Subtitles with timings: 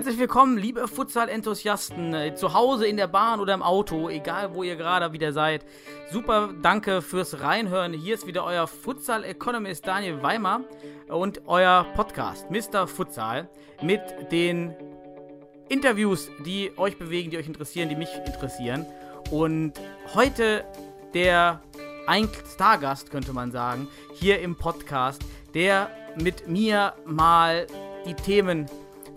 [0.00, 4.62] Herzlich willkommen, liebe Futsal-Enthusiasten, äh, zu Hause, in der Bahn oder im Auto, egal wo
[4.62, 5.66] ihr gerade wieder seid.
[6.10, 7.92] Super, danke fürs Reinhören.
[7.92, 10.62] Hier ist wieder euer Futsal-Economist Daniel Weimer
[11.08, 12.86] und euer Podcast Mr.
[12.86, 13.50] Futsal
[13.82, 14.00] mit
[14.32, 14.74] den
[15.68, 18.86] Interviews, die euch bewegen, die euch interessieren, die mich interessieren.
[19.30, 19.74] Und
[20.14, 20.64] heute
[21.12, 21.60] der
[22.06, 25.20] ein Stargast, könnte man sagen, hier im Podcast,
[25.52, 27.66] der mit mir mal
[28.06, 28.64] die Themen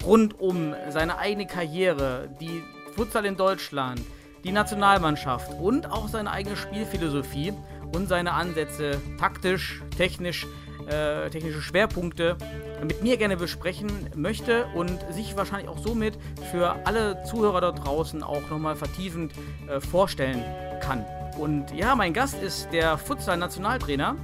[0.06, 2.64] rund um seine eigene Karriere, die
[2.96, 4.02] Futsal in Deutschland,
[4.44, 7.54] die Nationalmannschaft und auch seine eigene Spielphilosophie
[7.94, 10.46] und seine Ansätze taktisch, technisch,
[10.88, 12.36] äh, technische Schwerpunkte
[12.84, 16.18] mit mir gerne besprechen möchte und sich wahrscheinlich auch somit
[16.52, 19.32] für alle Zuhörer dort draußen auch nochmal vertiefend
[19.70, 20.44] äh, vorstellen
[20.82, 21.06] kann.
[21.40, 24.18] Und ja, mein Gast ist der Futsal-Nationaltrainer.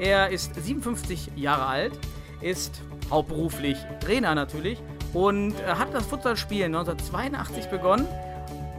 [0.00, 1.92] Er ist 57 Jahre alt,
[2.40, 4.78] ist hauptberuflich Trainer natürlich
[5.12, 8.08] und äh, hat das Futsalspielen 1982 begonnen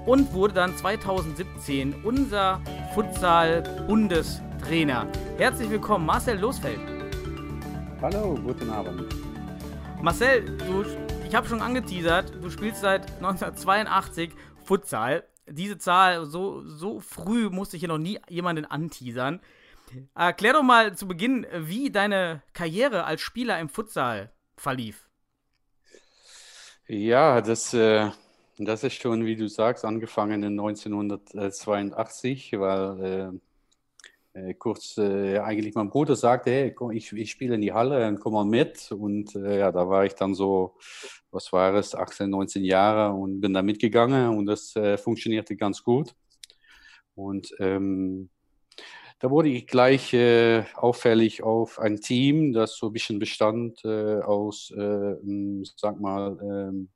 [0.05, 2.61] und wurde dann 2017 unser
[2.93, 5.07] Futsal-Bundestrainer.
[5.37, 6.79] Herzlich willkommen, Marcel Losfeld.
[8.01, 9.13] Hallo, guten Abend.
[10.01, 10.85] Marcel, du,
[11.27, 14.31] ich habe schon angeteasert, du spielst seit 1982
[14.63, 15.25] Futsal.
[15.47, 19.41] Diese Zahl, so, so früh musste ich hier noch nie jemanden anteasern.
[20.13, 25.08] Erklär doch mal zu Beginn, wie deine Karriere als Spieler im Futsal verlief.
[26.91, 28.09] Ja, das, äh,
[28.57, 33.41] das ist schon, wie du sagst, angefangen in 1982, weil
[34.33, 37.73] äh, äh, kurz äh, eigentlich mein Bruder sagte, hey, komm, ich, ich spiele in die
[37.73, 38.91] Halle und komm mal mit.
[38.91, 40.77] Und äh, ja, da war ich dann so,
[41.31, 45.83] was war es, 18, 19 Jahre und bin da mitgegangen und das äh, funktionierte ganz
[45.83, 46.15] gut.
[47.15, 48.29] Und ähm,
[49.19, 54.21] da wurde ich gleich äh, auffällig auf ein Team, das so ein bisschen bestand äh,
[54.21, 56.89] aus, äh, m, sag mal, ähm,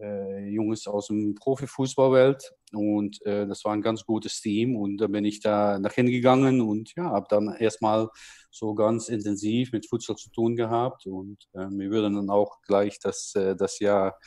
[0.00, 2.54] äh, Jungs aus dem Profifußballwelt.
[2.72, 4.76] Und äh, das war ein ganz gutes Team.
[4.76, 8.08] Und da bin ich da nach hingegangen und ja, habe dann erstmal
[8.50, 11.06] so ganz intensiv mit Futsal zu tun gehabt.
[11.06, 14.18] Und äh, wir würden dann auch gleich das, äh, das Jahr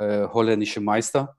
[0.00, 1.36] holländische Meister.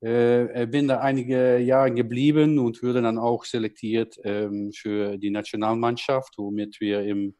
[0.00, 6.34] Äh, bin da einige Jahre geblieben und wurde dann auch selektiert ähm, für die Nationalmannschaft,
[6.36, 7.34] womit wir im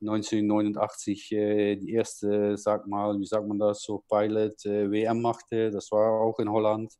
[0.00, 5.70] 1989 äh, die erste, sag mal, wie sagt man das, so Pilot äh, WM machte.
[5.70, 6.92] Das war auch in Holland.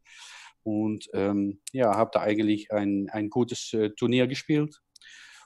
[0.62, 4.80] Und ähm, ja, habe da eigentlich ein, ein gutes äh, Turnier gespielt.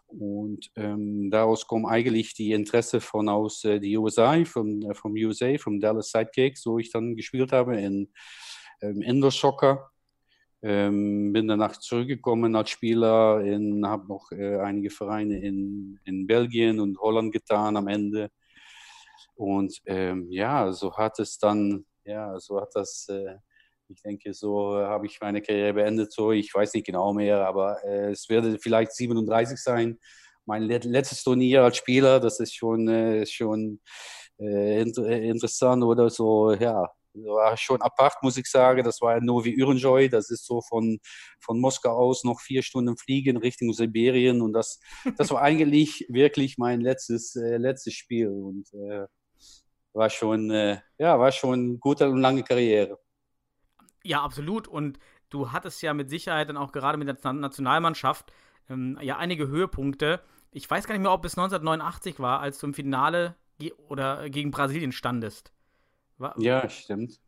[0.06, 5.12] Und ähm, daraus kommt eigentlich die Interesse von aus äh, die USA, vom, äh, vom
[5.12, 8.12] USA, vom Dallas Sidekicks, wo ich dann gespielt habe in
[8.80, 9.90] ähm, Indoor Soccer.
[10.62, 13.44] Ähm, bin danach zurückgekommen als Spieler,
[13.84, 18.30] habe noch äh, einige Vereine in, in Belgien und Holland getan am Ende.
[19.34, 23.36] Und ähm, ja, so hat es dann, ja, so hat das, äh,
[23.88, 26.12] ich denke, so habe ich meine Karriere beendet.
[26.12, 29.98] So, ich weiß nicht genau mehr, aber äh, es werde vielleicht 37 sein.
[30.46, 33.80] Mein let letztes Turnier als Spieler, das ist schon, äh, schon
[34.38, 38.84] äh, inter interessant oder so, ja, war schon apart, muss ich sagen.
[38.84, 40.08] Das war Novi Urenjoy.
[40.08, 40.98] Das ist so von,
[41.40, 44.40] von Moskau aus noch vier Stunden fliegen Richtung Sibirien.
[44.42, 44.80] Und das,
[45.16, 48.28] das war eigentlich wirklich mein letztes, äh, letztes Spiel.
[48.28, 49.06] Und äh,
[49.92, 52.98] war schon, äh, ja, war schon eine gute und lange Karriere.
[54.02, 54.68] Ja, absolut.
[54.68, 54.98] Und
[55.30, 58.32] du hattest ja mit Sicherheit dann auch gerade mit der Nationalmannschaft
[58.68, 60.20] ähm, ja einige Höhepunkte.
[60.50, 64.28] Ich weiß gar nicht mehr, ob es 1989 war, als du im Finale ge oder
[64.30, 65.53] gegen Brasilien standest.
[66.24, 67.20] War, ja, stimmt.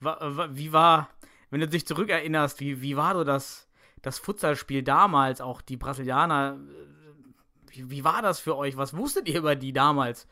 [0.00, 1.08] War, war, wie war,
[1.50, 3.68] wenn du dich zurückerinnerst, wie, wie war so das,
[4.02, 6.58] das Futsalspiel damals, auch die Brasilianer?
[7.68, 8.76] Wie, wie war das für euch?
[8.76, 10.26] Was wusstet ihr über die damals?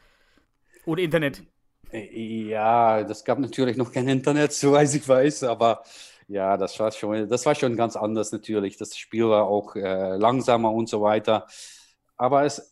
[0.85, 1.45] Oder Internet?
[1.93, 5.85] Ja, das gab natürlich noch kein Internet, soweit ich weiß, aber
[6.27, 8.79] ja, das war schon, das war schon ganz anders natürlich.
[8.79, 11.47] Das Spiel war auch äh, langsamer und so weiter.
[12.17, 12.72] Aber es,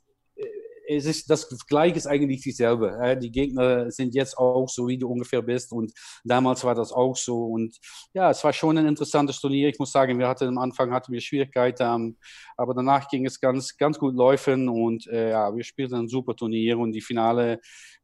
[0.97, 3.17] es ist das Gleiche ist eigentlich dieselbe.
[3.23, 5.73] Die Gegner sind jetzt auch so, wie du ungefähr bist.
[5.73, 5.93] Und
[6.25, 7.45] damals war das auch so.
[7.45, 7.77] Und
[8.13, 9.69] ja, es war schon ein interessantes Turnier.
[9.69, 12.19] Ich muss sagen, wir hatten am Anfang hatten wir Schwierigkeiten,
[12.57, 14.69] aber danach ging es ganz, ganz gut laufen.
[14.69, 17.61] Und äh, ja, wir spielten ein super Turnier und die Finale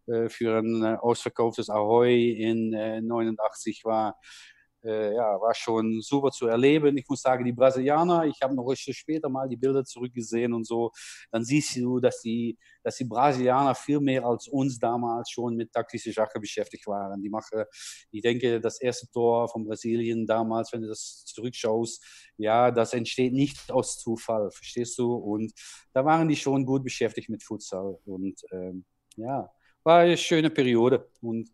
[0.06, 4.55] äh, für ein äh, ausverkauftes Ahoy in 89 war äh,
[4.86, 6.96] ja, war schon super zu erleben.
[6.96, 10.90] Ich muss sagen, die Brasilianer, ich habe noch später mal die Bilder zurückgesehen und so,
[11.30, 15.72] dann siehst du, dass die, dass die Brasilianer viel mehr als uns damals schon mit
[15.72, 17.20] taktischen Sachen beschäftigt waren.
[17.22, 17.64] Die machen,
[18.10, 22.02] ich denke, das erste Tor von Brasilien damals, wenn du das zurückschaust,
[22.36, 25.14] ja, das entsteht nicht aus Zufall, verstehst du?
[25.14, 25.52] Und
[25.92, 28.84] da waren die schon gut beschäftigt mit Futsal und ähm,
[29.16, 29.50] ja,
[29.82, 31.48] war eine schöne Periode und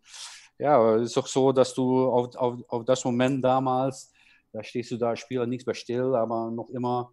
[0.63, 4.13] ja, es ist auch so, dass du auf, auf, auf das Moment damals,
[4.53, 7.13] da stehst du da Spieler nichts mehr still, aber noch immer,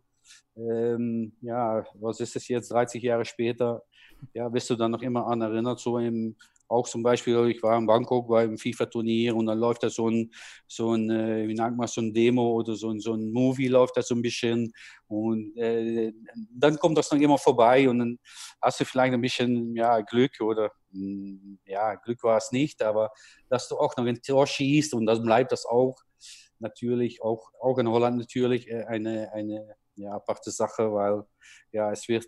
[0.56, 3.82] ähm, ja, was ist es jetzt, 30 Jahre später,
[4.36, 6.36] ja, bist du dann noch immer an erinnert, so im,
[6.68, 10.32] auch zum Beispiel, ich war in Bangkok beim FIFA-Turnier und dann läuft da so ein,
[10.68, 13.68] so ein äh, wie nennt man so ein Demo oder so ein, so ein Movie
[13.68, 14.72] läuft da so ein bisschen
[15.08, 16.14] und äh,
[16.52, 18.20] dann kommt das noch immer vorbei und dann
[18.62, 23.12] hast du vielleicht ein bisschen ja, Glück oder ja, Glück war es nicht, aber
[23.50, 26.02] dass du auch noch ein Tor schießt und dann bleibt das auch
[26.60, 31.24] natürlich, auch, auch in Holland natürlich äh, eine, eine ja, aparte Sache, weil
[31.72, 32.26] ja, es wird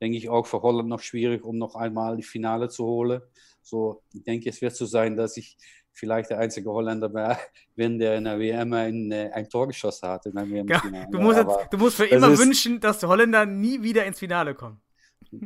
[0.00, 3.20] denke ich, auch für Holland noch schwierig, um noch einmal die Finale zu holen.
[3.62, 5.56] So, ich denke, es wird so sein, dass ich
[5.92, 7.08] vielleicht der einzige Holländer
[7.76, 10.26] bin, der in der WM ein, äh, ein Tor geschossen hat.
[10.26, 13.44] In der WM ja, du, musst jetzt, du musst für immer wünschen, dass die Holländer
[13.46, 14.80] nie wieder ins Finale kommen.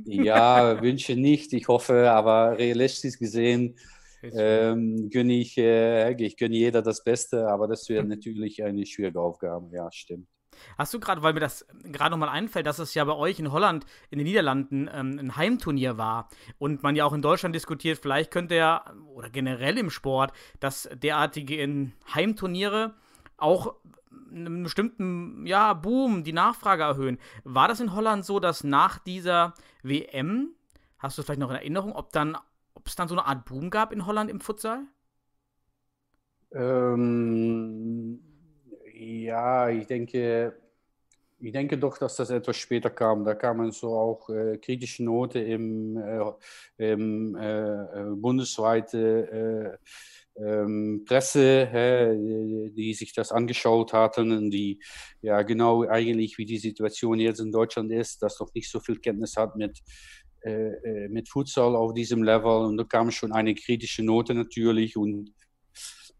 [0.04, 1.52] Ja, wünsche nicht.
[1.52, 3.76] Ich hoffe, aber realistisch gesehen
[4.22, 9.20] ähm, gönne ich, äh, ich gönne jeder das Beste, aber das wäre natürlich eine schwierige
[9.20, 9.74] Aufgabe.
[9.74, 10.28] Ja, stimmt.
[10.78, 13.50] Hast du gerade, weil mir das gerade nochmal einfällt, dass es ja bei euch in
[13.50, 16.28] Holland, in den Niederlanden, ähm, ein Heimturnier war
[16.58, 20.88] und man ja auch in Deutschland diskutiert, vielleicht könnte ja, oder generell im Sport, dass
[20.94, 22.94] derartige Heimturniere
[23.38, 23.74] auch
[24.30, 27.18] einen bestimmten ja, Boom, die Nachfrage erhöhen.
[27.44, 30.54] War das in Holland so, dass nach dieser WM,
[30.98, 32.36] hast du vielleicht noch in Erinnerung, ob dann,
[32.74, 34.82] ob es dann so eine Art Boom gab in Holland im Futsal?
[36.52, 38.20] Ähm,
[38.94, 40.54] ja, ich denke,
[41.42, 43.24] ich denke doch, dass das etwas später kam.
[43.24, 49.86] Da kamen so auch äh, kritische Note im, äh, im äh, äh bundesweite äh,
[50.36, 51.68] ähm, Presse,
[52.16, 54.80] die, die, sich das angeschaut hatten die
[55.20, 58.98] ja genau eigentlich wie die Situation jetzt in Deutschland ist, das noch nicht so viel
[58.98, 59.78] Kenntnis hat mit
[60.42, 65.32] äh, mit Futsal auf diesem Level und da kam schon eine kritische Note natürlich und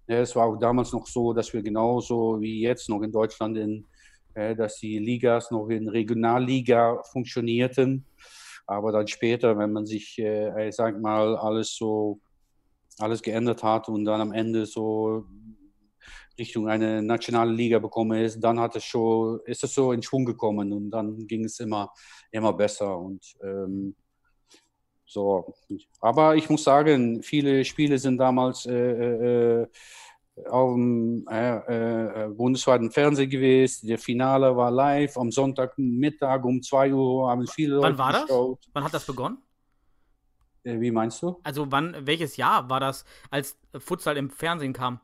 [0.09, 3.57] ja, es war auch damals noch so, dass wir genauso wie jetzt noch in Deutschland,
[3.57, 3.87] in,
[4.35, 8.05] äh, dass die Ligas noch in Regionalliga funktionierten.
[8.67, 12.21] Aber dann später, wenn man sich, äh, ich sag mal, alles so,
[13.03, 15.27] alles geändert hat und dann am Ende so
[16.39, 20.25] Richtung eine nationale Liga bekommen ist, dann hat es schon, ist es so in Schwung
[20.25, 21.93] gekommen und dann ging es immer,
[22.31, 22.99] immer besser.
[22.99, 23.95] Und ähm,
[25.05, 25.55] so.
[26.01, 29.67] Aber ich muss sagen, viele Spiele sind damals äh, äh,
[30.49, 33.87] auf dem äh, äh, bundesweiten Fernsehen gewesen.
[33.87, 38.59] Der Finale war live am Sonntagmittag um 2 Uhr haben viele Leute Wann war geschaut.
[38.63, 38.71] das?
[38.73, 39.39] Wann hat das begonnen?
[40.65, 41.41] Äh, wie meinst du?
[41.43, 45.01] Also wann, welches Jahr war das, als Futsal im Fernsehen kam?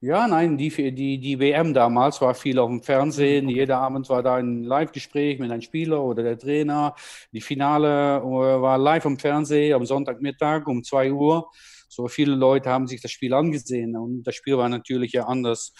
[0.00, 3.44] Ja, nein, die, die, die WM damals war viel auf dem Fernsehen.
[3.44, 3.58] Mhm, okay.
[3.60, 6.94] Jeder Abend war da ein Live-Gespräch mit einem Spieler oder der Trainer.
[7.32, 11.50] Die Finale äh, war live am Fernsehen am Sonntagmittag um 2 Uhr.
[11.88, 15.72] So viele Leute haben sich das Spiel angesehen und das Spiel war natürlich ja anders,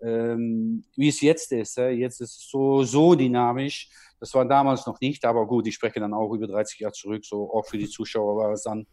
[0.00, 1.76] ähm, wie es jetzt ist.
[1.76, 3.90] Jetzt ist es so, so dynamisch.
[4.20, 7.24] Das war damals noch nicht, aber gut, ich spreche dann auch über 30 Jahre zurück.
[7.24, 8.86] So auch für die Zuschauer war es dann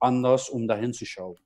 [0.00, 1.36] anders, um dahin zu schauen.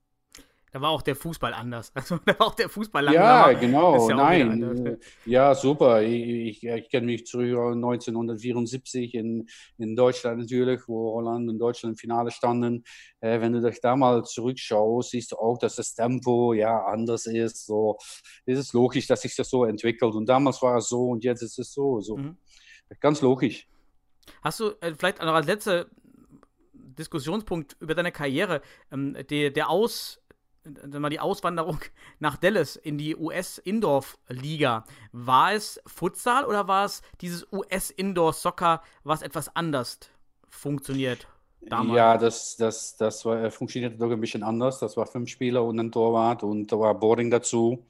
[0.72, 1.92] Da war auch der Fußball anders.
[2.00, 3.52] Also da war auch der Fußball langsamer.
[3.52, 4.08] Ja, genau.
[4.08, 4.98] Ja Nein.
[5.26, 6.02] Ja, super.
[6.02, 9.48] Ich, ich, ich kenne mich zurück 1974 in,
[9.78, 12.84] in Deutschland natürlich, wo Holland und Deutschland im Finale standen.
[13.20, 17.26] Äh, wenn du dich da mal zurückschaust, siehst du auch, dass das Tempo ja anders
[17.26, 17.66] ist.
[17.66, 17.98] So
[18.46, 20.14] ist es logisch, dass sich das so entwickelt.
[20.14, 22.00] Und damals war es so und jetzt ist es so.
[22.00, 22.16] so.
[22.16, 22.38] Mhm.
[22.98, 23.68] Ganz logisch.
[24.42, 25.86] Hast du äh, vielleicht noch als letzter
[26.72, 30.20] Diskussionspunkt über deine Karriere, ähm, der, der Aus
[30.86, 31.78] mal die Auswanderung
[32.18, 34.84] nach Dallas in die US-Indoor-Liga.
[35.12, 39.98] War es Futsal oder war es dieses US-Indoor-Soccer, was etwas anders
[40.48, 41.26] funktioniert?
[41.62, 41.96] Damals?
[41.96, 44.78] Ja, das, das, das war, äh, funktionierte doch ein bisschen anders.
[44.78, 47.84] Das war fünf Spieler und ein Torwart und da war Boarding dazu.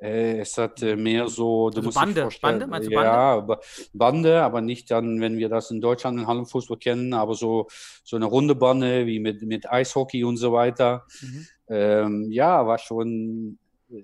[0.00, 1.68] Äh, es hat äh, mehr so.
[1.70, 3.10] Du also Bande, Bande, meinst du Bande?
[3.10, 3.58] Ja,
[3.92, 7.68] Bande, aber nicht dann, wenn wir das in Deutschland in Hallenfußball kennen, aber so,
[8.02, 11.04] so eine runde Bande wie mit, mit Eishockey und so weiter.
[11.20, 11.46] Mhm.
[11.68, 13.58] Ähm, ja, war schon,
[13.90, 14.02] äh,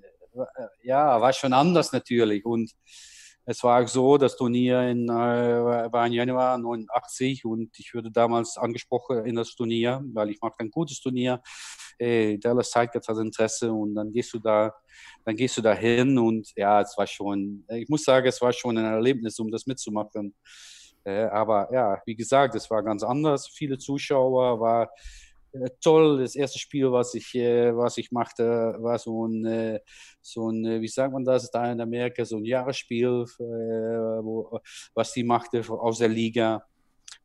[0.83, 2.45] ja, war schon anders natürlich.
[2.45, 2.71] Und
[3.45, 8.11] es war auch so, das Turnier in, äh, war im Januar 89 und ich wurde
[8.11, 11.41] damals angesprochen in das Turnier, weil ich mache ein gutes Turnier
[11.97, 14.73] ey, Dallas Tigers hat Interesse und dann gehst du da,
[15.25, 18.53] dann gehst du da hin und ja, es war schon, ich muss sagen, es war
[18.53, 20.33] schon ein Erlebnis, um das mitzumachen.
[21.07, 23.47] Äh, aber ja, wie gesagt, es war ganz anders.
[23.47, 24.91] Viele Zuschauer, war
[25.53, 26.19] äh, toll.
[26.19, 29.79] Das erste Spiel, was ich, äh, was ich machte, war so ein,
[30.21, 34.59] so ein, wie sagt man das, da in Amerika, so ein Jahresspiel, wo,
[34.93, 36.65] was die machte aus der Liga.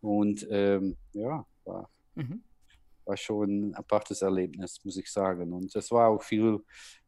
[0.01, 2.45] Und ähm, ja, war, mhm.
[3.05, 5.53] War schon ein apartes Erlebnis, muss ich sagen.
[5.53, 6.61] Und es war auch viel,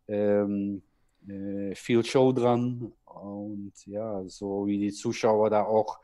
[0.08, 0.82] ähm,
[1.28, 2.92] äh, viel Show dran.
[3.04, 5.98] Und ja, so wie die Zuschauer da auch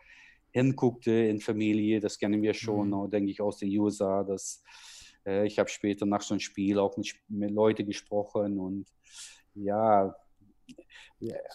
[0.52, 3.10] hinguckte in Familie, das kennen wir schon, mhm.
[3.10, 4.24] denke ich, aus den USA.
[4.24, 4.62] Das,
[5.26, 8.86] äh, ich habe später nach so einem Spiel auch mit, mit Leuten gesprochen und
[9.54, 10.14] ja,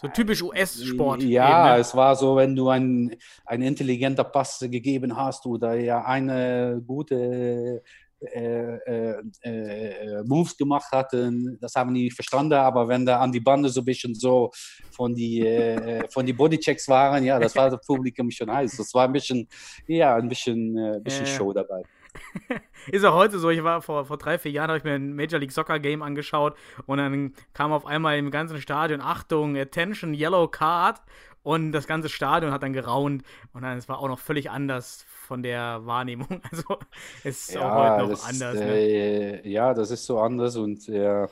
[0.00, 1.22] so typisch US-Sport.
[1.24, 1.80] Ja, eben, ne?
[1.80, 7.82] es war so, wenn du ein, ein intelligenter Pass gegeben hast oder ja eine gute
[8.20, 13.30] äh, äh, äh, Moves gemacht hatten, das haben die nicht verstanden, aber wenn da an
[13.30, 14.50] die Bande so ein bisschen so
[14.90, 18.76] von die, äh, von die Bodychecks waren, ja, das war das Publikum schon heiß.
[18.76, 19.46] Das war ein bisschen,
[19.86, 21.82] ja, ein bisschen, ein bisschen Show dabei.
[22.92, 23.50] ist auch heute so.
[23.50, 26.02] Ich war vor, vor drei, vier Jahren, habe ich mir ein Major League Soccer Game
[26.02, 26.56] angeschaut
[26.86, 31.02] und dann kam auf einmal im ganzen Stadion, Achtung, Attention, Yellow Card
[31.42, 35.04] und das ganze Stadion hat dann geraunt und dann es war auch noch völlig anders
[35.26, 36.40] von der Wahrnehmung.
[36.50, 36.78] Also
[37.24, 38.54] es ist ja, auch heute noch das, anders.
[38.54, 39.42] Ne?
[39.44, 41.28] Äh, ja, das ist so anders und äh, äh,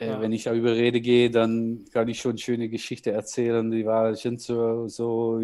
[0.00, 0.20] ja.
[0.20, 3.70] wenn ich darüber rede gehe, dann kann ich schon schöne Geschichte erzählen.
[3.70, 5.40] Die war schon so, so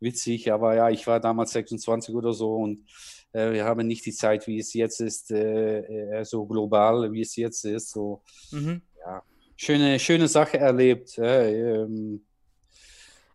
[0.00, 2.84] witzig, aber ja, ich war damals 26 oder so und
[3.32, 5.80] äh, wir haben nicht die Zeit, wie es jetzt ist, äh,
[6.20, 7.90] äh, so global, wie es jetzt ist.
[7.90, 8.82] So, mhm.
[9.04, 9.22] ja,
[9.56, 11.18] schöne, schöne Sache erlebt.
[11.18, 12.22] Ähm,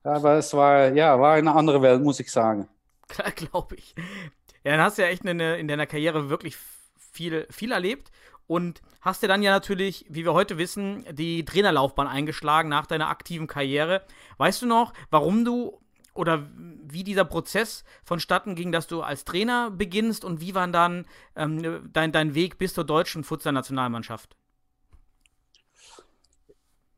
[0.04, 2.68] aber es war, ja, war eine andere Welt, muss ich sagen.
[3.36, 3.96] Glaube ich.
[4.64, 6.58] Ja, dann hast du ja echt eine, in deiner Karriere wirklich
[6.98, 8.12] viel, viel erlebt
[8.48, 13.10] und hast dir dann ja natürlich, wie wir heute wissen, die Trainerlaufbahn eingeschlagen nach deiner
[13.10, 14.04] aktiven Karriere.
[14.38, 15.80] Weißt du noch, warum du
[16.14, 21.06] oder wie dieser Prozess vonstatten ging, dass du als Trainer beginnst und wie war dann
[21.36, 24.36] ähm, dein, dein Weg bis zur deutschen Futsal-Nationalmannschaft?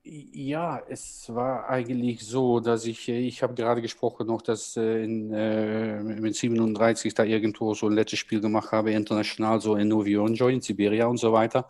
[0.06, 5.02] Ja, es war eigentlich so, dass ich, äh, ich habe gerade gesprochen noch, dass äh,
[5.06, 9.88] in, äh, mit 37 da irgendwo so ein letztes Spiel gemacht habe, international, so in
[9.88, 11.70] Novi Onjo, in Siberia und so weiter.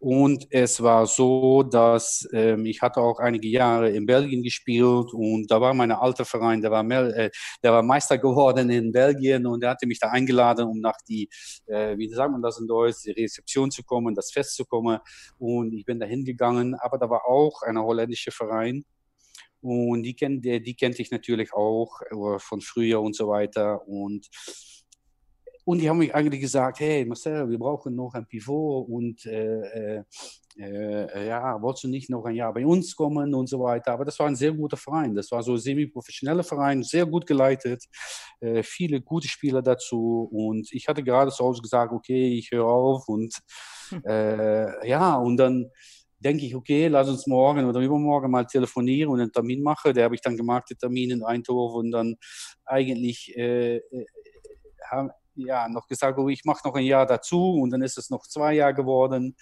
[0.00, 5.48] Und es war so, dass ähm, ich hatte auch einige Jahre in Belgien gespielt und
[5.48, 7.30] da war mein alter Verein, der war, äh,
[7.62, 11.28] der war Meister geworden in Belgien und er hatte mich da eingeladen, um nach die,
[11.66, 14.98] äh, wie sagt man das in Deutsch, die Rezeption zu kommen, das Fest zu kommen.
[15.38, 18.84] Und ich bin da hingegangen, aber da war auch ein holländischer Verein.
[19.60, 23.86] Und die, kennt, die, die kennt ich natürlich auch äh, von früher und so weiter.
[23.88, 24.28] Und,
[25.64, 29.96] und die haben mich eigentlich gesagt, hey Marcel, wir brauchen noch ein Pivot und äh,
[29.98, 30.04] äh,
[30.58, 33.92] äh, ja, wolltest du nicht noch ein Jahr bei uns kommen und so weiter.
[33.92, 35.14] Aber das war ein sehr guter Verein.
[35.14, 37.84] Das war so ein semi-professioneller Verein, sehr gut geleitet,
[38.40, 40.28] äh, viele gute Spieler dazu.
[40.32, 43.34] Und ich hatte gerade so gesagt, okay, ich höre auf und
[44.04, 45.70] äh, ja, und dann
[46.18, 49.94] denke ich, okay, lass uns morgen oder übermorgen mal telefonieren und einen Termin machen.
[49.94, 52.16] Der habe ich dann gemacht, den Termin in Eindhoven und dann
[52.64, 54.06] eigentlich äh, äh
[54.90, 58.10] haben, ja, noch gesagt, oh, ich mache noch ein Jahr dazu und dann ist es
[58.10, 59.36] noch zwei Jahre geworden.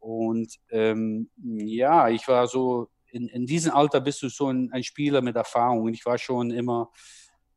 [0.00, 5.22] Und ähm, ja, ich war so, in, in diesem Alter bist du so ein, Spieler
[5.22, 6.90] mit Erfahrung und ich war schon immer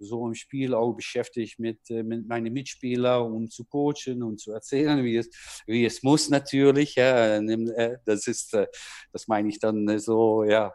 [0.02, 4.52] so im Spiel auch beschäftigt mit, äh, mit meinen Mitspielern, um zu coachen und zu
[4.52, 5.30] erzählen, wie es,
[5.68, 6.96] wie es muss natürlich.
[6.96, 7.38] Ja.
[7.38, 8.68] Äh, das ist, äh,
[9.14, 10.74] das meine ich dann so, ja.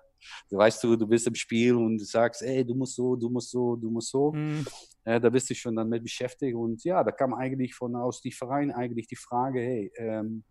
[0.51, 3.77] Weißt du, du bist im Spiel und sagst, ey, du musst so, du musst so,
[3.77, 4.33] du musst so.
[4.33, 4.67] Mhm.
[5.05, 6.57] Ja, da bist du schon dann mit beschäftigt.
[6.57, 10.43] Und ja, da kam eigentlich von aus die Verein eigentlich die Frage, hey, ähm,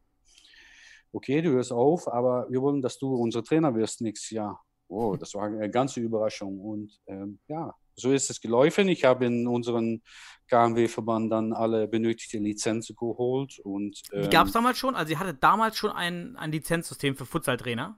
[1.11, 4.63] okay, du hörst auf, aber wir wollen, dass du unser Trainer wirst nächstes Jahr.
[4.87, 6.59] Oh, das war eine ganze Überraschung.
[6.59, 8.87] Und ähm, ja, so ist es gelaufen.
[8.89, 10.01] Ich habe in unseren
[10.47, 13.59] KMW-Verband dann alle benötigte Lizenzen geholt.
[13.59, 14.95] Und, ähm, Die gab es damals schon?
[14.95, 17.97] Also, ihr hattet damals schon ein, ein Lizenzsystem für Futsal-Trainer?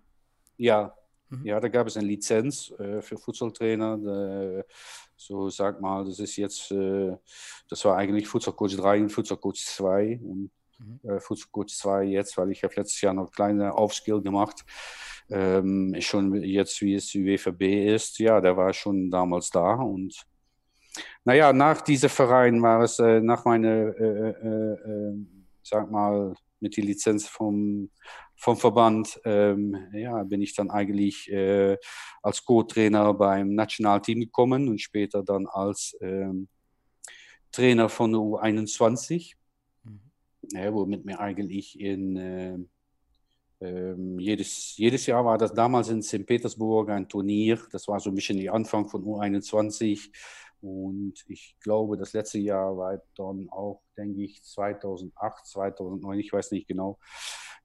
[0.58, 0.94] Ja.
[1.30, 1.46] Mhm.
[1.46, 4.64] Ja, da gab es eine Lizenz äh, für Futsal-Trainer.
[5.20, 7.18] So, sag mal, das ist jetzt, äh,
[7.68, 10.20] das war eigentlich Futsal-Coach 3 und Futsal-Coach 2.
[10.22, 11.00] Und mhm.
[11.10, 14.64] äh, Futsal-Coach 2 jetzt, weil ich habe letztes Jahr noch kleine Aufskill gemacht
[15.30, 20.26] ähm, schon jetzt, wie es die WVB ist, ja, der war schon damals da und
[21.26, 25.26] naja, nach diesem Verein war es, äh, nach meiner, äh, äh, äh
[25.62, 27.92] sag mal, mit der Lizenz vom,
[28.36, 31.78] vom Verband, ähm, ja, bin ich dann eigentlich äh,
[32.24, 36.48] als Co-Trainer beim Nationalteam gekommen und später dann als ähm,
[37.52, 39.34] Trainer von U21.
[40.52, 42.58] Ja, womit wir eigentlich in äh,
[43.60, 46.26] ähm, jedes, jedes Jahr war das damals in St.
[46.26, 47.60] Petersburg ein Turnier.
[47.72, 50.12] Das war so ein bisschen die Anfang von U21.
[50.62, 56.52] Und ich glaube, das letzte Jahr war dann auch, denke ich, 2008, 2009, ich weiß
[56.52, 56.98] nicht genau,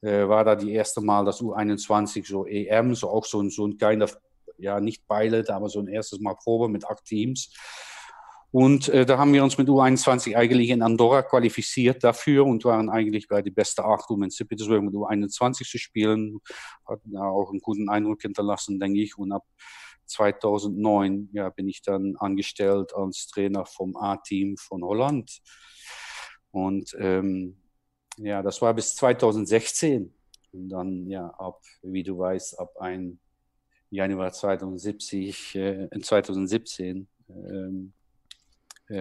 [0.02, 3.66] äh, war da die erste Mal das U21 so EM, so auch so, ein so
[3.66, 4.18] ein of,
[4.58, 7.50] ja, nicht Pilot, aber so ein erstes Mal Probe mit acht Teams.
[8.52, 12.90] Und äh, da haben wir uns mit U21 eigentlich in Andorra qualifiziert dafür und waren
[12.90, 14.46] eigentlich bei die beste acht, um in St.
[14.46, 16.38] Petersburg mit U21 zu spielen.
[16.86, 19.16] Hatten da auch einen guten Eindruck hinterlassen, denke ich.
[19.16, 19.44] Und ab
[20.04, 25.40] 2009 ja, bin ich dann angestellt als Trainer vom A-Team von Holland.
[26.50, 27.56] Und ähm,
[28.18, 30.14] ja, das war bis 2016.
[30.52, 33.16] Und dann, ja, ab, wie du weißt, ab 1.
[33.88, 38.01] Januar 2070, äh, 2017 ähm, äh,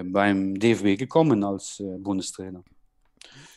[0.03, 2.63] beim DFB gekommen als äh, Bundestrainer.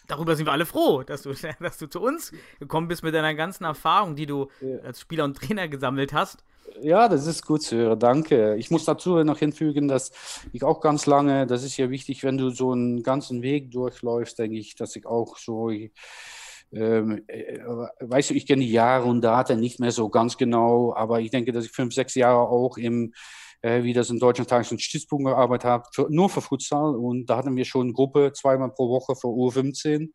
[0.06, 3.34] Darüber sind wir alle froh, dass du, dass du zu uns gekommen bist mit deiner
[3.34, 4.78] ganzen Erfahrung, die du ja.
[4.78, 6.44] als Spieler und Trainer gesammelt hast.
[6.80, 8.56] Ja, das ist gut zu hören, danke.
[8.56, 10.10] Ich muss dazu noch hinfügen, dass
[10.52, 14.38] ich auch ganz lange, das ist ja wichtig, wenn du so einen ganzen Weg durchläufst,
[14.38, 17.60] denke ich, dass ich auch so, ähm, äh,
[18.00, 21.30] weißt du, ich kenne die Jahre und Daten nicht mehr so ganz genau, aber ich
[21.30, 24.82] denke, dass ich fünf, sechs Jahre auch im äh, wie das in Deutschland Tages- und
[24.82, 26.94] Stützpunkt gearbeitet habe, für, nur für Futsal.
[26.96, 30.10] Und da hatten wir schon Gruppe zweimal pro Woche für U15,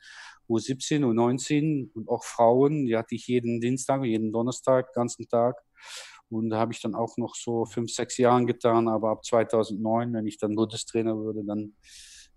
[0.47, 2.85] U17, U19 und auch Frauen.
[2.85, 5.55] Die hatte ich jeden Dienstag, jeden Donnerstag, ganzen Tag.
[6.29, 8.87] Und da habe ich dann auch noch so fünf, sechs Jahre getan.
[8.87, 11.73] Aber ab 2009, wenn ich dann Bundestrainer würde, dann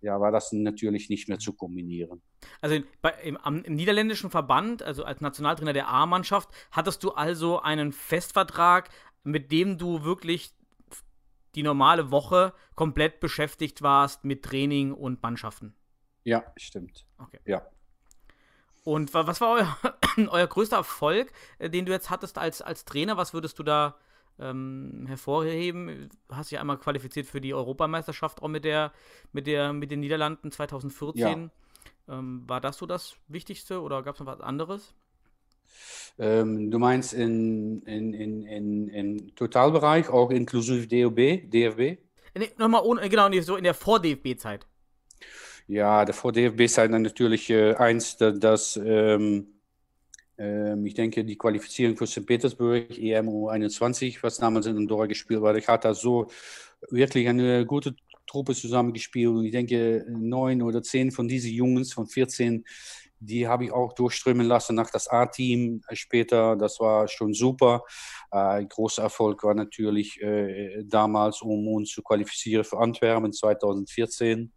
[0.00, 2.22] ja, war das natürlich nicht mehr zu kombinieren.
[2.60, 7.92] Also bei, im, im, niederländischen Verband, also als Nationaltrainer der A-Mannschaft, hattest du also einen
[7.92, 8.88] Festvertrag,
[9.24, 10.54] mit dem du wirklich
[11.54, 15.74] die normale Woche komplett beschäftigt warst mit Training und Mannschaften.
[16.24, 17.06] Ja, stimmt.
[17.18, 17.40] Okay.
[17.44, 17.66] Ja.
[18.84, 19.78] Und was war euer,
[20.30, 23.16] euer größter Erfolg, äh, den du jetzt hattest als, als Trainer?
[23.16, 23.96] Was würdest du da
[24.38, 26.08] ähm, hervorheben?
[26.28, 28.92] Du hast dich einmal qualifiziert für die Europameisterschaft auch mit der,
[29.32, 31.50] mit der, mit den Niederlanden 2014.
[32.08, 32.18] Ja.
[32.18, 34.94] Ähm, war das so das Wichtigste oder gab es noch was anderes?
[36.18, 41.98] Ähm, du meinst in, in, in, in, in Totalbereich, auch inklusive DOB, DFB?
[42.34, 44.66] Nee, nochmal ohne, genau, so in der Vor-DFB-Zeit.
[45.68, 49.46] Ja, der Vor-DFB-Zeit natürlich äh, eins, dass, dass ähm,
[50.38, 52.26] ähm, ich denke, die Qualifizierung für St.
[52.26, 56.28] Petersburg, EMU 21, was damals in Andorra gespielt wurde, ich hatte so
[56.90, 57.94] wirklich eine gute
[58.26, 62.64] Truppe zusammengespielt und ich denke, neun oder zehn von diesen Jungs von 14
[63.22, 66.56] die habe ich auch durchströmen lassen nach das A-Team später.
[66.56, 67.82] Das war schon super.
[68.30, 74.52] Äh, großer Erfolg war natürlich äh, damals, um uns zu qualifizieren für Antwerpen 2014.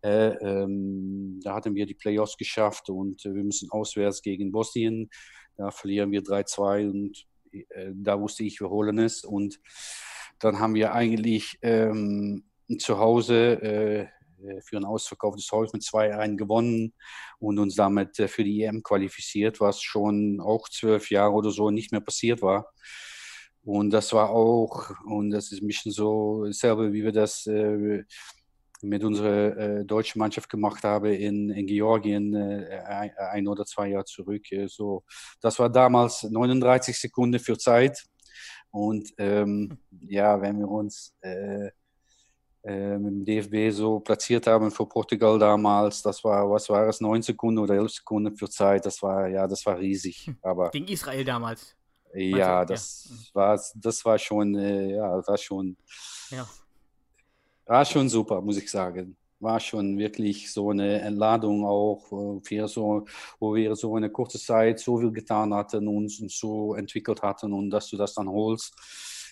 [0.00, 5.10] Äh, ähm, da hatten wir die Playoffs geschafft und wir müssen auswärts gegen Bosnien.
[5.56, 9.24] Da verlieren wir 3-2 und äh, da wusste ich, wir holen es.
[9.24, 9.60] Und
[10.38, 12.44] dann haben wir eigentlich ähm,
[12.78, 14.06] zu Hause äh, äh,
[14.62, 16.94] für ein ausverkauftes Haus mit 2-1 gewonnen
[17.38, 21.70] und uns damit äh, für die EM qualifiziert, was schon auch zwölf Jahre oder so
[21.70, 22.72] nicht mehr passiert war.
[23.64, 28.04] Und das war auch, und das ist ein bisschen so dasselbe, wie wir das äh,
[28.80, 32.80] mit unserer äh, deutschen Mannschaft gemacht haben in, in Georgien äh,
[33.16, 34.46] ein, oder zwei Jahre zurück.
[34.66, 35.04] so,
[35.40, 38.04] das war damals 39 Sekunden für Zeit.
[38.70, 41.70] Und ähm, ja, wenn wir uns äh,
[42.64, 46.02] äh, mit dem DFB so platziert haben für Portugal damals.
[46.02, 48.84] Das war, was war es, neun Sekunden oder elf Sekunden für Zeit.
[48.84, 50.26] Das war, ja, das war riesig.
[50.26, 50.36] Hm.
[50.42, 51.76] Aber, Gegen Israel damals.
[52.14, 53.34] Ja, das ja.
[53.34, 55.76] war, das war schon, äh, ja, war schon,
[56.30, 56.48] ja.
[57.66, 59.16] war schon super, muss ich sagen.
[59.40, 63.06] War schon wirklich so eine Entladung auch, wo wir so,
[63.38, 67.52] wo wir so eine kurze Zeit so viel getan hatten und uns so entwickelt hatten
[67.52, 68.74] und dass du das dann holst.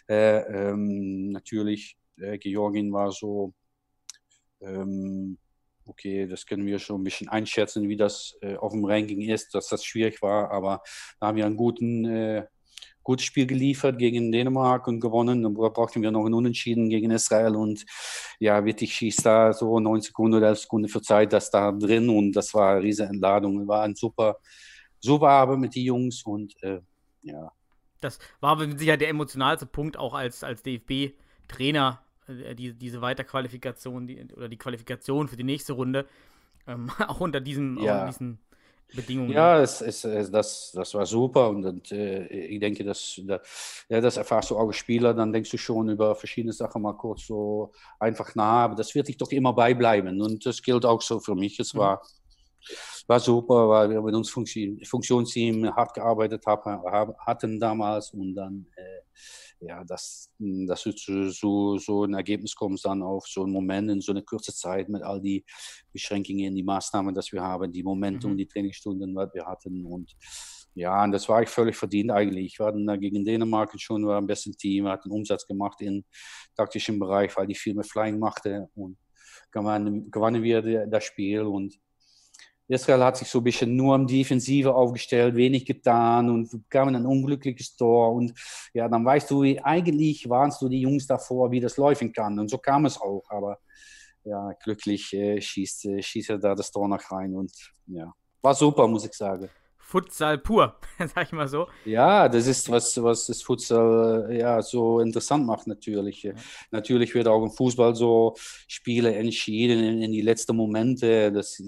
[0.08, 3.52] Äh, ähm, natürlich äh, Georgien war so,
[4.61, 5.38] ähm,
[5.87, 9.55] okay, das können wir schon ein bisschen einschätzen, wie das äh, auf dem Ranking ist,
[9.55, 10.83] dass das schwierig war, aber
[11.20, 12.46] da haben wir einen guten, äh,
[13.02, 15.44] gutes Spiel geliefert gegen Dänemark und gewonnen.
[15.44, 17.87] Dann brauchten wir noch einen Unentschieden gegen Israel und
[18.40, 22.09] ja, wirklich schießt da so neun Sekunden oder elf Sekunden für Zeit, das da drin
[22.09, 23.68] und das war eine riesige Entladung.
[23.68, 24.38] War ein super,
[24.98, 26.81] super Abend mit den Jungs und äh,
[27.22, 27.52] ja.
[28.00, 34.48] Das war Sicherheit der emotionalste Punkt auch als, als DFB-Trainer die, diese Weiterqualifikation die, oder
[34.48, 36.06] die Qualifikation für die nächste Runde,
[36.66, 37.94] ähm, auch unter diesem, ja.
[37.94, 38.38] unter diesen
[38.94, 39.32] Bedingungen.
[39.32, 43.40] Ja, es, es, es, das, das war super und, und äh, ich denke, dass, da,
[43.88, 46.96] ja, das erfährst du auch als Spieler, dann denkst du schon über verschiedene Sachen mal
[46.96, 51.02] kurz so einfach nach, aber das wird dich doch immer beibleiben und das gilt auch
[51.02, 51.58] so für mich.
[51.58, 51.78] Es mhm.
[51.78, 52.02] war
[53.06, 56.82] war super, weil wir mit uns Funktion, Funktionsteam hart gearbeitet haben,
[57.18, 59.05] hatten damals und dann äh,
[59.60, 63.90] ja, dass, dass du zu so, so ein Ergebnis kommst dann auf so einen Moment
[63.90, 65.44] in so einer kurzen Zeit mit all die
[65.92, 68.36] Beschränkungen, die Maßnahmen, die wir haben, die Momente Mhm.
[68.36, 70.14] die Trainingsstunden, was wir hatten und
[70.74, 72.58] ja, und das war ich völlig verdient eigentlich.
[72.58, 76.04] Wir hatten gegen Dänemark schon war am besten Team, hatten Umsatz gemacht im
[76.54, 78.98] taktischen Bereich, weil die viel mehr Flying machte und
[79.50, 81.78] gewannen, gewannen wir das Spiel und
[82.68, 87.07] Israel hat sich so ein bisschen nur am Defensive aufgestellt, wenig getan und bekam ein
[87.07, 88.12] unglückliches Tor.
[88.12, 88.35] Und
[88.74, 92.38] ja, dann weißt du, wie- eigentlich warnst du die Jungs davor, wie das laufen kann.
[92.38, 93.22] Und so kam es auch.
[93.29, 93.59] Aber
[94.24, 97.35] ja, glücklich äh, schießt, äh, schießt er da das Tor noch rein.
[97.35, 97.52] Und
[97.87, 99.48] ja, war super, muss ich sagen.
[99.87, 101.68] Futsal pur, sag ich mal so.
[101.85, 106.25] Ja, das ist was, was das Futsal äh, ja, so interessant macht natürlich.
[106.25, 106.35] Äh,
[106.72, 108.35] Natürlich wird auch im Fußball so
[108.66, 111.31] Spiele entschieden in, in die letzten Momente.
[111.31, 111.62] Das,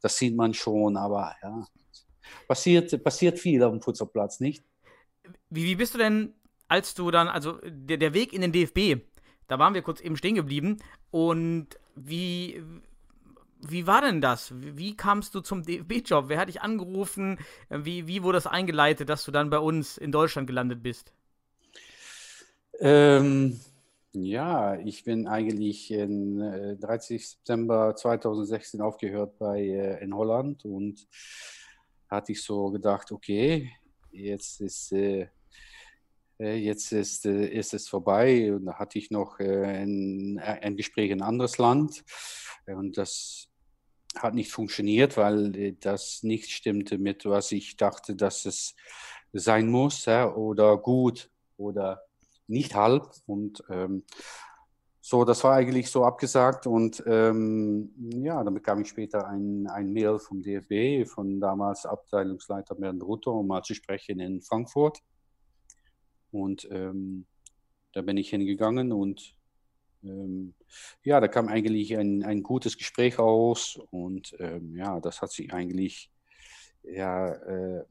[0.00, 1.66] das sieht man schon, aber ja,
[2.46, 4.64] passiert, passiert viel auf dem Futsalplatz, nicht?
[5.50, 6.32] Wie, wie bist du denn,
[6.68, 9.04] als du dann, also der, der Weg in den DFB,
[9.46, 10.78] da waren wir kurz eben stehen geblieben.
[11.10, 12.62] Und wie,
[13.60, 14.52] wie war denn das?
[14.54, 16.26] Wie, kamst du zum DFB-Job?
[16.28, 17.38] Wer hat dich angerufen?
[17.70, 21.12] Wie, wie wurde das eingeleitet, dass du dann bei uns in Deutschland gelandet bist?
[22.80, 23.58] Ähm,
[24.12, 27.28] ja, ich bin eigentlich äh, 30.
[27.28, 31.06] September 2016 aufgehört bei äh, in Holland und
[32.08, 33.70] hatte ich so gedacht, okay,
[34.10, 35.28] jetzt ist äh,
[36.40, 40.76] äh, jetzt ist, äh, ist es vorbei und da hatte ich noch äh, ein, ein
[40.76, 42.04] Gespräch in ein anderes Land
[42.66, 43.47] Äh, und das
[44.22, 48.74] hat nicht funktioniert, weil äh, das nicht stimmte mit, was ich dachte, dass es
[49.32, 52.02] sein muss ja, oder gut oder
[52.46, 53.10] nicht halb.
[53.26, 54.04] Und ähm,
[55.00, 56.66] so, das war eigentlich so abgesagt.
[56.66, 57.90] Und ähm,
[58.22, 63.32] ja, dann bekam ich später ein, ein Mail vom DFB, von damals Abteilungsleiter Bernd Rutter,
[63.32, 64.98] um mal zu sprechen in Frankfurt.
[66.30, 67.26] Und ähm,
[67.92, 69.37] da bin ich hingegangen und
[70.04, 70.54] ähm,
[71.04, 73.80] ja, da kam eigentlich ein, ein gutes Gespräch raus.
[73.90, 76.10] Und ähm, ja, das hat sich eigentlich
[76.82, 77.84] ja, äh,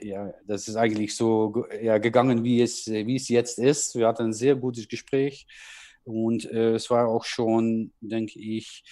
[0.00, 3.94] ja, das ist eigentlich so ja, gegangen, wie es, wie es jetzt ist.
[3.94, 5.46] Wir hatten ein sehr gutes Gespräch
[6.04, 8.84] und äh, es war auch schon, denke ich,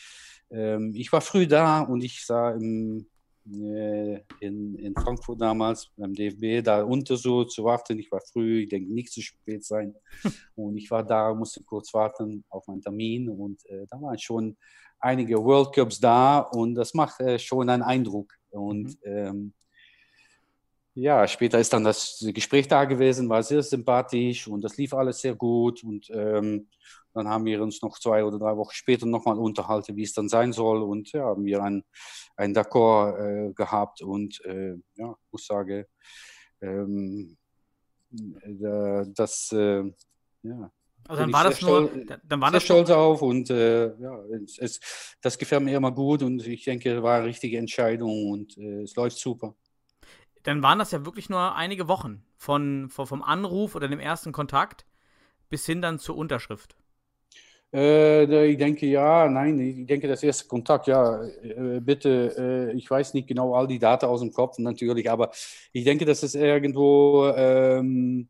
[0.50, 3.06] ähm, ich war früh da und ich sah im,
[3.44, 7.98] in, in Frankfurt damals beim DFB da unter so zu warten.
[7.98, 9.94] Ich war früh, ich denke nicht zu spät sein.
[10.54, 14.56] und ich war da, musste kurz warten auf meinen Termin und äh, da waren schon
[15.00, 18.32] einige World Cups da und das macht äh, schon einen Eindruck.
[18.50, 19.54] Und ähm,
[20.94, 25.20] ja, später ist dann das Gespräch da gewesen, war sehr sympathisch und das lief alles
[25.20, 25.82] sehr gut.
[25.84, 26.68] Und ähm,
[27.14, 30.28] dann haben wir uns noch zwei oder drei Wochen später nochmal unterhalten, wie es dann
[30.28, 30.82] sein soll.
[30.82, 31.82] Und ja, haben wir ein,
[32.36, 34.02] ein D'accord äh, gehabt.
[34.02, 35.84] Und äh, ja, ich muss sagen,
[36.60, 37.36] ähm,
[38.12, 39.84] äh, das, äh,
[40.42, 40.70] ja,
[41.08, 44.24] Also dann war das sehr nur, da- dann war das stolz auf und äh, ja,
[44.44, 44.80] es, es,
[45.20, 48.82] das gefällt mir immer gut und ich denke, es war eine richtige Entscheidung und äh,
[48.82, 49.54] es läuft super.
[50.44, 54.32] Dann waren das ja wirklich nur einige Wochen von, von, vom Anruf oder dem ersten
[54.32, 54.86] Kontakt
[55.48, 56.76] bis hin dann zur Unterschrift.
[57.72, 62.90] Äh, ich denke, ja, nein, ich denke, das erste Kontakt, ja, äh, bitte, äh, ich
[62.90, 65.30] weiß nicht genau all die Daten aus dem Kopf natürlich, aber
[65.72, 68.28] ich denke, dass es irgendwo ähm,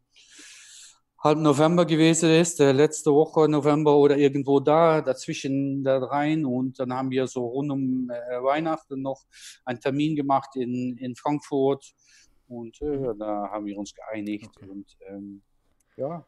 [1.22, 6.92] halb November gewesen ist, letzte Woche November oder irgendwo da, dazwischen da rein und dann
[6.92, 9.22] haben wir so rund um äh, Weihnachten noch
[9.64, 11.92] einen Termin gemacht in, in Frankfurt
[12.48, 14.68] und äh, da haben wir uns geeinigt Okay.
[14.68, 15.42] und ähm,
[15.96, 16.26] ja.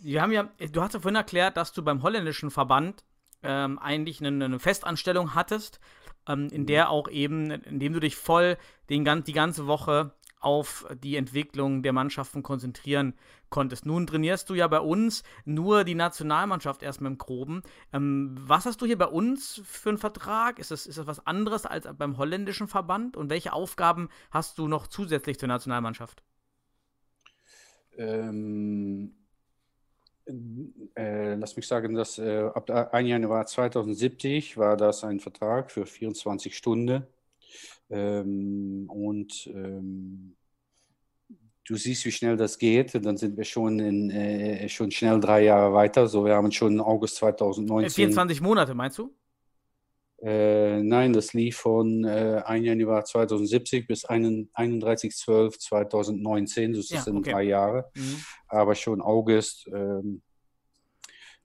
[0.00, 3.04] Wir haben ja, du hast ja vorhin erklärt, dass du beim holländischen Verband
[3.42, 5.80] ähm, eigentlich eine, eine Festanstellung hattest,
[6.26, 8.58] ähm, in der auch eben, indem du dich voll
[8.90, 13.14] den, die ganze Woche auf die Entwicklung der Mannschaften konzentrieren
[13.50, 13.86] konntest.
[13.86, 17.62] Nun trainierst du ja bei uns nur die Nationalmannschaft erstmal im Groben.
[17.92, 20.58] Ähm, was hast du hier bei uns für einen Vertrag?
[20.58, 23.16] Ist das, ist das was anderes als beim holländischen Verband?
[23.16, 26.22] Und welche Aufgaben hast du noch zusätzlich zur Nationalmannschaft?
[27.96, 29.14] Ähm,
[30.94, 33.08] äh, lass mich sagen, dass äh, ab der 1.
[33.08, 37.06] Januar 2070 war das ein Vertrag für 24 Stunden.
[37.90, 40.36] Ähm, und ähm,
[41.64, 42.94] du siehst, wie schnell das geht.
[43.04, 46.06] Dann sind wir schon, in, äh, schon schnell drei Jahre weiter.
[46.06, 47.90] So, wir haben schon August Äh, 2019.
[47.90, 49.14] 24 Monate, meinst du?
[50.20, 52.66] Äh, nein, das lief von äh, 1.
[52.66, 56.74] Januar 2070 bis 31.12.2019.
[56.76, 57.30] Das Ja, sind okay.
[57.30, 57.88] drei Jahre.
[57.94, 58.16] Mhm.
[58.48, 60.22] aber schon August ähm,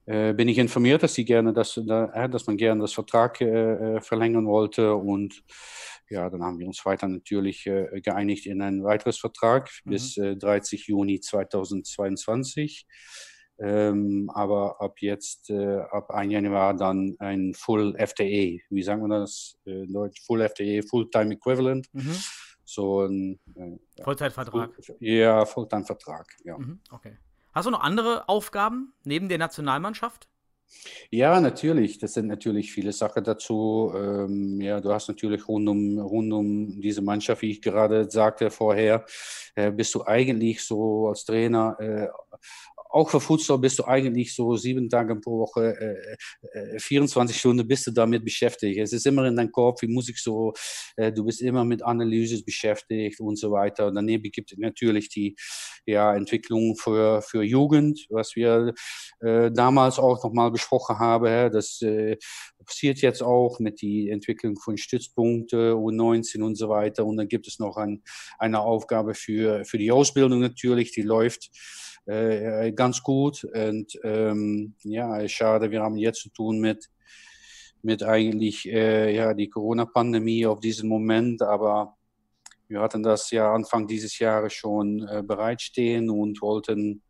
[0.06, 4.00] äh, bin ich informiert, dass sie gerne, dass, äh, dass man gerne das Vertrag äh,
[4.00, 5.42] verlängern wollte und
[6.10, 9.90] ja, dann haben wir uns weiter natürlich äh, geeinigt in ein weiteres Vertrag mhm.
[9.90, 12.86] bis äh, 30 Juni 2022.
[13.60, 18.60] Ähm, aber ab jetzt, äh, ab 1 Januar dann ein Full FTE.
[18.68, 20.22] Wie sagen wir das in Deutsch?
[20.26, 21.86] Full FTE, Fulltime Equivalent.
[21.92, 22.16] Mhm.
[22.64, 23.38] So ein
[24.02, 24.70] Vollzeitvertrag.
[24.98, 26.58] Ja, Fulltime-Vertrag, ja.
[26.58, 27.18] Mhm, okay.
[27.52, 30.28] Hast du noch andere Aufgaben neben der Nationalmannschaft?
[31.10, 31.98] Ja, natürlich.
[31.98, 33.92] Das sind natürlich viele Sachen dazu.
[33.96, 38.50] Ähm, ja, du hast natürlich rund um, rund um diese Mannschaft, wie ich gerade sagte
[38.50, 39.04] vorher,
[39.54, 42.08] äh, bist du eigentlich so als Trainer äh,
[42.94, 46.16] auch für Futsal bist du eigentlich so sieben Tage pro Woche,
[46.52, 48.78] äh, 24 äh, Stunden bist du damit beschäftigt.
[48.78, 50.52] Es ist immer in deinem Kopf, wie muss ich so,
[50.96, 53.88] äh, du bist immer mit Analyse beschäftigt und so weiter.
[53.88, 55.34] Und daneben gibt es natürlich die
[55.86, 58.72] ja, Entwicklung für, für Jugend, was wir
[59.20, 61.50] äh, damals auch nochmal besprochen haben.
[61.50, 62.16] Das äh,
[62.64, 67.04] passiert jetzt auch mit der Entwicklung von Stützpunkten U19 und so weiter.
[67.04, 68.04] Und dann gibt es noch ein,
[68.38, 71.50] eine Aufgabe für, für die Ausbildung natürlich, die läuft
[72.06, 73.44] ganz gut.
[73.44, 76.90] Und ähm, ja, schade, wir haben jetzt zu tun mit,
[77.82, 81.96] mit eigentlich äh, ja, die Corona-Pandemie auf diesen Moment, aber
[82.68, 87.02] wir hatten das ja Anfang dieses Jahres schon äh, bereitstehen und wollten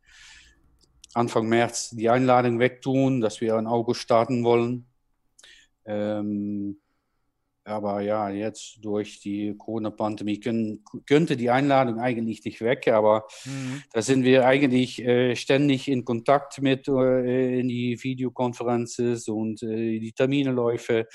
[1.14, 4.86] Anfang März die Einladung wegtun, dass wir in August starten wollen.
[5.86, 6.80] Ähm,
[7.64, 10.38] aber ja, jetzt durch die Corona-Pandemie
[11.06, 13.82] könnte die Einladung eigentlich nicht weg, aber mhm.
[13.92, 19.98] da sind wir eigentlich äh, ständig in Kontakt mit äh, in die Videokonferenzen und äh,
[19.98, 21.06] die Terminläufe.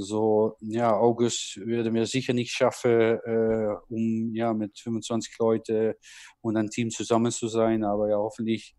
[0.00, 5.94] So, ja, August würde mir sicher nicht schaffen, äh, um ja mit 25 Leuten
[6.40, 8.76] und ein Team zusammen zu sein, aber ja, hoffentlich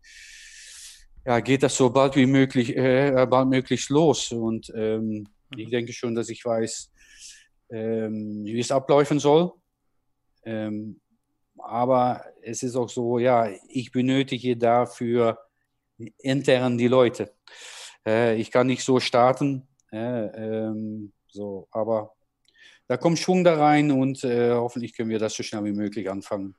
[1.26, 5.70] ja, geht das so bald wie möglich, äh, bald möglichst los und ähm, ich mhm.
[5.70, 6.90] denke schon, dass ich weiß,
[7.70, 9.52] ähm, wie es ablaufen soll.
[10.44, 11.00] Ähm,
[11.58, 15.38] aber es ist auch so, ja, ich benötige dafür
[16.18, 17.34] intern die Leute.
[18.06, 22.14] Äh, ich kann nicht so starten, äh, ähm, so, aber
[22.86, 26.10] da kommt Schwung da rein und äh, hoffentlich können wir das so schnell wie möglich
[26.10, 26.54] anfangen.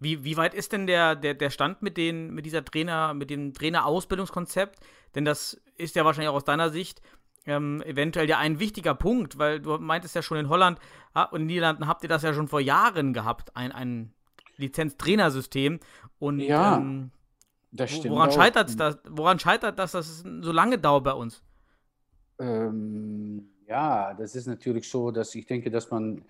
[0.00, 3.30] Wie, wie weit ist denn der, der, der Stand mit, den, mit dieser Trainer, mit
[3.30, 4.80] dem Trainerausbildungskonzept?
[5.14, 7.00] Denn das ist ja wahrscheinlich auch aus deiner Sicht
[7.46, 10.78] ähm, eventuell ja ein wichtiger Punkt, weil du meintest ja schon in Holland
[11.30, 14.12] und in Niederlanden habt ihr das ja schon vor Jahren gehabt, ein, ein
[14.56, 15.80] Lizenztrainersystem.
[16.18, 17.10] Und ja, ähm,
[17.72, 18.14] das stimmt.
[18.14, 18.98] Woran scheitert das?
[19.08, 21.42] Woran scheitert das, dass es so lange dauert bei uns?
[22.38, 26.24] Ähm, ja, das ist natürlich so, dass ich denke, dass man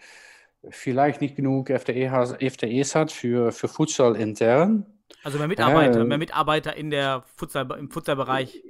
[0.69, 4.87] vielleicht nicht genug FTE, FTEs hat für, für Futsal intern.
[5.25, 8.63] Also mehr Mitarbeiter, äh, mehr Mitarbeiter in der Futsal, im Futsalbereich.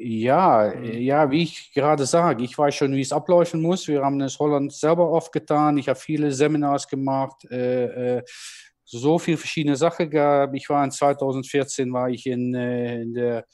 [0.00, 0.84] Ja, mhm.
[0.84, 3.88] ja, wie ich gerade sage, ich weiß schon, wie es ablaufen muss.
[3.88, 5.76] Wir haben es Holland selber oft getan.
[5.76, 8.22] Ich habe viele Seminars gemacht, äh, äh,
[8.84, 10.54] so viele verschiedene Sachen gab.
[10.54, 13.44] Ich war in 2014 war ich in, äh, in der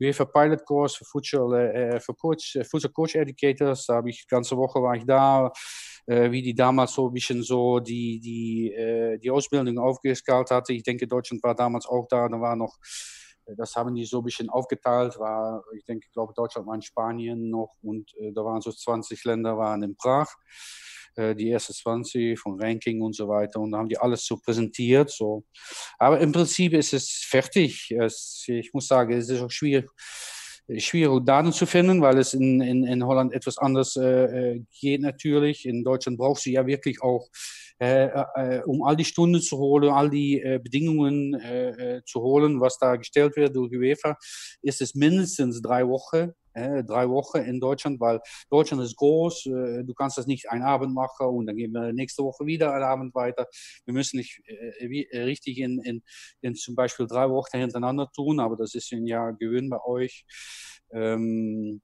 [0.00, 3.86] UEFA Pilot Course für Futsal, äh, für Coach, Futsal Coach Educators.
[3.86, 5.52] Da habe ich ganze Woche war ich da,
[6.06, 10.72] wie die damals so ein bisschen so die die die Ausbildung aufgeskalt hatte.
[10.72, 12.28] Ich denke, Deutschland war damals auch da.
[12.28, 12.76] Da war noch
[13.56, 15.18] das haben die so ein bisschen aufgeteilt.
[15.18, 18.72] War, ich denke, ich glaube, Deutschland war in Spanien noch und äh, da waren so
[18.72, 20.28] 20 Länder waren in Prag.
[21.14, 23.60] Äh, die ersten 20 von Ranking und so weiter.
[23.60, 25.10] Und da haben die alles so präsentiert.
[25.10, 25.44] So.
[25.98, 27.90] Aber im Prinzip ist es fertig.
[27.90, 29.90] Es, ich muss sagen, es ist auch schwierig
[30.78, 35.00] schwierig, Daten zu finden, weil es in, in, in Holland etwas anders äh, äh geht
[35.00, 35.66] natürlich.
[35.66, 37.71] In Deutschland brauchst du ja wirklich auch äh, äh,
[38.66, 42.78] um all die Stunden zu holen, all die äh, Bedingungen äh, äh, zu holen, was
[42.78, 44.16] da gestellt wird durch UEFA,
[44.62, 46.32] ist es mindestens drei Wochen.
[46.54, 51.26] drei Wochen in Deutschland, weil Deutschland ist groß, du kannst das nicht einen Abend machen
[51.28, 53.46] und dann gehen wir nächste Woche wieder einen Abend weiter.
[53.86, 54.42] Wir müssen nicht
[55.12, 56.02] richtig in, in,
[56.42, 60.26] in zum Beispiel drei Wochen hintereinander tun, aber das ist ein Jahr Gewinn bei euch.
[60.92, 61.80] Ähm,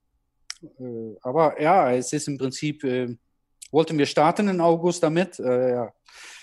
[1.23, 2.85] aber ja, es ist im Prinzip
[3.71, 5.39] wollten wir starten im August damit.
[5.39, 5.93] Äh, ja.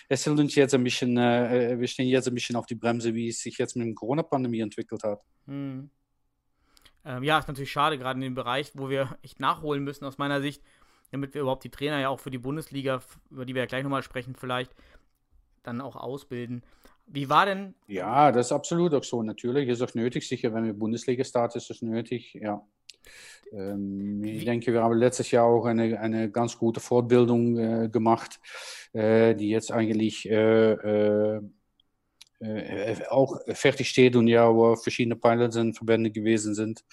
[0.07, 3.13] Es hält uns jetzt ein bisschen, äh, wir stehen jetzt ein bisschen auf die Bremse,
[3.15, 5.21] wie es sich jetzt mit der Corona-Pandemie entwickelt hat.
[5.47, 5.89] Hm.
[7.03, 10.17] Ähm, ja, ist natürlich schade, gerade in dem Bereich, wo wir echt nachholen müssen, aus
[10.17, 10.61] meiner Sicht,
[11.11, 13.83] damit wir überhaupt die Trainer ja auch für die Bundesliga, über die wir ja gleich
[13.83, 14.73] nochmal sprechen, vielleicht
[15.63, 16.63] dann auch ausbilden.
[17.07, 17.75] Wie war denn?
[17.87, 19.21] Ja, das ist absolut auch so.
[19.21, 22.65] Natürlich ist auch nötig, sicher, wenn wir Bundesliga starten, ist das nötig, ja.
[23.51, 28.39] Ähm, ich denke, wir haben letztes Jahr auch eine, eine ganz gute Fortbildung äh, gemacht,
[28.93, 31.41] äh, die jetzt eigentlich äh, äh
[32.41, 36.83] äh, auch fertig steht und ja, wo verschiedene Pilots und Verbände gewesen sind.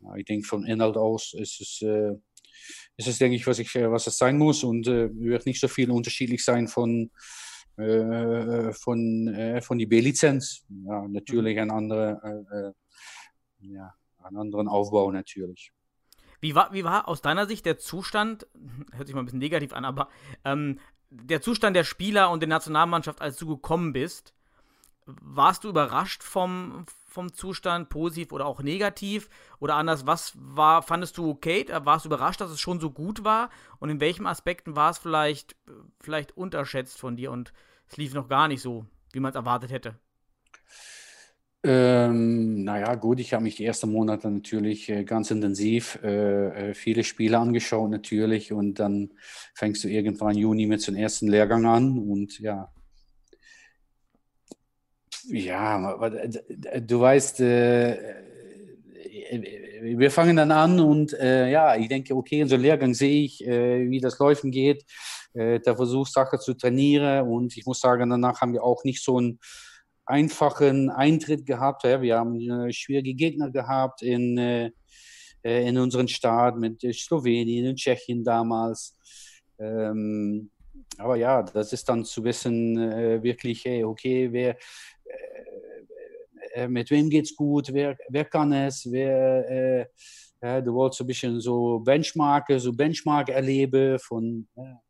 [0.00, 2.12] Ja, ich denke, von Inhalt aus ist es, äh,
[2.98, 5.90] ist es denke ich, was, ich, was es sein muss und wird nicht so viel
[5.90, 7.10] unterschiedlich sein von,
[7.76, 10.66] von, von die B-Lizenz.
[10.86, 12.74] Ja, natürlich ein anderer,
[13.60, 13.94] ja,
[14.26, 15.72] einen anderen Aufbau natürlich.
[16.40, 18.46] Wie war, wie war aus deiner Sicht der Zustand,
[18.92, 20.08] hört sich mal ein bisschen negativ an, aber
[20.44, 20.78] ähm,
[21.10, 24.34] der Zustand der Spieler und der Nationalmannschaft, als du gekommen bist?
[25.06, 29.30] Warst du überrascht vom, vom Zustand, positiv oder auch negativ?
[29.60, 31.64] Oder anders, was war, fandest du okay?
[31.84, 33.50] Warst du überrascht, dass es schon so gut war?
[33.78, 35.54] Und in welchen Aspekten war es vielleicht,
[36.00, 37.52] vielleicht unterschätzt von dir und
[37.88, 39.96] es lief noch gar nicht so, wie man es erwartet hätte?
[41.62, 46.74] Ähm, naja, gut, ich habe mich die ersten Monate natürlich äh, ganz intensiv äh, äh,
[46.74, 49.14] viele Spiele angeschaut natürlich und dann
[49.54, 52.70] fängst du irgendwann Juni mit dem ersten Lehrgang an und ja,
[55.28, 56.10] ja,
[56.80, 57.92] du weißt, äh,
[59.30, 62.94] äh, wir fangen dann an und äh, ja, ich denke, okay, in so einem Lehrgang
[62.94, 64.84] sehe ich, äh, wie das Läufen geht,
[65.34, 69.18] der Versuch, Sache zu trainieren und ich muss sagen, danach haben wir auch nicht so
[69.18, 69.38] einen
[70.06, 71.84] einfachen Eintritt gehabt.
[71.84, 72.00] Ja.
[72.00, 74.70] Wir haben äh, schwierige Gegner gehabt in, äh,
[75.42, 78.96] in unserem Staat mit Slowenien und Tschechien damals.
[79.58, 80.50] Ähm,
[80.98, 82.76] aber ja, das ist dann zu wissen,
[83.22, 84.56] wirklich, hey, okay, wer,
[86.56, 89.86] äh, mit wem geht's gut, wer, wer kann es, wer,
[90.40, 94.85] äh, du wolltest so ein bisschen so Benchmarke, so Benchmark erleben von äh,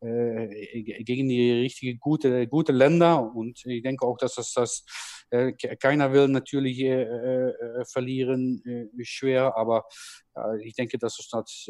[0.00, 4.84] gegen die richtige gute, gute Länder und ich denke auch, dass das, das
[5.30, 8.62] äh, keiner will natürlich äh, äh, verlieren,
[9.02, 9.84] schwer, aber
[10.62, 11.68] ich denke, dass, es das,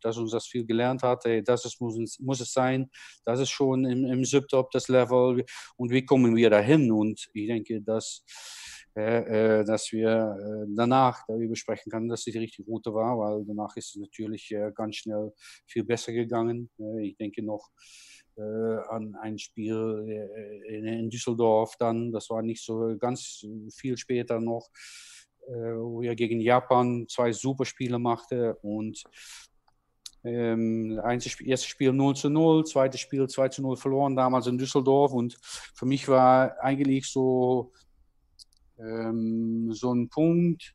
[0.00, 1.24] dass uns das viel gelernt hat.
[1.44, 2.88] Das ist, muss, muss es sein.
[3.24, 5.44] Das ist schon im, im Subtop das Level.
[5.76, 6.92] Und wie kommen wir dahin?
[6.92, 8.22] Und ich denke, dass
[8.94, 13.44] äh, dass wir äh, danach darüber sprechen können, dass es die richtige Route war, weil
[13.44, 15.32] danach ist es natürlich äh, ganz schnell
[15.66, 16.70] viel besser gegangen.
[17.00, 17.70] ich denke noch
[18.36, 20.24] an ein Spiel
[20.66, 24.70] in, Düsseldorf dann, das war nicht so ganz viel später noch,
[25.46, 29.02] wo er gegen Japan zwei super Spiele machte und
[30.24, 35.12] ähm, erstes Spiel 0 zu 0, zweites Spiel 2 zu 0 verloren, damals in Düsseldorf.
[35.12, 35.36] Und
[35.74, 37.72] für mich war eigentlich so
[38.80, 40.74] ähm, so ein Punkt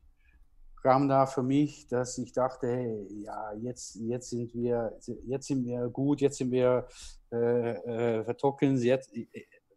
[0.82, 5.66] kam da für mich, dass ich dachte, hey, ja, jetzt, jetzt sind wir, jetzt sind
[5.66, 6.88] wir gut, jetzt sind wir
[7.32, 9.28] äh, äh, vertrocknen, jetzt, äh,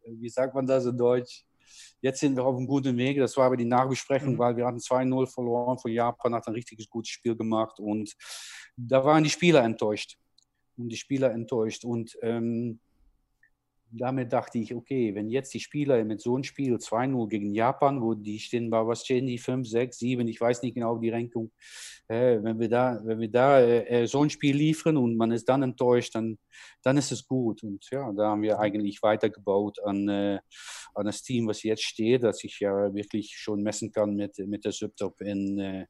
[0.04, 1.46] wie sagt man das in Deutsch?
[2.00, 3.18] Jetzt sind wir auf einem guten Weg.
[3.18, 4.38] Das war aber die Nachbesprechung, mhm.
[4.38, 8.14] weil wir hatten 2-0 verloren von Japan, hat ein richtiges gutes Spiel gemacht und
[8.76, 10.18] da waren die Spieler enttäuscht.
[10.76, 11.84] Und die Spieler enttäuscht.
[11.84, 12.80] Und ähm,
[13.90, 18.03] damit dachte ich, okay, wenn jetzt die Spieler mit so einem Spiel 2-0 gegen Japan,
[18.03, 21.11] wo die stehen bei was stehen die 5, 6, 7, ich weiß nicht genau die
[21.11, 21.51] Renkung,
[22.09, 25.31] äh, wenn wir da, wenn wir da äh, äh, so ein Spiel liefern und man
[25.31, 26.38] ist dann enttäuscht, dann,
[26.83, 27.62] dann ist es gut.
[27.62, 30.38] Und ja, da haben wir eigentlich weitergebaut an, äh,
[30.94, 34.64] an das Team, was jetzt steht, dass ich ja wirklich schon messen kann mit, mit
[34.64, 35.87] der Subtop in, äh,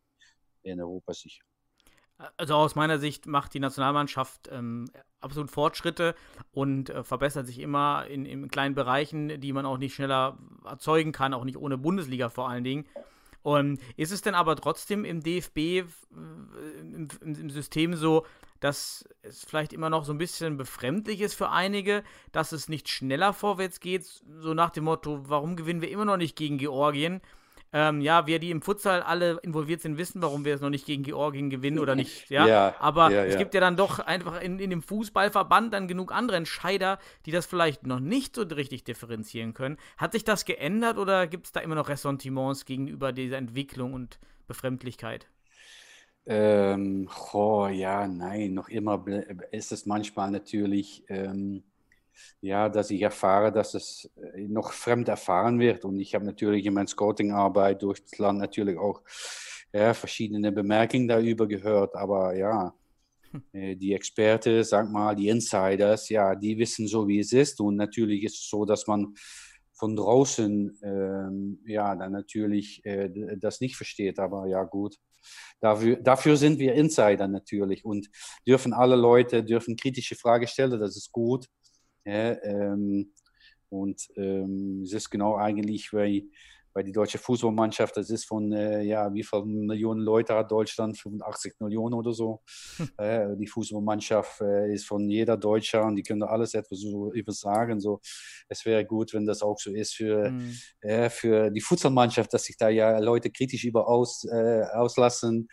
[0.63, 1.43] in Europa sicher.
[2.37, 6.15] Also aus meiner Sicht macht die Nationalmannschaft ähm, absolut Fortschritte
[6.53, 11.13] und äh, verbessert sich immer in, in, kleinen Bereichen, die man auch nicht schneller erzeugen
[11.13, 12.87] kann, auch nicht ohne Bundesliga vor allen Dingen.
[13.43, 15.85] Und ist es denn aber trotzdem im DFB, äh,
[16.81, 18.27] im, im, System so,
[18.61, 22.03] dass es vielleicht immer noch so ein bisschen befremdlich ist für einige,
[22.33, 26.17] dass es nicht schneller vorwärts geht, so nach dem Motto, warum gewinnen wir immer noch
[26.17, 27.21] nicht gegen Georgien?
[27.73, 30.87] Ähm, ja, wir, die im Futsal alle involviert sind, wissen, warum wir es noch nicht
[30.87, 32.31] gegen Georgien gewinnen oder nicht.
[32.31, 33.25] Ja, ja aber ja, ja.
[33.25, 37.31] es gibt ja dann doch einfach in, in dem Fußballverband dann genug andere Entscheider, die
[37.31, 39.77] das vielleicht noch nicht so richtig differenzieren können.
[39.99, 44.19] Hat sich das geändert oder gibt es da immer noch Ressentiments gegenüber dieser Entwicklung und
[44.47, 45.27] Befremdlichkeit?
[46.25, 49.05] Ähm, oh, ja, nein, noch immer
[49.51, 51.05] ist es manchmal natürlich.
[51.09, 51.65] Ähm
[52.41, 55.85] ja, dass ich erfahre, dass es äh, noch fremd erfahren wird.
[55.85, 59.03] Und ich habe natürlich in meiner Scouting-Arbeit durch das Land natürlich auch
[59.73, 61.95] ja, verschiedene Bemerkungen darüber gehört.
[61.95, 62.75] Aber ja,
[63.31, 63.43] hm.
[63.53, 67.61] äh, die Experten, sag mal, die Insiders, ja, die wissen so, wie es ist.
[67.61, 69.15] Und natürlich ist es so, dass man
[69.75, 74.19] von draußen ähm, ja dann natürlich äh, das nicht versteht.
[74.19, 74.97] Aber ja, gut.
[75.61, 78.09] Dafür, dafür sind wir Insider natürlich und
[78.47, 81.47] dürfen alle Leute dürfen kritische Fragen stellen, das ist gut.
[82.09, 83.13] Ja, ähm,
[83.69, 86.25] und ähm, es ist genau eigentlich, weil
[86.79, 90.97] weil die deutsche Fußballmannschaft, das ist von, äh, ja, wie viele Millionen Leute hat Deutschland?
[90.97, 92.41] 85 Millionen oder so.
[92.99, 97.81] äh, die Fußballmannschaft äh, ist von jeder Deutscher und die können alles etwas so sagen.
[97.81, 98.01] So,
[98.49, 101.11] es wäre gut, wenn das auch so ist für, mhm.
[101.11, 105.49] für die Fußballmannschaft, dass sich da ja Leute kritisch über aus, äh, auslassen.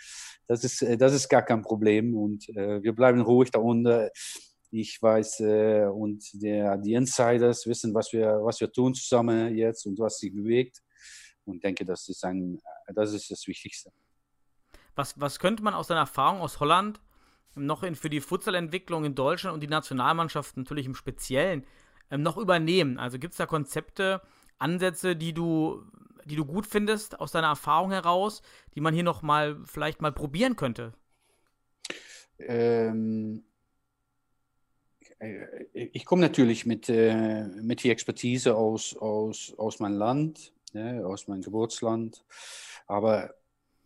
[0.48, 4.10] Das ist, äh, das ist gar kein Problem und äh, wir bleiben ruhig da unten
[4.80, 5.42] ich weiß
[5.94, 10.34] und der, die Insiders wissen, was wir, was wir tun zusammen jetzt und was sich
[10.34, 10.82] bewegt
[11.46, 12.60] und denke, das ist, ein,
[12.94, 13.92] das, ist das Wichtigste.
[14.96, 17.00] Was, was könnte man aus deiner Erfahrung aus Holland
[17.56, 21.66] noch in, für die Futsalentwicklung in Deutschland und die Nationalmannschaft natürlich im Speziellen
[22.12, 22.98] ähm, noch übernehmen?
[22.98, 24.22] Also gibt es da Konzepte,
[24.58, 25.84] Ansätze, die du,
[26.26, 28.42] die du gut findest aus deiner Erfahrung heraus,
[28.74, 30.94] die man hier noch mal vielleicht mal probieren könnte?
[32.40, 33.55] Ähm, äh,
[35.74, 41.28] ich komme natürlich mit, äh, mit die Expertise aus, aus, aus meinem Land ne, aus
[41.28, 42.24] meinem Geburtsland.
[42.86, 43.34] Aber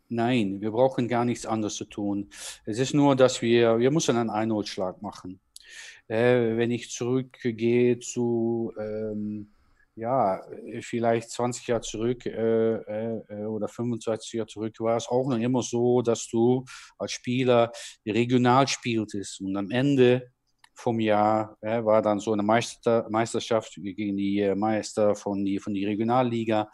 [0.09, 2.29] nein, wir brauchen gar nichts anderes zu tun.
[2.65, 5.39] Es ist nur, dass wir, wir müssen einen Einholschlag machen.
[6.07, 9.53] Äh, wenn ich zurückgehe zu, ähm,
[9.95, 10.41] ja,
[10.81, 15.61] vielleicht 20 Jahre zurück äh, äh, oder 25 Jahre zurück, war es auch noch immer
[15.61, 16.65] so, dass du
[16.97, 17.71] als Spieler
[18.05, 20.31] regional spieltest und am Ende
[20.79, 25.59] vom Jahr äh, war dann so eine Meister, Meisterschaft gegen die äh, Meister von die,
[25.59, 26.69] von die Regionalliga.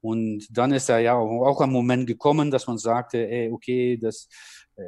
[0.00, 4.28] Und dann ist da ja auch ein Moment gekommen, dass man sagte, ey, okay, das,
[4.76, 4.82] äh,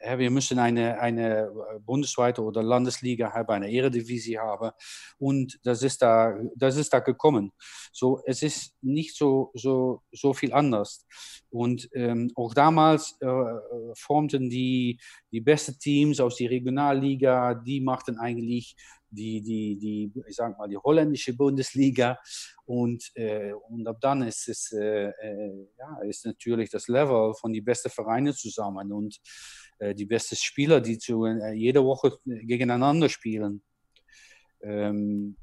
[0.00, 1.50] wir müssen eine, eine
[1.84, 4.70] bundesweite oder Landesliga haben, eine Eredivisie haben.
[5.18, 7.52] Und das ist da, das ist da gekommen.
[7.92, 11.06] So, es ist nicht so, so, so viel anders.
[11.50, 13.26] Und ähm, auch damals äh,
[13.94, 15.00] formten die,
[15.32, 18.76] die besten Teams aus der Regionalliga, die machten eigentlich
[19.10, 22.18] die, die, die, ich sag mal, die holländische Bundesliga.
[22.64, 25.12] Und, äh, und ab dann ist es äh,
[25.78, 28.92] ja, ist natürlich das Level von den besten Vereinen zusammen.
[28.92, 29.18] Und
[29.80, 33.62] die besten Spieler, die zu, äh, jede Woche gegeneinander spielen.
[34.62, 35.36] Ähm,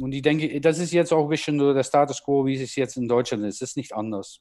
[0.00, 2.96] und ich denke, das ist jetzt auch ein bisschen der Status quo, wie es jetzt
[2.96, 3.62] in Deutschland ist.
[3.62, 4.40] Es ist nicht anders.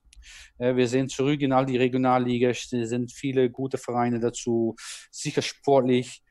[0.58, 4.76] Äh, wir sehen zurück in all die Regionalliga, es sind viele gute Vereine dazu,
[5.12, 6.24] sicher sportlich.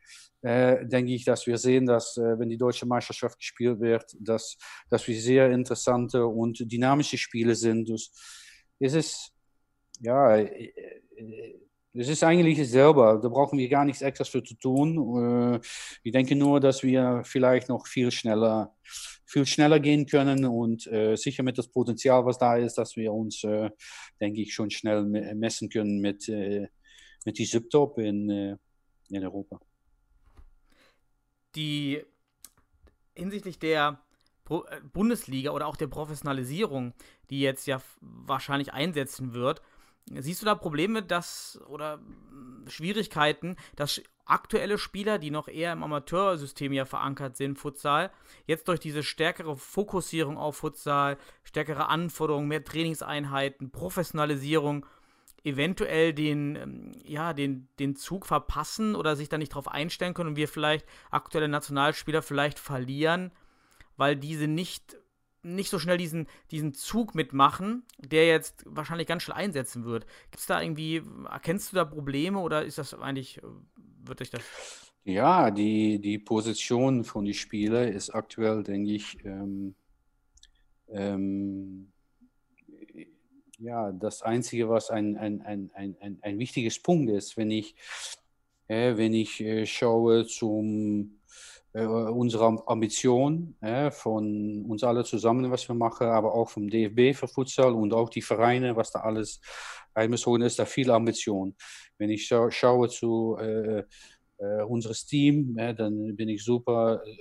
[0.43, 4.57] Äh, denke ich, dass wir sehen, dass äh, wenn die deutsche Meisterschaft gespielt wird, dass,
[4.91, 7.91] dass wir sehr interessante und dynamische Spiele sind.
[8.79, 9.33] Es ist,
[10.01, 10.37] ja,
[11.99, 15.55] es ist eigentlich selber, da brauchen wir gar nichts extra für zu tun.
[15.55, 15.61] Äh,
[16.03, 18.75] ich denke nur, dass wir vielleicht noch viel schneller,
[19.25, 23.13] viel schneller gehen können und äh, sicher mit das Potenzial, was da ist, dass wir
[23.13, 23.71] uns, äh,
[24.21, 28.59] denke ich, schon schnell messen können mit, mit die Subtop in,
[29.11, 29.61] in Europa.
[31.55, 32.03] Die
[33.15, 34.01] hinsichtlich der
[34.93, 36.93] Bundesliga oder auch der Professionalisierung,
[37.31, 39.63] die jetzt ja wahrscheinlich einsetzen wird,
[40.15, 42.01] Siehst du da Probleme, dass oder
[42.69, 48.11] Schwierigkeiten, dass aktuelle Spieler, die noch eher im Amateursystem ja verankert sind, Futsal,
[48.47, 54.87] jetzt durch diese stärkere Fokussierung auf Futsal, stärkere Anforderungen, mehr Trainingseinheiten, Professionalisierung,
[55.45, 60.31] eventuell den, ähm, ja, den, den Zug verpassen oder sich da nicht drauf einstellen können
[60.31, 63.31] und wir vielleicht aktuelle Nationalspieler vielleicht verlieren,
[63.97, 64.97] weil diese nicht
[65.47, 70.07] nicht so schnell diesen, diesen Zug mitmachen, der jetzt wahrscheinlich ganz schnell einsetzen wird.
[70.31, 73.41] Gibt es da irgendwie, erkennst du da Probleme oder ist das eigentlich,
[74.05, 74.43] wird euch das.
[75.05, 79.77] Ja, die, die Position von den Spielern ist aktuell, denke ich, ähm,
[80.89, 81.93] ähm,
[83.59, 87.75] ja, das Einzige, was ein, ein, ein, ein, ein, ein wichtiges Punkt ist, wenn ich,
[88.69, 91.21] äh, wenn ich äh, schaue zum
[91.77, 97.15] äh, unsere Ambition äh, von uns alle zusammen, was wir machen, aber auch vom DFB
[97.15, 99.41] für Futsal und auch die Vereine, was da alles
[99.93, 101.55] einbezogen ist, da viel Ambition.
[101.99, 103.83] Wenn ich scha schaue zu äh,
[104.39, 107.17] äh, unseres Team, äh, dann bin ich super, äh,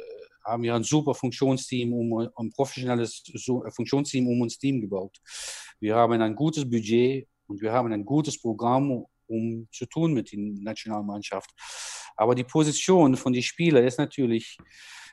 [0.45, 3.23] haben wir ein super Funktionsteam, um, ein professionelles
[3.71, 5.17] Funktionsteam um uns Team gebaut.
[5.81, 10.31] Wir haben ein gutes Budget und wir haben ein gutes Programm, um zu tun mit
[10.31, 11.51] der Nationalmannschaft.
[12.15, 14.57] Aber die Position von den Spielern ist natürlich,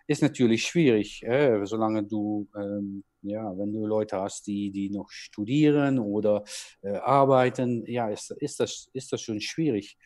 [0.06, 5.10] ist natürlich schwierig, äh, solange du, ähm, ja, wenn du Leute hast, die, die noch
[5.10, 6.44] studieren oder
[6.82, 9.96] äh, arbeiten, ja, ist, ist, das, ist das schon schwierig.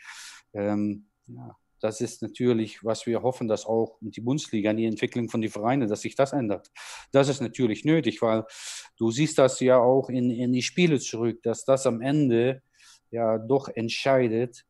[0.54, 5.28] Ähm, ja, das ist natürlich, was wir hoffen, dass auch mit der Bundesliga, die Entwicklung
[5.28, 6.70] von den Vereinen, dass sich das ändert.
[7.12, 8.44] Das ist natürlich nötig, weil
[8.96, 12.62] du siehst das ja auch in, in die Spiele zurück, dass das am Ende
[13.10, 14.64] ja doch entscheidet,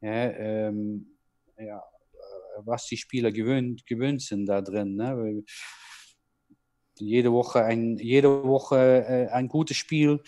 [0.00, 1.16] ja, ähm,
[1.58, 4.96] ja, äh, was die Spieler gewöhnt, gewöhnt sind da drin.
[4.96, 5.44] Ne?
[6.98, 10.20] jede Woche ein, jede Woche äh, ein gutes Spiel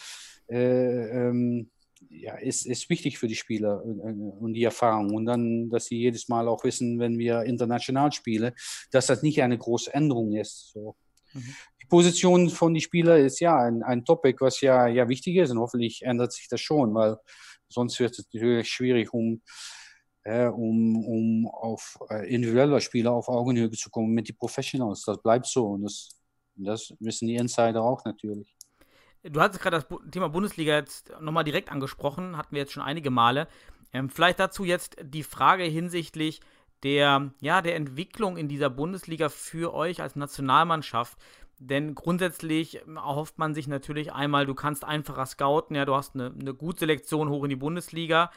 [0.49, 1.71] äh, ähm,
[2.11, 5.15] ja, ist, ist wichtig für die Spieler und die Erfahrung.
[5.15, 8.53] Und dann, dass sie jedes Mal auch wissen, wenn wir international spielen,
[8.91, 10.71] dass das nicht eine große Änderung ist.
[10.73, 10.97] So.
[11.35, 11.55] Mhm.
[11.83, 15.51] Die Position von den Spielern ist ja ein, ein Topic, was ja, ja wichtig ist
[15.51, 17.19] und hoffentlich ändert sich das schon, weil
[17.69, 19.43] sonst wird es natürlich schwierig, um,
[20.23, 25.03] äh, um, um auf äh, individuelle Spieler auf Augenhöhe zu kommen mit den Professionals.
[25.03, 26.09] Das bleibt so und das,
[26.55, 28.57] das wissen die Insider auch natürlich.
[29.23, 33.11] Du hast gerade das Thema Bundesliga jetzt nochmal direkt angesprochen, hatten wir jetzt schon einige
[33.11, 33.49] Male.
[33.93, 36.41] Ähm, vielleicht dazu jetzt die Frage hinsichtlich
[36.85, 41.19] der, ja, der Entwicklung in dieser Bundesliga für euch als Nationalmannschaft.
[41.59, 46.33] Denn grundsätzlich erhofft man sich natürlich einmal, du kannst einfacher scouten, ja, du hast eine,
[46.39, 48.31] eine gute Selektion hoch in die Bundesliga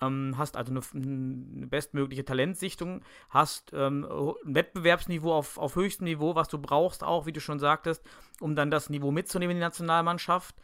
[0.00, 6.34] ähm, hast also eine, eine, bestmögliche Talentsichtung, hast ähm, ein Wettbewerbsniveau auf, auf höchstem Niveau,
[6.34, 8.02] was du brauchst, auch, wie du schon sagtest,
[8.40, 10.54] um dann das Niveau mitzunehmen in die Nationalmannschaft.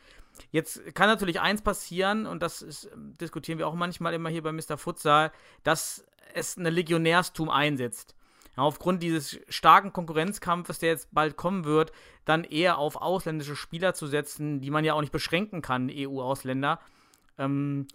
[0.51, 4.53] Jetzt kann natürlich eins passieren, und das ist, diskutieren wir auch manchmal immer hier bei
[4.53, 4.77] Mr.
[4.77, 5.33] Futsal,
[5.63, 6.06] dass
[6.37, 8.15] es eine Legionärstum einsetzt.
[8.57, 11.93] Ja, aufgrund dieses starken Konkurrenzkampfes, der jetzt bald kommen wird,
[12.25, 16.81] dann eher auf ausländische Spieler zu setzen, die man ja auch nicht beschränken kann, EU-Ausländer.
[17.39, 17.87] Ähm,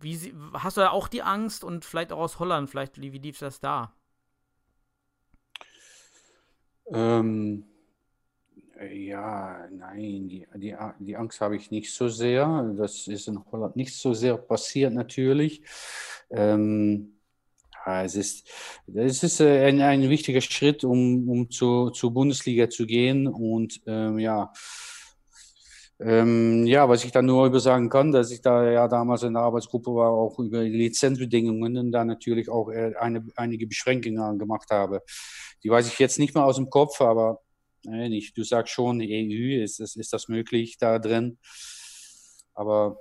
[0.00, 3.18] wie, hast du da auch die Angst und vielleicht auch aus Holland, vielleicht, wie, wie
[3.18, 3.92] lief das da?
[6.86, 7.64] Ähm,
[8.90, 12.74] ja, nein, die, die, die Angst habe ich nicht so sehr.
[12.76, 15.62] Das ist in Holland nicht so sehr passiert natürlich.
[16.30, 17.14] Ähm,
[17.84, 18.48] ja, es ist,
[18.94, 23.26] es ist äh, ein, ein wichtiger Schritt, um, um zu, zur Bundesliga zu gehen.
[23.26, 24.52] Und ähm, ja,
[26.00, 29.34] ähm, ja, was ich da nur über sagen kann, dass ich da ja damals in
[29.34, 34.70] der Arbeitsgruppe war, auch über Lizenzbedingungen und da natürlich auch äh, eine, einige Beschränkungen gemacht
[34.70, 35.02] habe.
[35.62, 37.40] Die weiß ich jetzt nicht mehr aus dem Kopf, aber
[37.86, 38.36] äh, nicht.
[38.36, 41.38] du sagst schon, EU, ist, ist, ist das möglich da drin?
[42.54, 42.96] Aber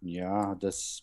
[0.00, 1.02] ja, das,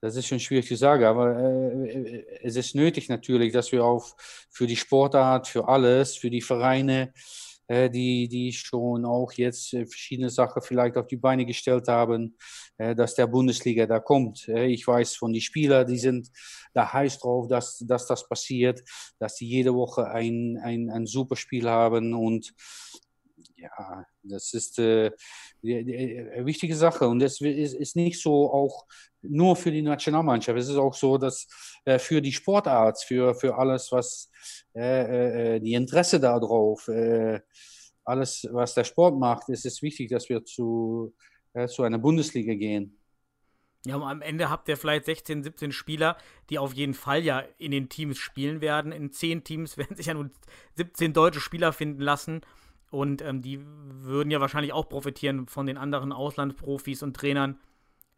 [0.00, 4.16] das ist schon schwierig zu sagen, aber äh, es ist nötig natürlich, dass wir auch
[4.50, 7.12] für die Sportart, für alles, für die Vereine,
[7.68, 12.36] äh, die, die schon auch jetzt äh, verschiedene Sachen vielleicht auf die Beine gestellt haben,
[12.78, 14.46] äh, dass der Bundesliga da kommt.
[14.46, 16.30] ich weiß von den Spielern, die sind
[16.74, 18.82] da heiß drauf, dass, dass das passiert,
[19.18, 22.54] dass sie jede Woche ein, ein, ein super Spiel haben und
[23.56, 25.10] ja, das ist äh,
[25.64, 28.86] eine wichtige Sache und das ist, ist, nicht so auch
[29.30, 30.58] nur für die Nationalmannschaft.
[30.58, 31.48] Es ist auch so, dass
[31.84, 34.30] äh, für die Sportart, für, für alles, was
[34.74, 36.88] äh, die Interesse darauf,
[38.04, 41.14] alles, was der Sport macht, ist es wichtig, dass wir zu,
[41.68, 42.96] zu einer Bundesliga gehen.
[43.86, 46.16] Ja, am Ende habt ihr vielleicht 16, 17 Spieler,
[46.50, 48.90] die auf jeden Fall ja in den Teams spielen werden.
[48.90, 50.30] In 10 Teams werden sich ja nur
[50.74, 52.40] 17 deutsche Spieler finden lassen.
[52.90, 57.60] Und ähm, die würden ja wahrscheinlich auch profitieren von den anderen Auslandsprofis und Trainern,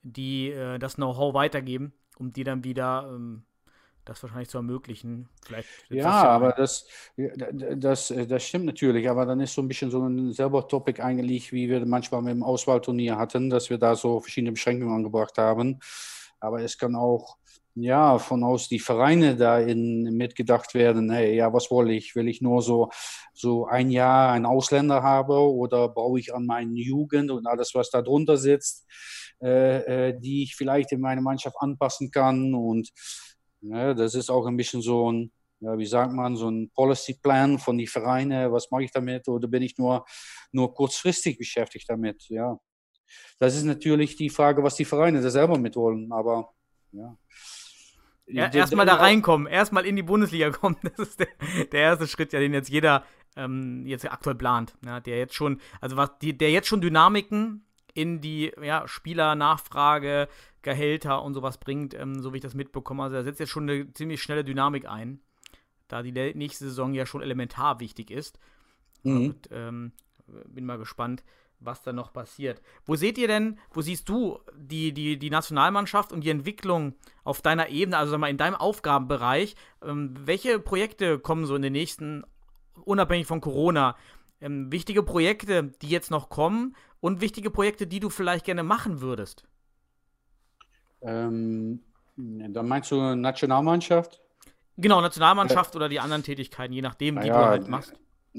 [0.02, 3.44] die äh, das Know-how weitergeben, um die dann wieder ähm,
[4.08, 5.28] das wahrscheinlich zu ermöglichen.
[5.44, 6.86] Vielleicht ja, aber das,
[7.16, 11.52] das, das stimmt natürlich, aber dann ist so ein bisschen so ein selber Topic eigentlich,
[11.52, 15.78] wie wir manchmal mit dem Auswahlturnier hatten, dass wir da so verschiedene Beschränkungen angebracht haben.
[16.40, 17.36] Aber es kann auch
[17.80, 22.16] ja, von aus die Vereine da in, mitgedacht werden, hey, ja, was will ich?
[22.16, 22.90] Will ich nur so,
[23.34, 27.90] so ein Jahr einen Ausländer haben oder baue ich an meine Jugend und alles, was
[27.90, 32.90] da drunter sitzt, äh, äh, die ich vielleicht in meine Mannschaft anpassen kann und
[33.60, 37.58] ja, das ist auch ein bisschen so ein, ja, wie sagt man, so ein Policy-Plan
[37.58, 40.04] von den Vereinen, was mache ich damit oder bin ich nur,
[40.52, 42.58] nur kurzfristig beschäftigt damit, ja.
[43.38, 46.52] Das ist natürlich die Frage, was die Vereine da selber mit wollen, aber
[46.92, 47.16] ja.
[48.30, 50.76] Ja, erstmal da reinkommen, erstmal in die Bundesliga kommen.
[50.82, 51.28] Das ist der,
[51.72, 53.04] der erste Schritt, ja, den jetzt jeder
[53.36, 54.76] ähm, jetzt aktuell plant.
[54.84, 57.64] Ja, der jetzt schon, also was, die, der jetzt schon Dynamiken
[57.98, 60.28] in die ja, Spielernachfrage,
[60.62, 63.02] Gehälter und sowas bringt, ähm, so wie ich das mitbekomme.
[63.02, 65.20] Also er setzt jetzt schon eine ziemlich schnelle Dynamik ein,
[65.88, 68.38] da die nächste Saison ja schon elementar wichtig ist.
[69.02, 69.16] Mhm.
[69.16, 69.92] Und ähm,
[70.46, 71.24] bin mal gespannt,
[71.58, 72.62] was da noch passiert.
[72.86, 76.94] Wo seht ihr denn, wo siehst du die, die, die Nationalmannschaft und die Entwicklung
[77.24, 79.56] auf deiner Ebene, also sag mal in deinem Aufgabenbereich?
[79.82, 82.22] Ähm, welche Projekte kommen so in den nächsten,
[82.84, 83.96] unabhängig von Corona,
[84.40, 89.00] ähm, wichtige Projekte, die jetzt noch kommen und wichtige Projekte, die du vielleicht gerne machen
[89.00, 89.44] würdest?
[91.02, 91.80] Ähm,
[92.16, 94.20] dann meinst du Nationalmannschaft?
[94.76, 97.94] Genau, Nationalmannschaft äh, oder die anderen Tätigkeiten, je nachdem, die ja, du halt machst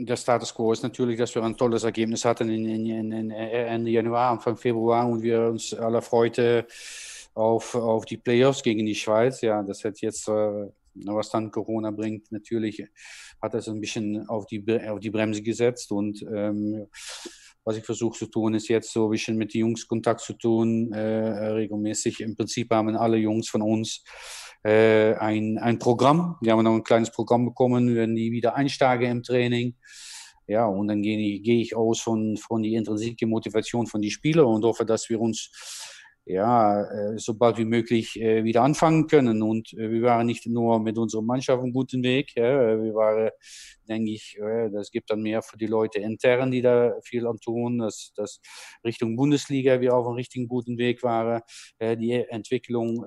[0.05, 3.91] der Status quo ist natürlich, dass wir ein tolles Ergebnis hatten in, in, in Ende
[3.91, 6.64] Januar, Anfang Februar und wir uns alle freuten
[7.34, 9.41] auf, auf die Playoffs gegen die Schweiz.
[9.41, 10.68] Ja, das hat jetzt äh,
[11.05, 12.86] was dann Corona bringt, natürlich
[13.41, 16.88] hat das ein bisschen auf die, auf die Bremse gesetzt und ähm,
[17.64, 20.34] was ich versuche zu tun, ist jetzt so ein bisschen mit den Jungs Kontakt zu
[20.34, 22.22] tun, äh, regelmäßig.
[22.22, 24.03] Im Prinzip haben alle Jungs von uns
[24.64, 26.38] äh, ein, ein Programm.
[26.41, 29.76] Wir haben noch ein kleines Programm bekommen, wenn die wieder einsteigen im Training.
[30.47, 34.47] Ja, und dann gehe, gehe ich aus von, von die intrinsische Motivation von den Spielern
[34.47, 35.51] und hoffe, dass wir uns
[36.30, 39.42] ja, äh, so bald wie möglich äh, wieder anfangen können.
[39.42, 42.34] Und äh, wir waren nicht nur mit unserer Mannschaft auf einem guten Weg.
[42.36, 42.44] Ja,
[42.82, 43.32] wir waren,
[43.88, 44.38] denke ich,
[44.72, 48.40] das gibt dann mehr für die Leute intern, die da viel an tun, dass, dass
[48.86, 51.42] Richtung Bundesliga wir auf einem richtigen guten Weg waren.
[51.82, 53.04] die Entwicklung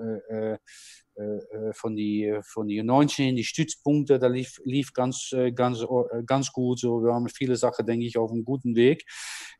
[1.73, 5.85] von die von die 19 die Stützpunkte da lief, lief ganz ganz
[6.25, 9.05] ganz gut so wir haben viele Sachen denke ich auf einem guten Weg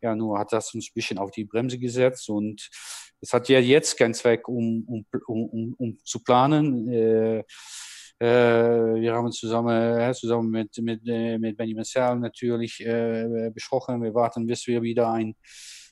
[0.01, 2.69] ja nur hat das uns ein bisschen auf die Bremse gesetzt und
[3.23, 6.89] es hat ja jetzt keinen Zweck, um, um, um, um zu planen.
[6.91, 7.43] Äh,
[8.19, 14.03] äh, wir haben zusammen, äh, zusammen mit, mit, äh, mit Benjamin Serl natürlich äh, besprochen.
[14.03, 15.35] Wir warten, bis wir wieder ein,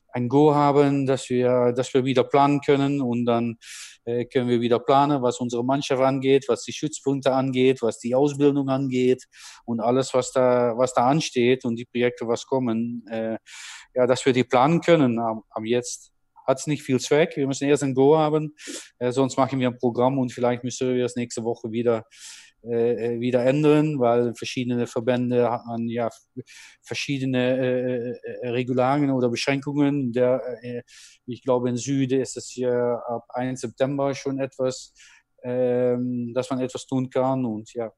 [0.09, 3.55] ein Go haben, dass wir, dass wir wieder planen können und dann
[4.03, 8.13] äh, können wir wieder planen, was unsere Mannschaft angeht, was die Schützpunkte angeht, was die
[8.13, 9.23] Ausbildung angeht
[9.63, 13.37] und alles, was da, was da ansteht und die Projekte, was kommen, äh,
[13.95, 15.17] ja, dass wir die planen können.
[15.17, 16.11] Ab, ab jetzt
[16.51, 17.35] hat es nicht viel Zweck.
[17.35, 18.55] Wir müssen erst ein Go haben,
[18.99, 22.05] äh, sonst machen wir ein Programm und vielleicht müssen wir es nächste Woche wieder
[22.63, 26.09] äh, äh wieder ändern, weil verschiedene Verbände haben ja
[26.83, 30.11] verschiedene äh, äh, Regularien oder Beschränkungen.
[30.13, 30.83] Der, äh,
[31.25, 33.61] ich glaube, in Süden ist es ja ab 1.
[33.61, 34.93] September schon etwas,
[35.43, 37.91] ähm, dass man etwas tun kann und ja.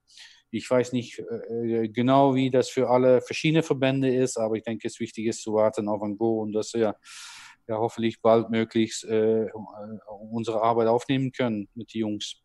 [0.56, 4.88] Ich weiß nicht äh, genau, wie das für alle verschiedene Verbände ist, aber ich denke,
[4.88, 6.96] es ist wichtig ist zu warten auf ein Go und dass ja
[7.68, 9.48] ja hoffentlich bald möglichst äh,
[10.32, 12.36] unsere Arbeit aufnehmen können mit den Jungs.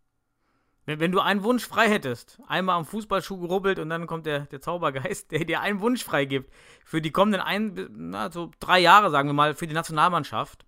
[0.86, 4.46] Wenn, wenn, du einen Wunsch frei hättest, einmal am Fußballschuh gerubbelt und dann kommt der,
[4.46, 6.50] der Zaubergeist, der dir einen Wunsch frei gibt,
[6.84, 10.64] für die kommenden ein, na, so drei Jahre, sagen wir mal, für die Nationalmannschaft,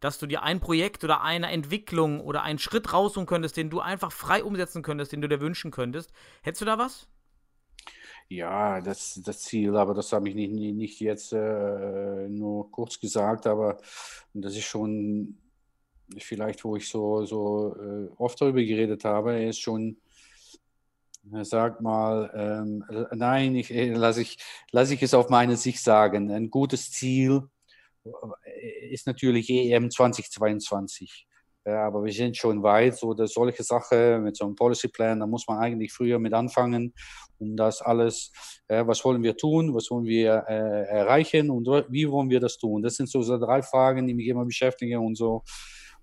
[0.00, 3.80] dass du dir ein Projekt oder eine Entwicklung oder einen Schritt rausholen könntest, den du
[3.80, 6.12] einfach frei umsetzen könntest, den du dir wünschen könntest.
[6.42, 7.08] Hättest du da was?
[8.34, 13.46] Ja, das, das Ziel, aber das habe ich nicht, nicht jetzt äh, nur kurz gesagt,
[13.46, 13.76] aber
[14.32, 15.36] das ist schon
[16.18, 19.98] vielleicht, wo ich so, so äh, oft darüber geredet habe, ist schon,
[21.30, 24.38] äh, sag mal, ähm, nein, ich, äh, lasse ich,
[24.70, 26.30] lass ich es auf meine Sicht sagen.
[26.30, 27.42] Ein gutes Ziel
[28.04, 31.26] äh, ist natürlich EM 2022.
[31.64, 35.20] Ja, aber wir sind schon weit, so dass solche Sachen mit so einem Policy Plan,
[35.20, 36.92] da muss man eigentlich früher mit anfangen,
[37.38, 38.32] um das alles,
[38.66, 42.58] äh, was wollen wir tun, was wollen wir äh, erreichen und wie wollen wir das
[42.58, 42.82] tun.
[42.82, 45.44] Das sind so, so drei Fragen, die mich immer beschäftigen und so.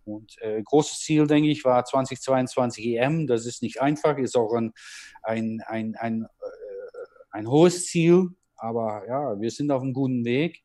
[0.05, 3.27] Und äh, großes Ziel, denke ich, war 2022 EM.
[3.27, 4.71] Das ist nicht einfach, ist auch ein,
[5.23, 10.63] ein, ein, ein, äh, ein hohes Ziel, aber ja, wir sind auf einem guten Weg.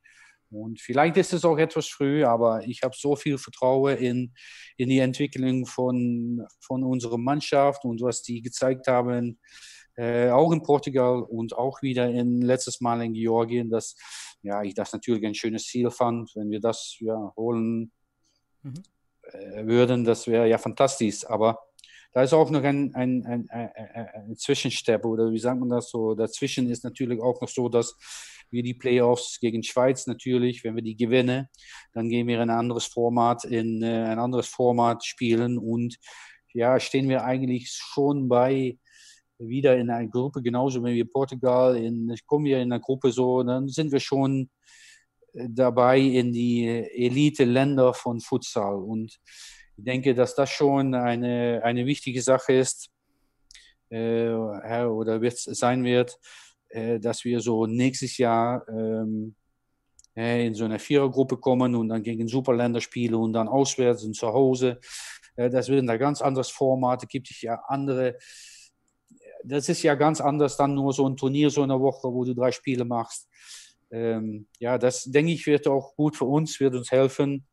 [0.54, 4.34] Und vielleicht ist es auch etwas früh, aber ich habe so viel Vertrauen in,
[4.76, 9.38] in die Entwicklung von, von unserer Mannschaft und was die gezeigt haben,
[9.96, 13.96] äh, auch in Portugal und auch wieder in letztes Mal in Georgien, dass
[14.42, 17.92] ja, ich das natürlich ein schönes Ziel fand, wenn wir das ja, holen
[18.62, 18.82] mhm.
[19.22, 21.24] äh, würden, das wäre ja fantastisch.
[21.26, 21.58] Aber
[22.12, 26.14] da ist auch noch ein, ein, ein, ein, Zwischenstep oder wie sagt man das so?
[26.14, 27.96] Dazwischen ist natürlich auch noch so, dass
[28.54, 31.48] wir die Playoffs gegen Schweiz natürlich, wenn wir die gewinnen,
[31.92, 35.98] dann gehen wir in ein anderes Format, in äh, ein anderes Format spielen und
[36.54, 38.78] ja, stehen wir eigentlich schon bei
[39.38, 43.68] wieder in einer Gruppe, genauso wie Portugal, in, kommen wir in einer Gruppe so, dann
[43.68, 44.48] sind wir schon
[45.34, 48.76] äh, dabei in die Elite-Länder von Futsal.
[48.76, 49.18] Und
[49.76, 52.90] ich denke, dass das schon eine, eine wichtige Sache ist
[53.90, 56.18] äh, oder wird, sein wird,
[56.74, 59.36] äh, dass wir so nächstes Jahr ähm,
[60.16, 64.14] äh, in so eine Vierergruppe kommen und dann gegen Superländer spielen und dann auswärts und
[64.14, 64.80] zu Hause.
[65.36, 67.02] Äh, das wird ein ganz anderes Format.
[67.02, 68.18] Da gibt es ja andere.
[69.44, 72.34] Das ist ja ganz anders dann nur so ein Turnier so eine Woche, wo du
[72.34, 73.28] drei Spiele machst.
[73.92, 77.46] Ähm, ja, das denke ich wird auch gut für uns, wird uns helfen.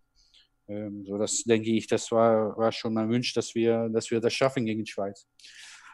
[0.68, 4.20] Ähm, so, das denke ich, das war, war schon mein Wunsch, dass wir, dass wir
[4.20, 5.28] das schaffen gegen die Schweiz.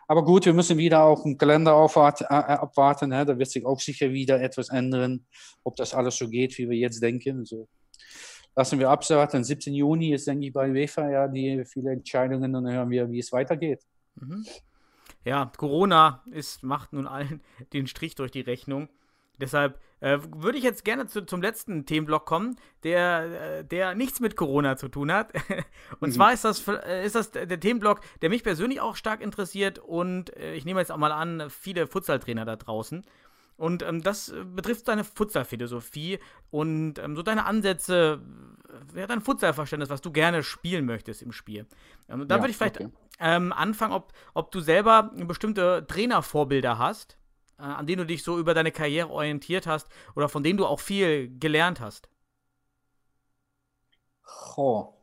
[0.08, 3.12] Aber gut, wir müssen wieder auch einen Kalender aufwart, äh, abwarten.
[3.12, 3.26] Hè.
[3.26, 5.26] Da wird sich auch sicher wieder etwas ändern,
[5.64, 7.43] ob das alles so geht, wie wir jetzt denken.
[7.43, 7.68] So.
[8.55, 9.43] Lassen wir abwarten.
[9.43, 9.74] 17.
[9.74, 13.20] Juni ist, denke ich, bei UEFA ja die viele Entscheidungen und dann hören wir, wie
[13.20, 13.84] es weitergeht.
[14.16, 14.45] Mhm.
[15.26, 17.41] Ja, Corona ist, macht nun allen
[17.74, 18.88] den Strich durch die Rechnung.
[19.40, 24.20] Deshalb äh, würde ich jetzt gerne zu, zum letzten Themenblock kommen, der, äh, der nichts
[24.20, 25.34] mit Corona zu tun hat.
[26.00, 26.14] und mhm.
[26.14, 30.36] zwar ist das, äh, ist das der Themenblock, der mich persönlich auch stark interessiert und
[30.38, 33.06] äh, ich nehme jetzt auch mal an, viele Futsaltrainer da draußen.
[33.56, 36.20] Und ähm, das betrifft deine Futsal-Philosophie
[36.52, 38.22] und ähm, so deine Ansätze,
[38.96, 41.66] ja, dein Futsal-Verständnis, was du gerne spielen möchtest im Spiel.
[42.08, 42.92] Ähm, da ja, würde ich vielleicht okay.
[43.20, 47.18] Ähm, anfangen, ob, ob du selber bestimmte Trainervorbilder hast
[47.58, 50.80] an denen du dich so über deine Karriere orientiert hast oder von denen du auch
[50.80, 52.10] viel gelernt hast?
[54.55, 54.93] Oh.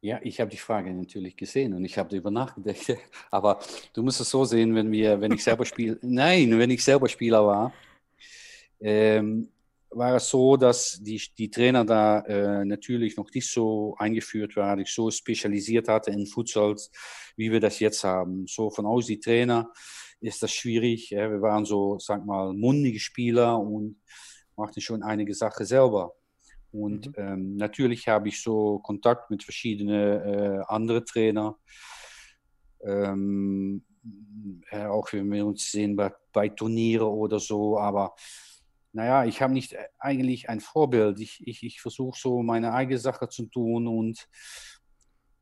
[0.00, 2.96] Ja, ich habe die Frage natürlich gesehen und ich habe darüber nachgedacht.
[3.30, 3.58] Aber
[3.92, 7.08] du musst es so sehen, wenn wir, wenn ich selber spiele, nein, wenn ich selber
[7.08, 7.72] Spieler war,
[8.80, 9.48] ähm,
[9.90, 14.80] war es so, dass die, die Trainer da äh, natürlich noch nicht so eingeführt waren,
[14.80, 16.90] ich so spezialisiert hatte in Futsals,
[17.36, 18.46] wie wir das jetzt haben.
[18.46, 19.72] So von aus die Trainer
[20.20, 21.10] ist das schwierig.
[21.10, 24.00] Wir waren so, sag mal, mundige Spieler und
[24.56, 26.12] machten schon einige Sachen selber.
[26.70, 27.14] Und mhm.
[27.16, 31.54] ähm, natürlich habe ich so Kontakt mit verschiedenen äh, anderen Trainern.
[32.82, 33.84] Ähm,
[34.70, 37.78] äh, auch wenn wir uns sehen bei, bei Turniere oder so.
[37.78, 38.14] Aber
[38.92, 41.20] naja, ich habe nicht eigentlich ein Vorbild.
[41.20, 44.28] Ich, ich, ich versuche so meine eigene Sache zu tun und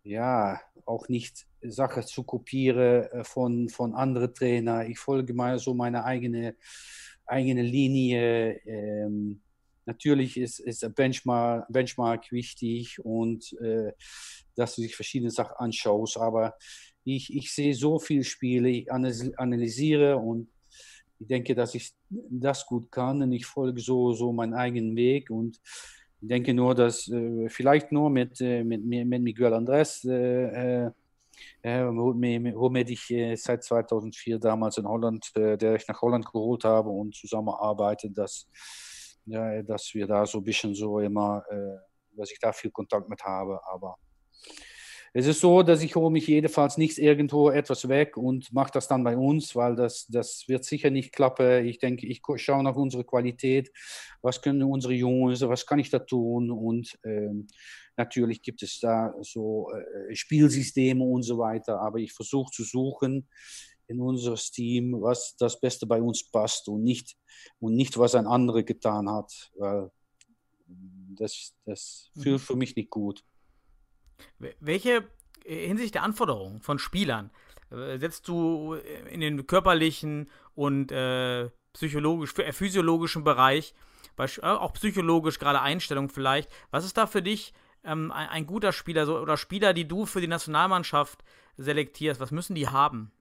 [0.02, 4.90] ja, auch nicht Sachen zu kopieren äh, von, von anderen Trainern.
[4.90, 6.56] Ich folge mal so meine eigene,
[7.26, 8.60] eigene Linie.
[8.66, 9.40] Ähm,
[9.86, 13.92] natürlich ist, ist der Benchmark, Benchmark wichtig und äh,
[14.54, 16.56] dass du sich verschiedene Sachen anschaust, aber
[17.04, 20.48] ich, ich sehe so viele Spiele, ich analysiere und
[21.18, 25.30] ich denke, dass ich das gut kann und ich folge so, so meinen eigenen Weg
[25.30, 25.60] und
[26.20, 30.90] ich denke nur, dass äh, vielleicht nur mit, äh, mit, mit Miguel Andres, äh,
[31.62, 33.12] womit ich
[33.42, 38.48] seit 2004 damals in Holland, der ich nach Holland geholt habe und zusammenarbeite, dass,
[39.26, 41.42] ja, dass wir da so ein bisschen so immer,
[42.16, 43.60] dass ich da viel Kontakt mit habe.
[43.70, 43.96] Aber
[45.18, 48.86] es ist so, dass ich hole mich jedenfalls nicht irgendwo etwas weg und mache das
[48.86, 51.64] dann bei uns, weil das, das wird sicher nicht klappen.
[51.64, 53.72] Ich denke, ich schaue nach unserer Qualität,
[54.20, 57.46] was können unsere Jungs, was kann ich da tun und ähm,
[57.96, 63.26] natürlich gibt es da so äh, Spielsysteme und so weiter, aber ich versuche zu suchen
[63.86, 67.16] in unserem Team, was das Beste bei uns passt und nicht,
[67.58, 69.90] und nicht was ein anderer getan hat, weil
[70.66, 72.20] das, das mhm.
[72.20, 73.24] fühlt für mich nicht gut.
[74.60, 75.04] Welche
[75.44, 77.30] äh, hinsichtlich der Anforderungen von Spielern
[77.70, 78.74] äh, setzt du
[79.10, 83.74] in den körperlichen und äh, psychologisch, äh, physiologischen Bereich,
[84.42, 86.50] auch psychologisch, gerade Einstellung vielleicht.
[86.70, 87.52] Was ist da für dich
[87.84, 91.22] ähm, ein, ein, guter Spieler so, oder Spieler, die du für die Nationalmannschaft
[91.58, 92.18] selektierst?
[92.18, 93.12] Was müssen die haben?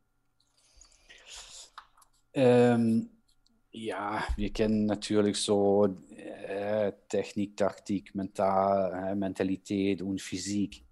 [2.34, 3.10] Ähm,
[3.72, 10.85] ja, wir kennen natürlich so äh, Technik, Taktik, Mental, äh, Mentalität und Physik.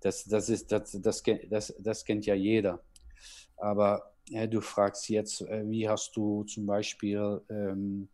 [0.00, 2.82] Das, das, ist, das, das, das, das kennt ja jeder.
[3.56, 8.08] Aber ja, du fragst jetzt, äh, wie hast du zum Beispiel, ähm,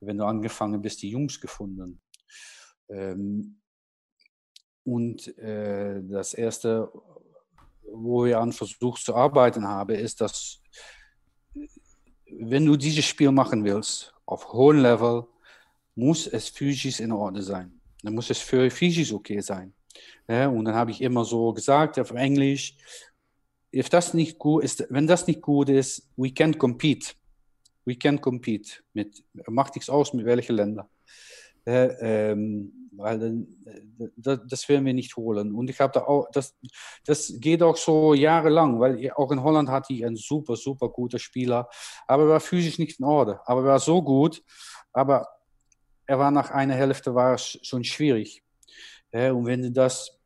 [0.00, 2.00] wenn du angefangen bist, die Jungs gefunden?
[2.88, 3.60] Ähm,
[4.84, 6.90] und äh, das Erste,
[7.82, 10.62] wo wir an versucht zu arbeiten haben, ist, dass
[12.32, 15.26] wenn du dieses Spiel machen willst, auf hohem Level,
[15.94, 17.80] muss es physisch in Ordnung sein.
[18.02, 19.74] Dann muss es für physisch okay sein.
[20.28, 22.76] Ja, und dann habe ich immer so gesagt auf Englisch,
[23.72, 27.14] if das nicht gut ist, wenn das nicht gut ist, we can't compete.
[27.84, 28.82] We can't compete.
[28.92, 30.88] Mit, macht nichts aus, mit welchen Ländern.
[31.66, 35.54] Äh, ähm, weil äh, das, das werden wir nicht holen.
[35.54, 36.56] Und ich habe da auch, das,
[37.04, 41.18] das geht auch so jahrelang, weil auch in Holland hatte ich einen super, super guter
[41.18, 41.68] Spieler,
[42.06, 43.38] aber er war physisch nicht in Ordnung.
[43.44, 44.42] Aber er war so gut,
[44.92, 45.26] aber
[46.06, 48.42] er war nach einer Hälfte war schon schwierig.
[49.12, 50.18] Und wenn du das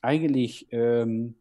[0.00, 1.34] eigentlich ähm,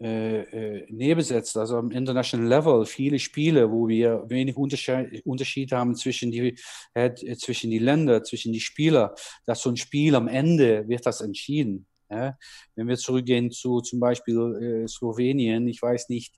[0.00, 5.96] äh, äh, nebensetzt, also am International Level, viele Spiele, wo wir wenig Unterschied, Unterschied haben
[5.96, 6.56] zwischen die,
[6.94, 11.20] äh, zwischen die Länder, zwischen die Spieler, dass so ein Spiel am Ende wird das
[11.20, 11.86] entschieden.
[12.08, 12.38] Ja?
[12.76, 16.32] Wenn wir zurückgehen zu zum Beispiel äh, Slowenien, ich weiß nicht,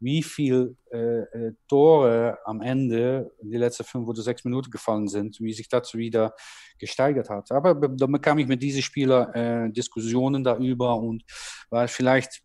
[0.00, 5.08] wie viele äh, äh, Tore am Ende in die letzten fünf oder sechs Minuten gefallen
[5.08, 6.34] sind, wie sich das wieder
[6.78, 7.50] gesteigert hat.
[7.50, 11.24] Aber dann bekam ich mit diesen Spielern äh, Diskussionen darüber und
[11.70, 12.42] weil vielleicht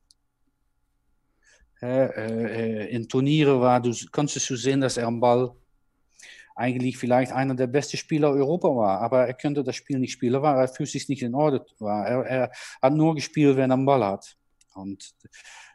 [1.81, 5.51] äh, äh, in Turniere war, du kannst du sehen, dass er am Ball
[6.55, 10.41] eigentlich vielleicht einer der besten Spieler Europa war, aber er könnte das Spiel nicht spielen,
[10.41, 12.05] weil er physisch nicht in Ordnung war.
[12.05, 12.51] Er, er
[12.81, 14.37] hat nur gespielt, wenn er am Ball hat.
[14.75, 15.13] Und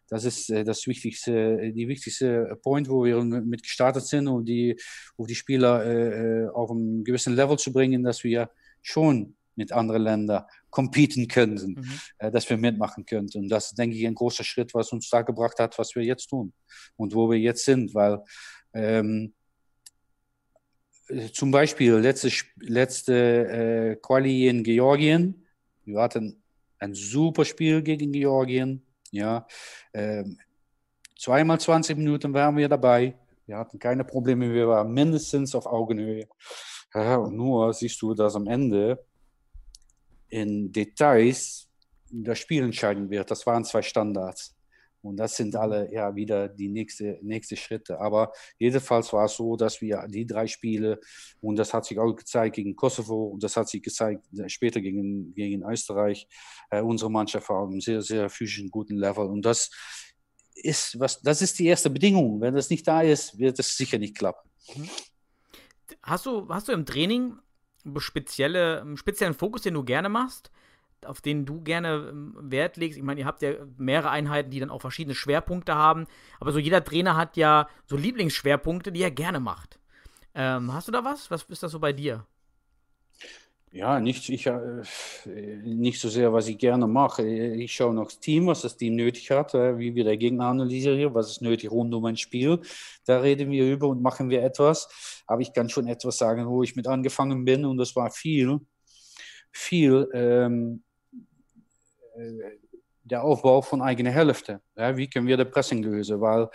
[0.08, 4.76] das ist äh, das wichtigste, die wichtigste Point, wo wir mit gestartet sind, um die,
[5.16, 8.50] um die Spieler äh, auf einen gewissen Level zu bringen, dass wir
[8.82, 12.00] schon mit anderen Ländern competen könnten, mhm.
[12.18, 13.38] äh, dass wir mitmachen könnten.
[13.38, 16.04] Und das ist, denke ich, ein großer Schritt, was uns da gebracht hat, was wir
[16.04, 16.52] jetzt tun
[16.96, 18.22] und wo wir jetzt sind, weil
[18.72, 19.34] ähm,
[21.32, 22.30] zum Beispiel letzte,
[22.60, 25.46] letzte äh, Quali in Georgien,
[25.84, 26.42] wir hatten
[26.78, 29.46] ein super Spiel gegen Georgien, ja,
[29.94, 30.38] ähm,
[31.18, 36.28] zweimal 20 Minuten waren wir dabei, wir hatten keine Probleme, wir waren mindestens auf Augenhöhe.
[36.94, 39.04] Ja, und nur siehst du, dass am Ende
[40.28, 41.68] in Details
[42.10, 43.30] das Spiel entscheiden wird.
[43.30, 44.57] Das waren zwei Standards.
[45.02, 48.00] Und das sind alle ja wieder die nächste, nächste Schritte.
[48.00, 51.00] Aber jedenfalls war es so, dass wir die drei Spiele,
[51.40, 55.34] und das hat sich auch gezeigt gegen Kosovo, und das hat sich gezeigt später gegen,
[55.34, 56.26] gegen Österreich,
[56.70, 59.26] äh, unsere Mannschaft war auf einem sehr, sehr physischen, guten Level.
[59.26, 59.70] Und das
[60.54, 62.40] ist, was, das ist die erste Bedingung.
[62.40, 64.48] Wenn das nicht da ist, wird es sicher nicht klappen.
[66.02, 67.38] Hast du, hast du im Training
[67.96, 70.50] spezielle, speziellen Fokus, den du gerne machst,
[71.04, 72.98] auf den du gerne ähm, Wert legst?
[72.98, 76.06] Ich meine, ihr habt ja mehrere Einheiten, die dann auch verschiedene Schwerpunkte haben,
[76.40, 79.78] aber so jeder Trainer hat ja so Lieblingsschwerpunkte, die er gerne macht.
[80.34, 81.30] Ähm, hast du da was?
[81.30, 82.26] Was ist das so bei dir?
[83.70, 84.82] Ja, nicht, ich, äh,
[85.62, 87.26] nicht so sehr, was ich gerne mache.
[87.26, 90.46] Ich schaue noch das Team, was das Team nötig hat, äh, wie wir der Gegner
[90.46, 92.60] analysieren, was ist nötig rund um ein Spiel.
[93.04, 94.88] Da reden wir über und machen wir etwas.
[95.26, 98.60] Aber ich kann schon etwas sagen, wo ich mit angefangen bin und das war viel,
[99.52, 100.87] viel ähm, äh,
[103.08, 104.60] der Aufbau von eigener Hälfte.
[104.76, 106.20] Ja, wie können wir das Pressing lösen?
[106.20, 106.48] Weil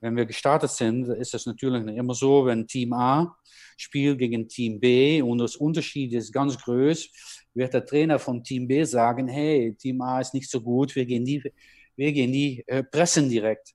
[0.00, 3.36] wenn wir gestartet sind, ist es natürlich immer so, wenn Team A
[3.76, 7.10] spielt gegen Team B und das Unterschied ist ganz groß,
[7.54, 11.04] wird der Trainer von Team B sagen, hey, Team A ist nicht so gut, wir
[11.04, 11.42] gehen die,
[11.96, 13.74] wir gehen die äh, pressen direkt.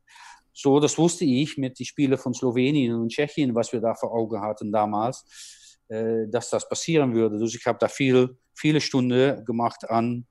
[0.54, 4.14] So, das wusste ich mit den Spielen von Slowenien und Tschechien, was wir da vor
[4.14, 7.36] Augen hatten damals, äh, dass das passieren würde.
[7.36, 10.26] Also ich habe da viel, viele Stunden gemacht an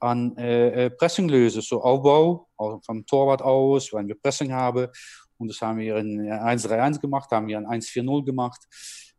[0.00, 2.48] an äh, äh Pressinglöse, so Aufbau
[2.84, 4.88] vom Torwart aus, wenn wir Pressing haben.
[5.38, 8.60] Und das haben wir in 1-3-1 gemacht, haben wir in 1-4-0 gemacht.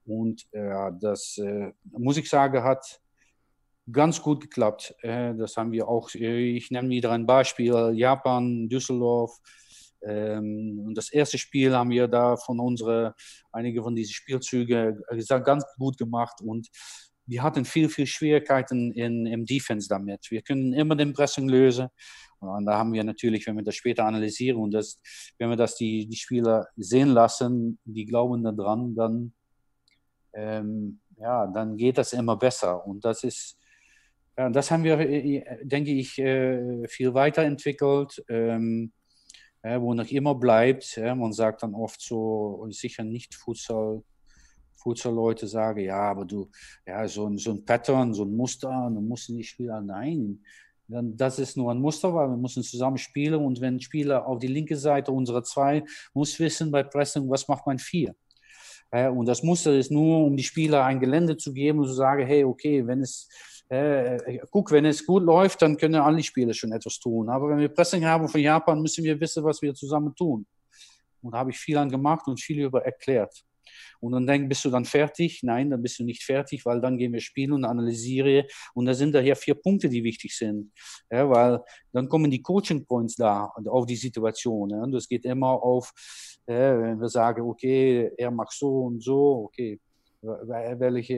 [0.05, 2.99] Und äh, das, äh, muss ich sagen, hat
[3.91, 4.95] ganz gut geklappt.
[5.01, 9.37] Äh, das haben wir auch, äh, ich nenne wieder ein Beispiel, Japan, Düsseldorf.
[10.01, 13.15] Ähm, und das erste Spiel haben wir da von unsere,
[13.51, 15.01] einige von diesen Spielzügen
[15.43, 16.41] ganz gut gemacht.
[16.41, 16.69] Und
[17.29, 20.31] wir hatten viel, viel Schwierigkeiten in, im Defense damit.
[20.31, 21.89] Wir können immer den Pressing lösen.
[22.39, 24.99] Und da haben wir natürlich, wenn wir das später analysieren und das,
[25.37, 29.33] wenn wir das die, die Spieler sehen lassen, die glauben daran, dann,
[30.33, 32.85] ähm, ja, dann geht das immer besser.
[32.85, 33.59] Und das ist,
[34.37, 38.23] ja, das haben wir, äh, denke ich, äh, viel weiterentwickelt.
[38.27, 38.91] Ähm,
[39.61, 40.97] wo noch immer bleibt.
[40.97, 44.03] man sagt dann oft so, sicher nicht Futsal
[44.81, 46.49] Futsal-Leute sagen, ja, aber du,
[46.85, 49.85] ja, so ein, so ein Pattern, so ein Muster, dann musst du nicht spielen.
[49.85, 50.41] Nein,
[50.87, 54.39] dann, das ist nur ein Muster, weil wir müssen zusammen spielen und wenn Spieler auf
[54.39, 58.15] die linke Seite unserer zwei muss wissen bei Pressing, was macht mein vier.
[58.91, 61.93] Äh, und das Muster ist nur, um die Spieler ein Gelände zu geben und zu
[61.93, 63.29] sagen, hey, okay, wenn es
[63.69, 67.29] äh, guck, wenn es gut läuft, dann können alle Spieler schon etwas tun.
[67.29, 70.47] Aber wenn wir Pressing haben von Japan, müssen wir wissen, was wir zusammen tun.
[71.21, 73.43] Und da habe ich viel an gemacht und viel über erklärt.
[73.99, 75.41] Und dann denk, bist du dann fertig?
[75.43, 78.45] Nein, dann bist du nicht fertig, weil dann gehen wir spielen und analysieren.
[78.73, 80.71] Und da sind daher vier Punkte, die wichtig sind.
[81.11, 81.59] Ja, weil
[81.91, 84.69] dann kommen die Coaching Points da auf die Situation.
[84.69, 84.83] Ja.
[84.83, 85.91] Und das geht immer auf,
[86.45, 89.79] äh, wenn wir sagen, okay, er macht so und so, okay,
[90.21, 91.17] welche,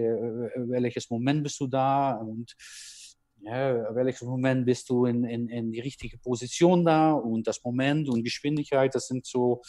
[0.56, 2.14] welches Moment bist du da?
[2.14, 2.56] Und
[3.44, 8.08] ja, welches Moment bist du in, in, in die richtige Position da und das Moment
[8.10, 9.62] und Geschwindigkeit, das sind so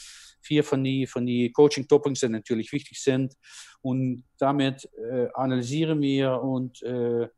[0.42, 3.34] vier von die, von die Coaching-Topics, die natürlich wichtig sind.
[3.80, 7.28] Und damit äh, analysieren wir und äh,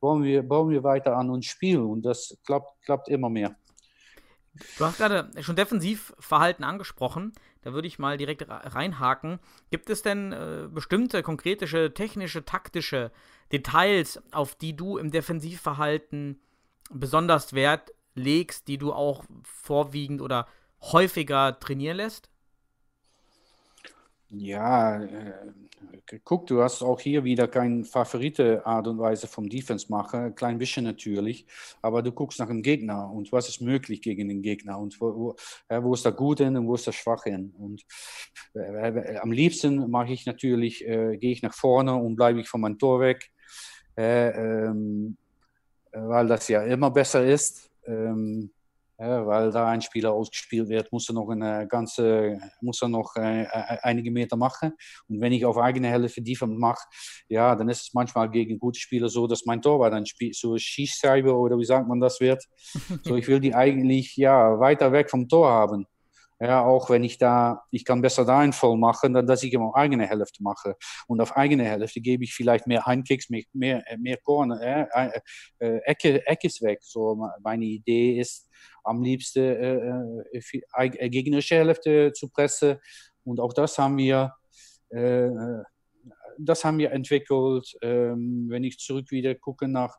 [0.00, 1.84] bauen, wir, bauen wir weiter an und spielen.
[1.84, 3.56] Und das klappt, klappt immer mehr.
[4.78, 7.32] Du hast gerade schon Defensivverhalten angesprochen.
[7.64, 9.40] Da würde ich mal direkt reinhaken.
[9.70, 13.10] Gibt es denn äh, bestimmte konkrete technische, taktische
[13.52, 16.38] Details, auf die du im Defensivverhalten
[16.90, 20.46] besonders Wert legst, die du auch vorwiegend oder
[20.82, 22.28] häufiger trainieren lässt?
[24.36, 29.86] Ja, äh, guck, du hast auch hier wieder keine favorite Art und Weise vom Defense
[29.90, 31.46] machen, ein klein bisschen natürlich,
[31.82, 35.14] aber du guckst nach dem Gegner und was ist möglich gegen den Gegner und wo,
[35.14, 35.36] wo,
[35.68, 37.54] äh, wo ist der gut hin und wo ist der schwach hin.
[37.58, 37.84] Und
[38.54, 42.48] äh, äh am liebsten mache ich natürlich, äh, gehe ich nach vorne und bleibe ich
[42.48, 43.30] von meinem Tor weg,
[43.96, 45.16] äh, ähm,
[45.92, 47.70] weil das ja immer besser ist.
[47.86, 48.50] Ähm,
[48.98, 53.16] Ja, weil da ein Spieler ausgespielt wird, muss er noch eine ganze, muss er noch
[53.16, 54.72] äh, äh einige Meter machen.
[55.08, 56.86] Und wenn ich auf eigene Hälfte die mache,
[57.28, 60.56] ja, dann ist es manchmal gegen gute Spieler so, dass mein Torwart dann spielt, so
[60.56, 62.44] Schießscheibe oder wie sagt man das wird.
[63.04, 65.86] so, ich will die eigentlich ja weiter weg vom Tor haben.
[66.40, 69.52] Ja, auch wenn ich da, ich kann besser da einen Voll machen, dann dass ich
[69.52, 70.74] immer eigene Hälfte mache.
[71.06, 75.20] Und auf eigene Hälfte gebe ich vielleicht mehr Heinkicks, mehr, mehr, mehr Corner, äh,
[75.60, 76.80] äh, Ecke, Ecke ist weg.
[76.82, 78.50] So, meine Idee ist,
[78.82, 82.78] am liebsten äh, äh, äh, gegnerische Hälfte zu pressen.
[83.24, 84.34] Und auch das haben wir,
[84.90, 85.30] äh,
[86.38, 87.76] das haben wir entwickelt.
[87.80, 89.96] Ähm, wenn ich zurück wieder gucke nach,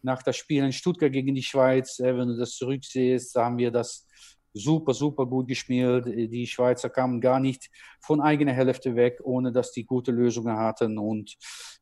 [0.00, 3.58] nach das Spiel in Stuttgart gegen die Schweiz, äh, wenn du das zurücksiehst, da haben
[3.58, 4.06] wir das
[4.54, 6.06] super, super gut gespielt.
[6.06, 10.98] Die Schweizer kamen gar nicht von eigener Hälfte weg, ohne dass die gute Lösungen hatten.
[10.98, 11.36] Und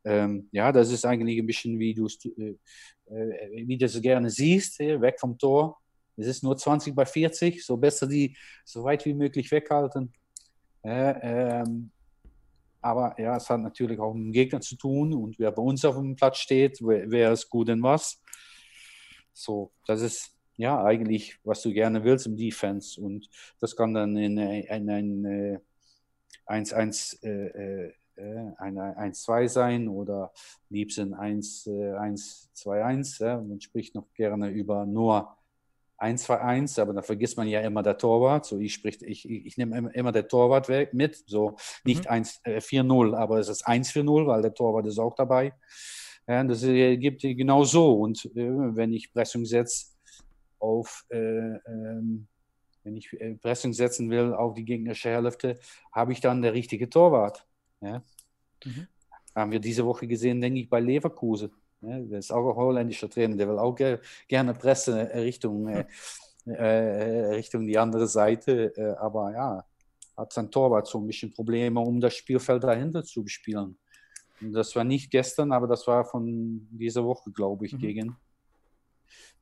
[0.05, 2.57] ähm, ja, das ist eigentlich ein bisschen, wie du äh,
[3.11, 5.79] äh, wie du es gerne siehst, weg vom Tor.
[6.17, 10.13] Es ist nur 20 bei 40, so besser die so weit wie möglich weghalten.
[10.83, 11.91] Äh, ähm,
[12.83, 15.85] aber ja, es hat natürlich auch mit dem Gegner zu tun und wer bei uns
[15.85, 18.23] auf dem Platz steht, wer, wer ist gut in was.
[19.33, 23.01] So, das ist ja, eigentlich, was du gerne willst im Defense.
[23.01, 23.31] Und
[23.61, 25.59] das kann dann in, in ein
[26.47, 30.33] 1-1 äh, äh, äh ein 1-2 sein oder
[30.69, 33.25] liebsten 1-2-1.
[33.25, 33.41] Ja.
[33.41, 35.35] Man spricht noch gerne über nur
[35.99, 38.45] 1-2-1, aber da vergisst man ja immer der Torwart.
[38.45, 41.25] So, ich, sprich, ich, ich nehme immer, immer der Torwart weg mit.
[41.27, 42.25] So nicht mhm.
[42.45, 45.55] 4-0, aber es ist 1-4-0, weil der Torwart ist auch dabei.
[46.27, 47.95] Ja, das äh, gibt genau so.
[47.95, 49.87] Und äh, wenn ich Pressung setze,
[50.61, 52.27] auf, äh, ähm,
[52.85, 55.59] wenn ich äh, Pressing setzen will auf die gegnerische Hälfte,
[55.93, 57.47] habe ich dann der richtige Torwart.
[57.81, 58.03] Ja?
[58.65, 58.87] Mhm.
[59.35, 61.51] Haben wir diese Woche gesehen, denke ich, bei Leverkusen.
[61.83, 61.99] Ja?
[61.99, 63.99] Der ist auch ein holländischer Trainer, der will auch ge
[64.29, 65.85] gerne pressen äh, Richtung, äh,
[66.47, 68.75] äh, Richtung die andere Seite.
[68.77, 69.65] Äh, aber ja,
[70.17, 73.79] hat sein Torwart so ein bisschen Probleme, um das Spielfeld dahinter zu bespielen.
[74.41, 77.79] Und das war nicht gestern, aber das war von dieser Woche, glaube ich, mhm.
[77.79, 78.17] gegen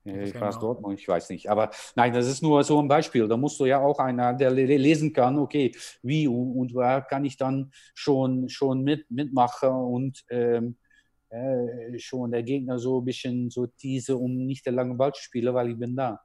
[0.08, 0.46] ich genau.
[0.46, 1.50] war Dortmund, ich weiß nicht.
[1.50, 3.28] Aber nein, das ist nur so ein Beispiel.
[3.28, 7.36] Da musst du ja auch einer, der lesen kann, okay, wie und, wer kann ich
[7.36, 10.76] dann schon, schon mit, mitmachen und ähm,
[11.30, 15.22] äh, schon der Gegner so ein bisschen so diese, um nicht der lange Ball zu
[15.22, 16.20] spielen, weil ich bin da.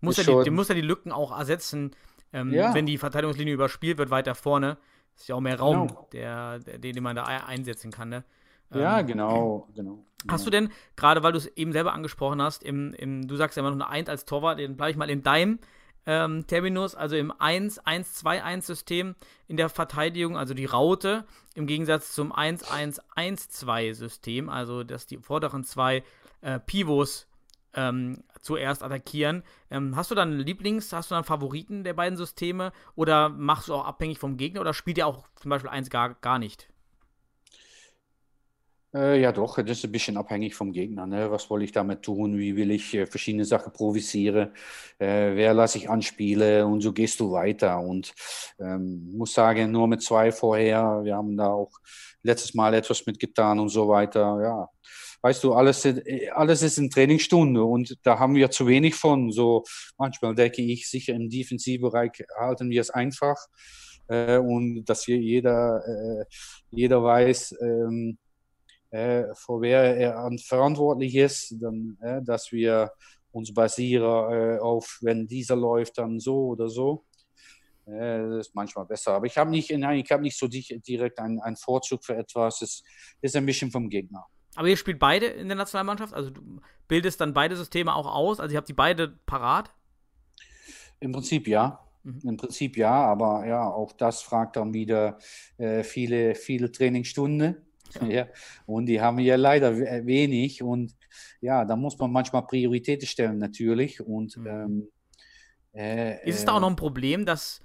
[0.00, 1.90] Muss er die, muss ja die Lücken auch ersetzen,
[2.32, 2.72] ähm, ja.
[2.74, 4.78] wenn die Verteidigungslinie überspielt wird, weiter vorne.
[5.16, 6.08] Ist ja auch mehr Raum, genau.
[6.12, 8.08] der, der, den man da einsetzen kann.
[8.08, 8.24] Ne?
[8.72, 10.04] Ja, ähm, genau, genau.
[10.26, 13.56] Hast du denn, gerade weil du es eben selber angesprochen hast, im, im, du sagst
[13.56, 15.60] ja immer noch eine 1 als Torwart, dann bleibe ich mal in deinem
[16.06, 19.14] ähm, Terminus, also im 1-1-2-1-System
[19.46, 26.02] in der Verteidigung, also die Raute, im Gegensatz zum 1-1-1-2-System, also dass die vorderen zwei
[26.40, 27.28] äh, Pivots
[27.74, 29.42] ähm, zuerst attackieren.
[29.70, 33.74] Ähm, hast du dann Lieblings-, hast du dann Favoriten der beiden Systeme oder machst du
[33.74, 36.68] auch abhängig vom Gegner oder spielt ihr auch zum Beispiel eins gar, gar nicht?
[38.94, 41.06] Äh, ja, doch, das ist ein bisschen abhängig vom Gegner.
[41.06, 41.30] Ne?
[41.30, 42.38] Was will ich damit tun?
[42.38, 44.52] Wie will ich äh, verschiedene Sachen provisieren?
[44.98, 46.64] Äh, wer lasse ich anspielen?
[46.64, 47.80] Und so gehst du weiter.
[47.80, 48.14] Und
[48.58, 51.00] ähm, muss sagen, nur mit zwei vorher.
[51.04, 51.72] Wir haben da auch
[52.22, 54.40] letztes Mal etwas mitgetan und so weiter.
[54.42, 54.68] Ja,
[55.22, 59.30] weißt du, alles, äh, alles ist in Trainingsstunde und da haben wir zu wenig von.
[59.32, 59.64] So
[59.98, 63.36] manchmal denke ich, sicher im Defensivbereich halten wir es einfach
[64.08, 66.24] äh, und dass hier jeder, äh,
[66.70, 68.18] jeder weiß, ähm,
[68.90, 72.92] äh, für wer er verantwortlich ist, dann, äh, dass wir
[73.32, 77.04] uns basieren äh, auf, wenn dieser läuft, dann so oder so.
[77.86, 79.12] das ist manchmal besser.
[79.12, 82.62] Aber ich habe nicht, nein, ich habe nicht so direkt einen, einen Vorzug für etwas.
[82.62, 82.82] Es
[83.20, 84.26] ist ein bisschen vom Gegner.
[84.56, 86.14] Aber ihr spielt beide in der Nationalmannschaft?
[86.14, 88.40] Also du bildest dann beide Systeme auch aus?
[88.40, 89.70] Also ihr habt die beide parat?
[91.00, 91.80] Im Prinzip ja.
[92.02, 92.20] Mhm.
[92.24, 95.18] Im Prinzip ja, aber ja, auch das fragt dann wieder
[95.58, 97.67] äh, viele, viele Trainingsstunden.
[98.08, 98.26] Ja.
[98.66, 100.62] Und die haben wir leider äh, wenig.
[100.62, 100.94] Und
[101.40, 104.00] ja, da muss man manchmal Prioritäten stellen, natürlich.
[104.00, 104.46] Und mhm.
[104.46, 104.88] ähm,
[105.72, 107.60] äh, ist es da auch noch ein Problem, dass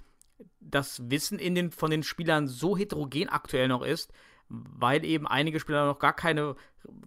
[0.60, 4.12] das Wissen in den, von den Spielern so heterogen aktuell noch ist,
[4.48, 6.56] weil eben einige Spieler noch gar keine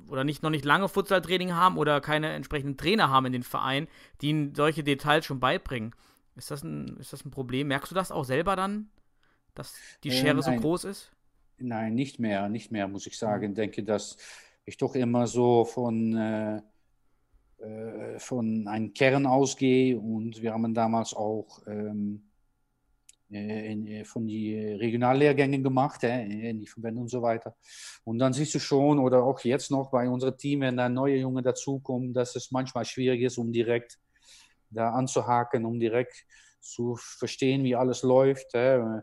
[0.10, 3.88] oder nicht, noch nicht lange Futsal-Training haben oder keine entsprechenden Trainer haben in den Vereinen,
[4.22, 5.94] die ihnen solche Details schon beibringen.
[6.36, 7.68] Ist das ein, ist das ein Problem?
[7.68, 8.90] Merkst du das auch selber dann,
[9.56, 11.12] dass die Schere ähm, so groß ist?
[11.60, 13.50] Nein, nicht mehr, nicht mehr, muss ich sagen.
[13.50, 14.18] Ich denke, dass
[14.66, 16.62] ich doch immer so von, äh,
[17.60, 22.28] äh, von einem Kern ausgehe und wir haben damals auch ähm,
[23.32, 27.56] äh, in, äh, von die Regionallehrgänge gemacht, äh, in die Verbände und so weiter.
[28.04, 31.18] Und dann siehst du schon, oder auch jetzt noch bei unserem Team, wenn da neue
[31.18, 34.00] Junge dazukommen, dass es manchmal schwierig ist, um direkt
[34.70, 36.26] da anzuhaken, um direkt
[36.62, 38.54] zu verstehen, wie alles läuft.
[38.54, 39.02] Äh,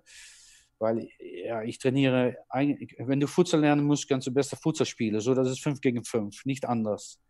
[0.78, 2.36] weil ja, ich trainiere,
[2.98, 5.20] wenn du Futsal lernen musst, kannst du besser Futsal spielen.
[5.20, 7.20] So, das ist 5 gegen 5, nicht anders.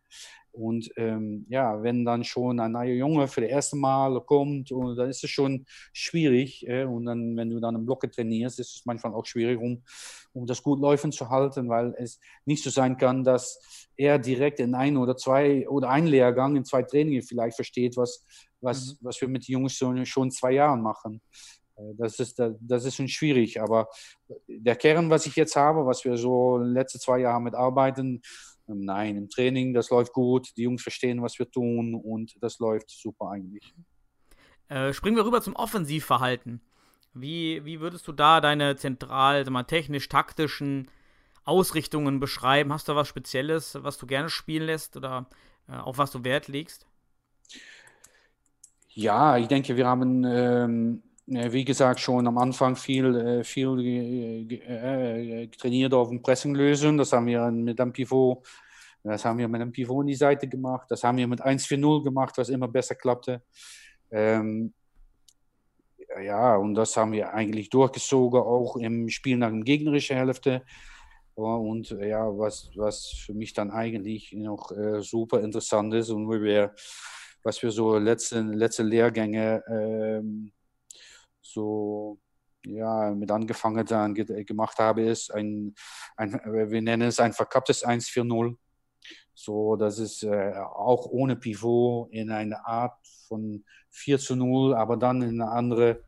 [0.55, 4.95] Und ähm, ja, wenn dann schon ein neuer Junge für das erste Mal kommt, und
[4.97, 6.64] dann ist es schon schwierig.
[6.68, 9.82] Äh, und dann, wenn du dann im Blocke trainierst, ist es manchmal auch schwierig, um,
[10.32, 14.61] um das gut laufen zu halten, weil es nicht so sein kann, dass er direkt
[14.61, 18.24] in ein oder zwei oder ein Lehrgang in zwei Trainingen vielleicht versteht, was,
[18.61, 18.99] was, mhm.
[19.01, 21.20] was wir mit den Jungs schon, schon zwei Jahren machen.
[21.77, 23.89] Äh, das ist, das ist schon schwierig, aber
[24.49, 28.22] der Kern, was ich jetzt habe, was wir so letzte zwei Jahre mitarbeiten,
[28.68, 32.59] ähm, nein, im Training, das läuft gut, die Jungs verstehen, was wir tun und das
[32.59, 33.75] läuft super eigentlich.
[34.68, 36.61] Äh, springen wir rüber zum Offensivverhalten.
[37.12, 40.91] Wie, wie würdest du da deine zentral, technisch-taktischen
[41.45, 42.72] Ausrichtungen beschreiben?
[42.72, 45.29] Hast du was Spezielles, was du gerne spielen lässt oder
[45.68, 46.87] äh, auf was du Wert legst?
[48.89, 55.49] Ja, ich denke, wir haben ähm, wie gesagt, schon am Anfang viel, äh, viel äh,
[55.49, 56.99] trainiert auf dem Pressinglösen.
[56.99, 58.47] Das haben wir mit dem Pivot,
[59.03, 60.87] das haben wir mit dem Pivot in die Seite gemacht.
[60.91, 63.43] Das haben wir mit 1-4-0 gemacht, was immer besser klappte.
[64.11, 64.75] Ähm,
[66.22, 70.62] ja, und das haben wir eigentlich durchgezogen, auch im Spiel nach der gegnerischen Hälfte.
[71.35, 76.72] Und ja, was, was für mich dann eigentlich noch äh, super interessant ist und wir,
[77.43, 80.53] was wir so letzte, letzte Lehrgänge ähm,
[81.45, 82.18] so
[82.66, 85.74] ja, mit angefangen dann gemacht habe, ist ein,
[86.16, 88.57] ein wir nennen es ein verkapptes 1-4-0.
[89.34, 92.97] So, das ist äh, auch ohne Pivot in eine Art
[93.28, 96.05] von 4 zu 0, aber dann in eine andere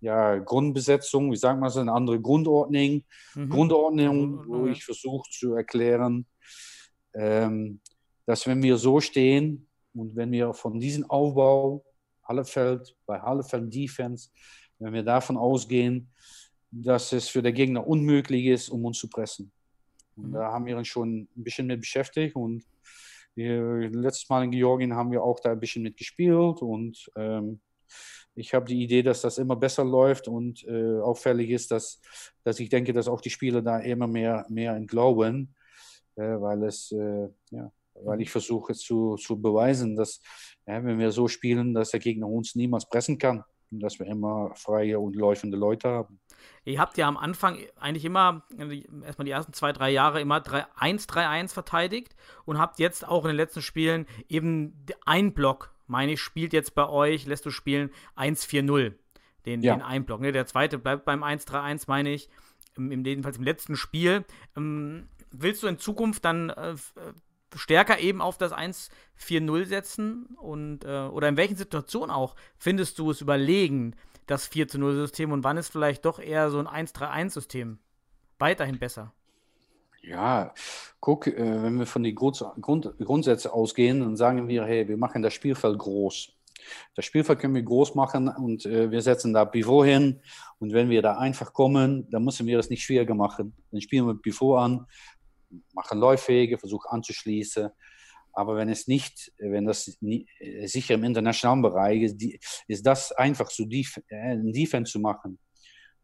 [0.00, 3.48] ja, Grundbesetzung, wie sagen wir es, eine andere Grundordnung, mhm.
[3.50, 6.26] Grundordnung, wo ich versuche zu erklären,
[7.14, 7.80] ähm,
[8.24, 11.84] dass wenn wir so stehen und wenn wir von diesem Aufbau,
[12.24, 14.30] Hallefeld, bei Hallefeld Defense,
[14.80, 16.10] wenn wir davon ausgehen,
[16.72, 19.52] dass es für den Gegner unmöglich ist, um uns zu pressen.
[20.16, 20.32] Und mhm.
[20.32, 22.64] da haben wir uns schon ein bisschen mit beschäftigt und
[23.34, 27.60] wir, letztes Mal in Georgien haben wir auch da ein bisschen mit gespielt und ähm,
[28.34, 32.00] ich habe die Idee, dass das immer besser läuft und äh, auffällig ist, dass,
[32.42, 35.54] dass ich denke, dass auch die Spieler da immer mehr, mehr glauben,
[36.16, 40.20] äh, weil es, äh, ja, weil ich versuche zu, zu beweisen, dass
[40.64, 43.44] wenn wir so spielen, dass der Gegner uns niemals pressen kann
[43.78, 46.18] dass wir immer freie und läufende Leute haben.
[46.64, 48.42] Ihr habt ja am Anfang eigentlich immer,
[49.04, 53.36] erstmal die ersten zwei, drei Jahre immer 1-3-1 verteidigt und habt jetzt auch in den
[53.36, 58.94] letzten Spielen eben ein Block, meine ich, spielt jetzt bei euch, lässt du spielen 1-4-0,
[59.46, 59.74] den, ja.
[59.74, 60.20] den Einblock.
[60.20, 60.32] Ne?
[60.32, 62.28] Der zweite bleibt beim 1-3-1, meine ich,
[62.76, 64.24] im, jedenfalls im letzten Spiel.
[64.56, 66.74] Ähm, willst du in Zukunft dann äh,
[67.54, 70.26] stärker eben auf das 1-4-0 setzen?
[70.36, 73.94] Und, äh, oder in welchen Situationen auch findest du es überlegen,
[74.26, 77.78] das 4-0-System und wann ist vielleicht doch eher so ein 1-3-1-System
[78.38, 79.12] weiterhin besser?
[80.02, 80.54] Ja,
[81.00, 84.96] guck, äh, wenn wir von den Grund, Grund, Grundsätzen ausgehen, dann sagen wir, hey, wir
[84.96, 86.32] machen das Spielfeld groß.
[86.94, 90.20] Das Spielfeld können wir groß machen und äh, wir setzen da Pivot hin.
[90.58, 93.54] Und wenn wir da einfach kommen, dann müssen wir das nicht schwieriger machen.
[93.70, 94.86] Dann spielen wir Pivot an
[95.72, 97.70] machen Läufwege, versuchen anzuschließen.
[98.32, 100.26] Aber wenn es nicht, wenn das nie,
[100.64, 102.38] sicher im internationalen Bereich ist, die,
[102.68, 105.38] ist das einfach so Def äh, Defense zu machen.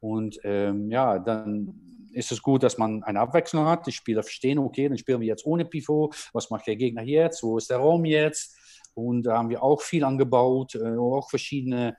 [0.01, 3.87] Und ähm, ja, dann ist es gut, dass man eine Abwechslung hat.
[3.87, 6.31] Die Spieler verstehen, okay, dann spielen wir jetzt ohne Pivot.
[6.33, 7.43] Was macht der Gegner jetzt?
[7.43, 8.57] Wo ist der Raum jetzt?
[8.95, 11.97] Und da haben wir auch viel angebaut, äh, auch verschiedene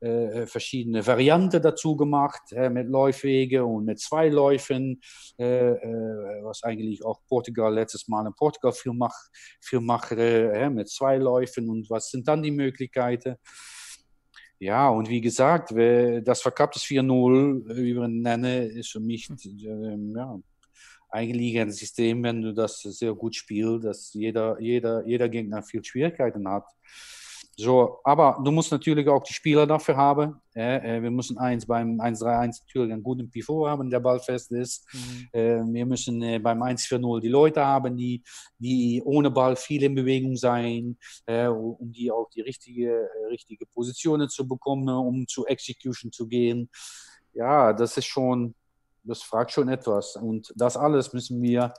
[0.00, 5.00] äh, verschiedene Varianten dazu gemacht, äh, mit Läufwege und mit zwei Läufen,
[5.38, 9.16] äh, äh, was eigentlich auch Portugal letztes Mal in Portugal viel, mach,
[9.60, 13.36] viel machte, mit zwei Läufen und was sind dann die Möglichkeiten.
[14.60, 20.14] Ja, und wie gesagt, das verkapptes 4-0, wie wir ihn nennen, ist für mich ähm,
[20.16, 20.36] ja,
[21.10, 25.84] eigentlich ein System, wenn du das sehr gut spielst, dass jeder, jeder, jeder Gegner viel
[25.84, 26.66] Schwierigkeiten hat.
[27.60, 30.40] So, aber du musst natürlich auch die Spieler dafür haben.
[30.54, 34.86] Äh, wir müssen eins beim 1-3-1 natürlich einen guten Pivot haben, der Ball fest ist.
[34.92, 35.28] Mhm.
[35.32, 38.22] Äh, wir müssen äh, beim 1-4-0 die Leute haben, die,
[38.60, 43.66] die ohne Ball viel in Bewegung sein, äh, um die auch die richtige, äh, richtige
[43.66, 46.70] Positionen zu bekommen, um zu Execution zu gehen.
[47.34, 48.54] Ja, das ist schon,
[49.02, 50.14] das fragt schon etwas.
[50.14, 51.74] Und das alles müssen wir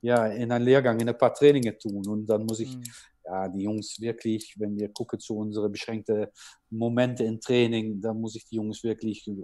[0.00, 2.06] ja in einem Lehrgang, in ein paar Trainings tun.
[2.06, 2.84] Und dann muss ich mhm
[3.24, 6.26] ja, die Jungs wirklich, wenn wir gucken zu unseren beschränkten
[6.70, 9.34] Momente im Training, da muss ich die Jungs wirklich äh,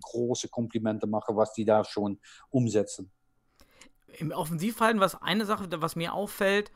[0.00, 2.18] große Komplimente machen, was die da schon
[2.50, 3.10] umsetzen.
[4.18, 6.72] Im Offensivverhalten, was eine Sache, was mir auffällt,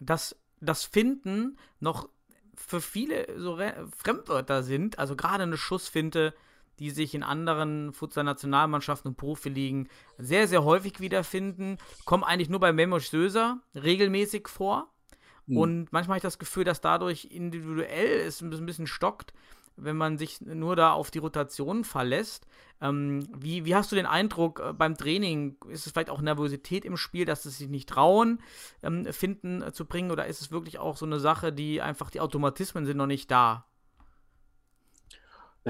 [0.00, 2.08] dass das Finden noch
[2.54, 3.58] für viele so
[3.96, 4.98] Fremdwörter sind.
[4.98, 6.34] Also gerade eine Schussfinte,
[6.78, 9.88] die sich in anderen Futsal-Nationalmannschaften und Profiligen
[10.18, 14.92] sehr, sehr häufig wiederfinden, kommen eigentlich nur bei Memo Söser regelmäßig vor.
[15.50, 15.56] Mhm.
[15.56, 19.32] Und manchmal habe ich das Gefühl, dass dadurch individuell es ein bisschen stockt,
[19.76, 22.46] wenn man sich nur da auf die Rotation verlässt.
[22.80, 25.56] Ähm, wie, wie hast du den Eindruck äh, beim Training?
[25.68, 28.40] Ist es vielleicht auch Nervosität im Spiel, dass sie sich nicht trauen,
[28.82, 30.10] ähm, Finden äh, zu bringen?
[30.10, 33.30] Oder ist es wirklich auch so eine Sache, die einfach die Automatismen sind noch nicht
[33.30, 33.66] da?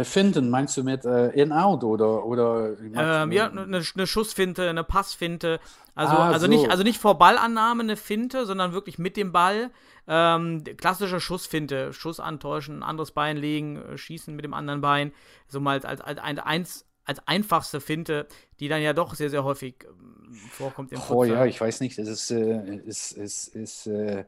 [0.05, 2.25] Finden, meinst du mit äh, In-Out oder?
[2.25, 5.61] oder ähm, ja, eine, eine Schussfinte, eine Passfinte.
[5.95, 6.53] Also, ah, also, so.
[6.53, 9.71] nicht, also nicht vor Ballannahme eine Finte, sondern wirklich mit dem Ball.
[10.09, 15.13] Ähm, klassische Schussfinte, Schuss antäuschen, anderes Bein legen, äh, schießen mit dem anderen Bein.
[15.47, 18.27] So mal als, als, als, als, als einfachste Finte,
[18.59, 21.99] die dann ja doch sehr, sehr häufig ähm, vorkommt im Oh ja, ich weiß nicht.
[21.99, 24.25] Es ist, äh, ist, ist, ist äh,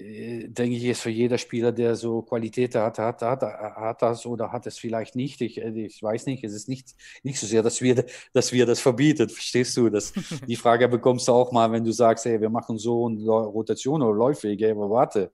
[0.00, 4.50] denke ich, ist für jeder Spieler, der so Qualität hat, hat, hat, hat das oder
[4.50, 5.40] hat es vielleicht nicht.
[5.42, 8.66] Ich, äh, ich weiß nicht, es ist nicht, nicht so sehr, dass wir, dass wir
[8.66, 9.90] das verbieten, verstehst du?
[9.90, 10.12] Das,
[10.46, 14.02] die Frage bekommst du auch mal, wenn du sagst, hey, wir machen so eine Rotation
[14.02, 15.32] oder Läufwege, aber warte.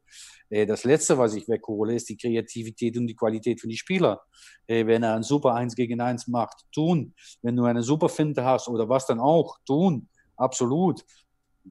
[0.49, 4.23] Das Letzte, was ich weghole, ist die Kreativität und die Qualität für die Spieler.
[4.69, 7.15] Wenn er ein super 1 gegen 1 macht, tun.
[7.43, 10.09] Wenn du eine super Finte hast oder was dann auch, tun.
[10.37, 11.03] Absolut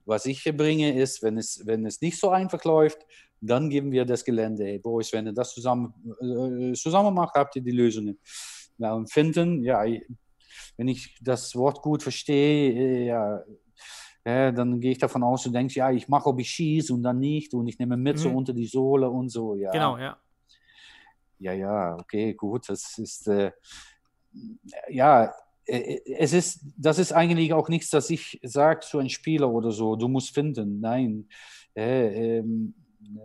[0.05, 3.05] was ich hier bringe, ist, wenn es, wenn es nicht so einfach läuft,
[3.41, 4.65] dann geben wir das Gelände.
[4.65, 8.19] Hey, Boys, wenn ihr das zusammen, äh, zusammen macht, habt ihr die Lösungen.
[8.77, 9.83] Ja, und finden, ja,
[10.77, 13.43] wenn ich das Wort gut verstehe, äh, ja,
[14.25, 17.03] ja, dann gehe ich davon aus, du denkst, ja, ich mache, ob ich schieße und
[17.03, 18.21] dann nicht und ich nehme mit mhm.
[18.21, 19.71] so unter die Sohle und so, ja.
[19.71, 20.17] Genau, ja.
[21.37, 23.51] Ja, ja, okay, gut, das ist, äh,
[24.89, 25.31] ja, äh,
[25.67, 29.95] es ist, das ist eigentlich auch nichts, das ich sage zu einem Spieler oder so,
[29.95, 30.79] du musst finden.
[30.79, 31.27] Nein,
[31.75, 32.43] äh, äh,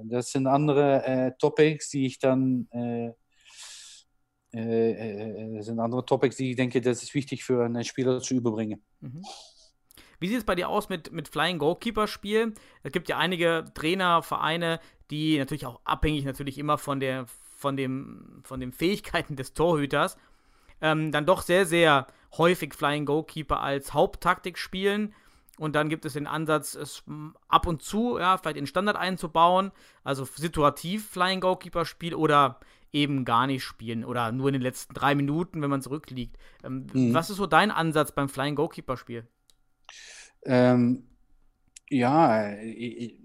[0.04, 3.12] das sind andere äh, Topics, die ich dann, äh,
[4.52, 8.82] äh, sind andere Topics, die ich denke, das ist wichtig für einen Spieler zu überbringen.
[9.00, 9.22] Mhm.
[10.18, 12.52] Wie sieht es bei dir aus mit, mit Flying Goalkeeper-Spiel?
[12.82, 14.78] Es gibt ja einige Trainer, Vereine,
[15.10, 17.26] die natürlich auch abhängig natürlich immer von der
[17.56, 20.16] von dem von den Fähigkeiten des Torhüters
[20.80, 25.14] ähm, dann doch sehr, sehr häufig Flying Goalkeeper als Haupttaktik spielen.
[25.58, 27.02] Und dann gibt es den Ansatz, es
[27.48, 29.72] ab und zu, ja, vielleicht in Standard einzubauen,
[30.04, 32.60] also situativ Flying Goalkeeper Spiel oder
[32.92, 36.36] eben gar nicht spielen oder nur in den letzten drei Minuten, wenn man zurückliegt.
[36.64, 37.14] Ähm, mhm.
[37.14, 39.28] Was ist so dein Ansatz beim Flying Goalkeeper Spiel?
[40.44, 41.04] Ähm,
[41.90, 43.19] ja, ich,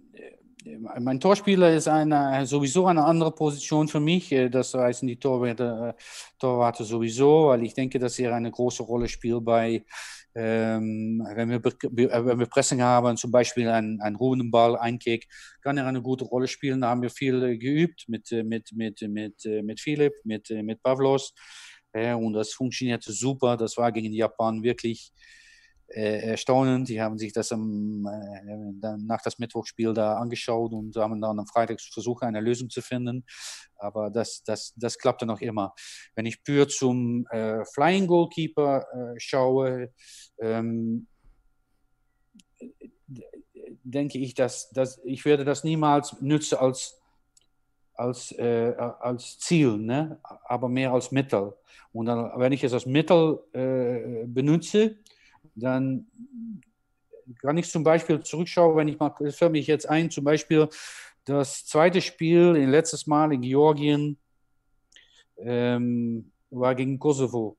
[0.99, 4.31] mein Torspieler ist eine, sowieso eine andere Position für mich.
[4.31, 6.01] Äh, das heißen die Torwarte, äh,
[6.39, 9.85] Torwarte sowieso, weil ich denke, dass er eine große Rolle spielt bei,
[10.33, 14.99] ähm, wenn, wir, äh, wenn wir Pressing haben, zum Beispiel ein, ein ruhenden Ball, ein
[14.99, 15.27] Kick,
[15.61, 16.81] kann er eine gute Rolle spielen.
[16.81, 21.33] Da haben wir viel geübt mit, mit, mit, mit, mit Philipp, mit, mit Pavlos.
[21.93, 23.55] Und das funktionierte super.
[23.55, 25.13] Das war gegen Japan wirklich
[25.87, 26.89] äh, erstaunend.
[26.89, 31.47] Die haben sich das am, äh, nach das Mittwochspiel da angeschaut und haben dann am
[31.47, 33.25] Freitag versucht, eine Lösung zu finden.
[33.77, 35.73] Aber das, das, das klappte noch immer.
[36.15, 39.91] Wenn ich pur zum äh, Flying Goalkeeper äh, schaue,
[40.39, 41.07] ähm,
[43.83, 47.01] denke ich, dass, dass ich werde das niemals nützen als
[47.97, 50.19] als, äh, als Ziel, ne?
[50.43, 51.53] aber mehr als Mittel.
[51.93, 54.97] Und dann, wenn ich es als Mittel äh, benutze,
[55.56, 56.07] dann
[57.41, 60.69] kann ich zum Beispiel zurückschauen, wenn ich mal, das fällt mich jetzt ein, zum Beispiel
[61.26, 64.18] das zweite Spiel, letztes Mal in Georgien,
[65.38, 67.57] ähm, war gegen Kosovo.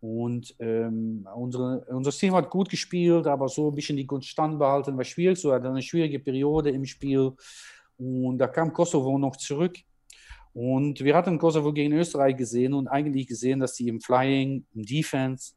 [0.00, 4.96] Und ähm, unsere, unser Team hat gut gespielt, aber so ein bisschen die Konstanz behalten
[4.96, 5.38] war schwierig.
[5.38, 7.32] So hat eine schwierige Periode im Spiel.
[7.98, 9.76] Und da kam Kosovo noch zurück.
[10.54, 14.82] Und wir hatten Kosovo gegen Österreich gesehen und eigentlich gesehen, dass sie im Flying, im
[14.82, 15.52] Defense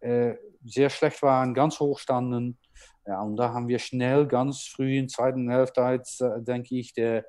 [0.00, 2.58] äh, sehr schlecht waren, ganz hoch standen.
[3.06, 6.92] Ja, und da haben wir schnell, ganz früh in der zweiten Hälfte, äh, denke ich,
[6.92, 7.24] der,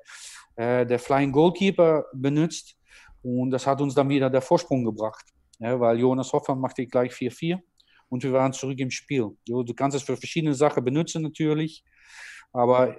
[0.56, 2.76] äh, der Flying Goalkeeper benutzt.
[3.22, 5.24] Und das hat uns dann wieder der Vorsprung gebracht.
[5.58, 7.60] Ja, weil Jonas Hoffmann machte gleich 4-4
[8.08, 9.30] und wir waren zurück im Spiel.
[9.46, 11.84] Du kannst es für verschiedene Sachen benutzen natürlich,
[12.52, 12.96] aber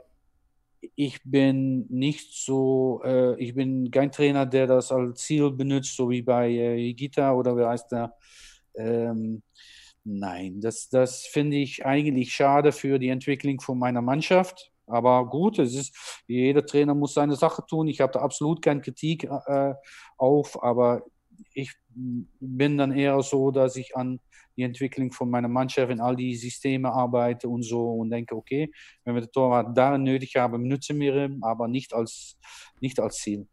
[0.96, 6.10] ich bin nicht so, äh, ich bin kein Trainer, der das als Ziel benutzt, so
[6.10, 8.14] wie bei äh, Igita oder wie heißt der,
[8.76, 9.44] ähm,
[10.06, 14.72] Nein, das, das finde ich eigentlich schade für die Entwicklung von meiner Mannschaft.
[14.86, 17.88] Aber gut, es ist, jeder Trainer muss seine Sache tun.
[17.88, 19.74] Ich habe da absolut keine Kritik äh,
[20.18, 21.04] auf, aber
[21.54, 24.20] ich bin dann eher so, dass ich an
[24.58, 28.72] die Entwicklung von meiner Mannschaft in all die Systeme arbeite und so und denke, okay,
[29.06, 32.38] wenn wir den Torwart da nötig haben, nutzen wir ihn, aber nicht als,
[32.82, 33.48] nicht als Ziel.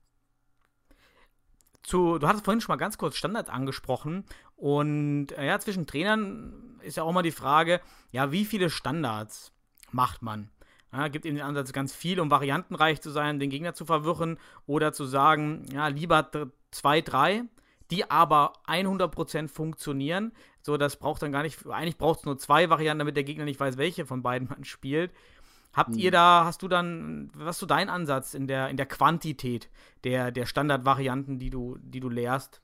[1.83, 4.25] Zu, du hattest vorhin schon mal ganz kurz Standards angesprochen
[4.61, 7.81] und äh, ja, zwischen Trainern ist ja auch mal die Frage,
[8.13, 9.53] ja, wie viele Standards
[9.91, 10.51] macht man?
[10.93, 14.39] Ja, gibt eben den Ansatz ganz viel, um variantenreich zu sein, den Gegner zu verwirren
[14.67, 16.31] oder zu sagen, ja, lieber
[16.73, 17.45] zwei, drei,
[17.91, 20.33] die aber 100% funktionieren.
[20.61, 23.47] So, das braucht dann gar nicht, eigentlich braucht es nur zwei Varianten, damit der Gegner
[23.47, 25.11] nicht weiß, welche von beiden man spielt.
[25.73, 26.13] Habt ihr hm.
[26.13, 29.71] da, hast du dann, was ist so dein Ansatz in der, in der Quantität
[30.05, 32.61] der, der Standardvarianten, die du, die du lehrst?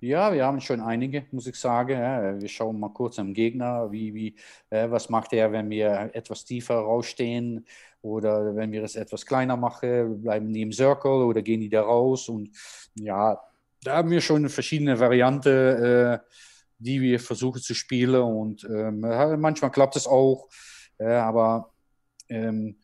[0.00, 2.40] Ja, wir haben schon einige, muss ich sagen.
[2.40, 4.34] Wir schauen mal kurz am Gegner, wie, wie,
[4.68, 7.64] was macht er, wenn wir etwas tiefer rausstehen
[8.00, 11.82] oder wenn wir es etwas kleiner machen, bleiben die im Circle oder gehen die da
[11.82, 12.28] raus.
[12.28, 12.50] Und
[12.96, 13.40] ja,
[13.84, 16.18] da haben wir schon verschiedene Varianten, äh,
[16.78, 18.22] die wir versuchen zu spielen.
[18.22, 19.00] Und ähm,
[19.40, 20.48] manchmal klappt es auch,
[20.98, 21.70] aber
[22.28, 22.76] ähm,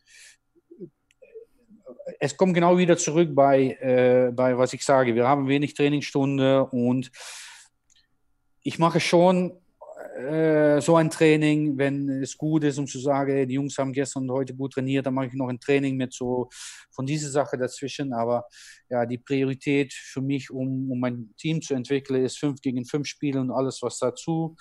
[2.19, 5.15] es kommt genau wieder zurück bei, äh, bei, was ich sage.
[5.15, 7.11] Wir haben wenig Trainingsstunde und
[8.61, 9.59] ich mache schon
[10.19, 14.23] äh, so ein Training, wenn es gut ist, um zu sagen, die Jungs haben gestern
[14.23, 16.49] und heute gut trainiert, dann mache ich noch ein Training mit so
[16.91, 18.13] von dieser Sache dazwischen.
[18.13, 18.45] Aber
[18.89, 23.07] ja, die Priorität für mich, um, um mein Team zu entwickeln, ist 5 gegen 5
[23.07, 24.55] Spiele und alles, was dazu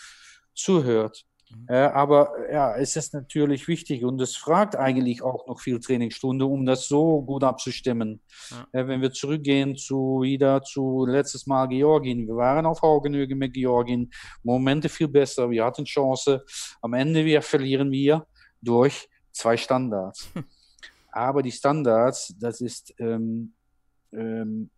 [0.54, 1.24] zuhört.
[1.50, 1.70] Mhm.
[1.70, 6.66] Aber ja, es ist natürlich wichtig und es fragt eigentlich auch noch viel Trainingsstunde, um
[6.66, 8.20] das so gut abzustimmen.
[8.50, 8.80] Ja.
[8.80, 13.54] Äh, wenn wir zurückgehen zu wieder zu letztes Mal Georgien, wir waren auf Augenhöhe mit
[13.54, 14.10] Georgien,
[14.42, 16.44] Momente viel besser, wir hatten Chance.
[16.82, 18.26] Am Ende wir verlieren wir
[18.60, 20.30] durch zwei Standards.
[21.10, 23.54] aber die Standards, das ist ähm,
[24.12, 24.77] ähm, äh,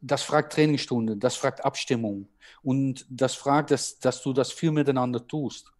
[0.00, 2.28] das fragt Trainingsstunde, das fragt Abstimmung.
[2.62, 5.72] Und das fragt, dass, dass du das viel miteinander tust.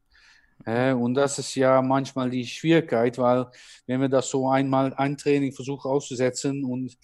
[0.64, 3.46] Äh, und das ist ja manchmal die Schwierigkeit, weil
[3.86, 6.96] wenn wir das so einmal ein Training versuchen auszusetzen und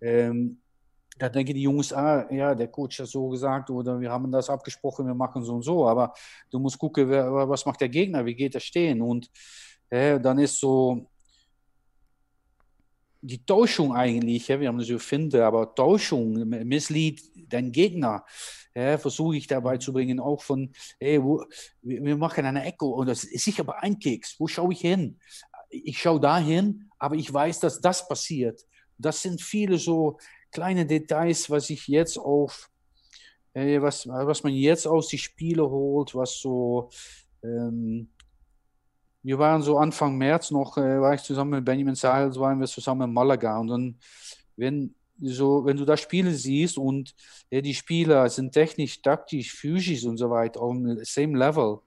[0.00, 0.60] ähm,
[1.18, 4.48] da denken die Jungs, ah, ja, der Coach hat so gesagt oder wir haben das
[4.48, 6.14] abgesprochen, wir machen so und so, aber
[6.50, 9.02] du musst gucken, wer, was macht der Gegner, wie geht er stehen?
[9.02, 9.28] Und
[9.90, 11.08] äh, dann ist so,
[13.20, 18.24] die Täuschung eigentlich, ja, wir haben so finde, aber Täuschung, Misslied, dein Gegner,
[18.74, 21.44] ja, versuche ich dabei zu bringen, auch von, hey, wo,
[21.82, 25.18] wir machen eine Echo und das ist sicher aber ein Keks, wo schaue ich hin?
[25.70, 28.64] Ich schaue dahin, aber ich weiß, dass das passiert.
[28.96, 30.18] Das sind viele so
[30.50, 32.70] kleine Details, was ich jetzt auf,
[33.52, 36.90] äh, was, was man jetzt aus die Spiele holt, was so,
[37.42, 38.08] ähm,
[39.22, 42.66] wir waren so Anfang März noch, äh, war ich zusammen mit Benjamin Sahels, waren wir
[42.66, 43.58] zusammen in Malaga.
[43.58, 43.98] Und dann,
[44.56, 47.14] wenn, so, wenn du da Spiele siehst und
[47.50, 51.80] äh, die Spieler sind technisch, taktisch, physisch und so weiter auf dem same level,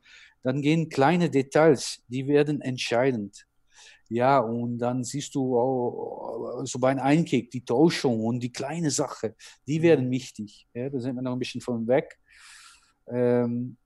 [0.43, 3.45] dann gehen kleine Details, die werden entscheidend.
[4.09, 8.91] Ja, und dann siehst du auch, so bei einem Einkick, die Täuschung und die kleine
[8.91, 9.35] Sache,
[9.65, 9.83] die mhm.
[9.83, 10.67] werden wichtig.
[10.73, 12.19] Ja, da sind wir noch ein bisschen von weg.
[13.07, 13.77] Ähm,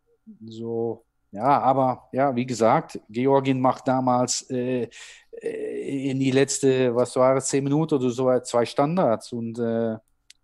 [0.48, 1.06] so,
[1.36, 4.88] ja, aber ja, wie gesagt, Georgien macht damals äh,
[5.42, 9.98] äh, in die letzte, was war es, zehn Minuten oder so, zwei Standards und äh,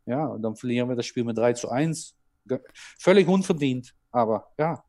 [0.06, 2.14] ja, und dann verlieren wir das Spiel mit 3 zu 1.
[3.00, 4.84] Völlig unverdient, aber ja,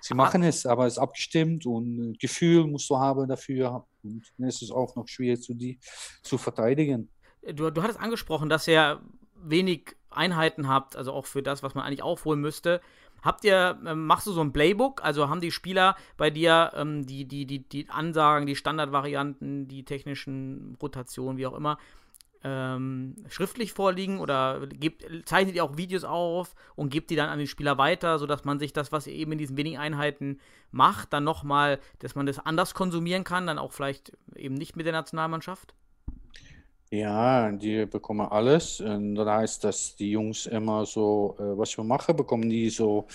[0.00, 4.46] sie machen es, aber es ist abgestimmt und Gefühl musst du haben dafür und dann
[4.46, 5.80] ist es auch noch schwierig zu, die,
[6.22, 7.08] zu verteidigen.
[7.42, 9.00] Du, du hattest angesprochen, dass ihr
[9.34, 12.80] wenig Einheiten habt, also auch für das, was man eigentlich aufholen müsste.
[13.26, 15.02] Habt ihr, ähm, machst du so ein Playbook?
[15.04, 19.84] Also haben die Spieler bei dir ähm, die, die, die, die Ansagen, die Standardvarianten, die
[19.84, 21.76] technischen Rotationen, wie auch immer,
[22.44, 27.40] ähm, schriftlich vorliegen oder gebt, zeichnet ihr auch Videos auf und gebt die dann an
[27.40, 30.38] die Spieler weiter, sodass man sich das, was ihr eben in diesen wenigen Einheiten
[30.70, 34.86] macht, dann nochmal, dass man das anders konsumieren kann, dann auch vielleicht eben nicht mit
[34.86, 35.74] der Nationalmannschaft?
[36.90, 38.80] Ja, die bekommen alles.
[38.80, 43.06] Und dann heißt dass die Jungs immer so, äh, was wir machen, bekommen die so,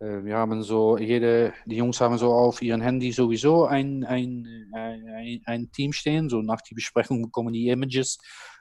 [0.00, 4.46] äh, wir haben so, jede, die Jungs haben so auf ihren Handy sowieso ein, ein,
[4.74, 6.28] ein, ein Team stehen.
[6.28, 8.18] So nach der Besprechung bekommen die Images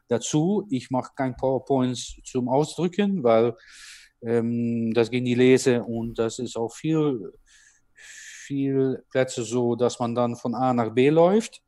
[0.08, 0.68] dazu.
[0.70, 3.56] Ich mache kein PowerPoints zum Ausdrücken, weil
[4.22, 7.34] ähm, das gehen die lese und das ist auch viel,
[7.96, 11.62] viel Plätze so, dass man dann von A nach B läuft.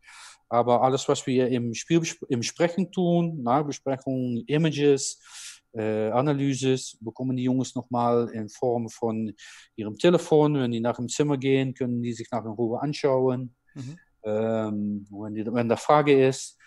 [0.49, 5.21] Aber alles, was wir im Spiel im Sprechen tun, Nachbesprechungen, Images,
[5.73, 9.33] äh, Analyses, bekommen die Jungs nochmal in Form von
[9.75, 10.55] ihrem Telefon.
[10.55, 13.55] Wenn die nach dem Zimmer gehen, können die sich nach in Ruhe anschauen.
[13.75, 13.97] Mhm.
[14.23, 16.57] Ähm, wenn, die, wenn da Frage ist.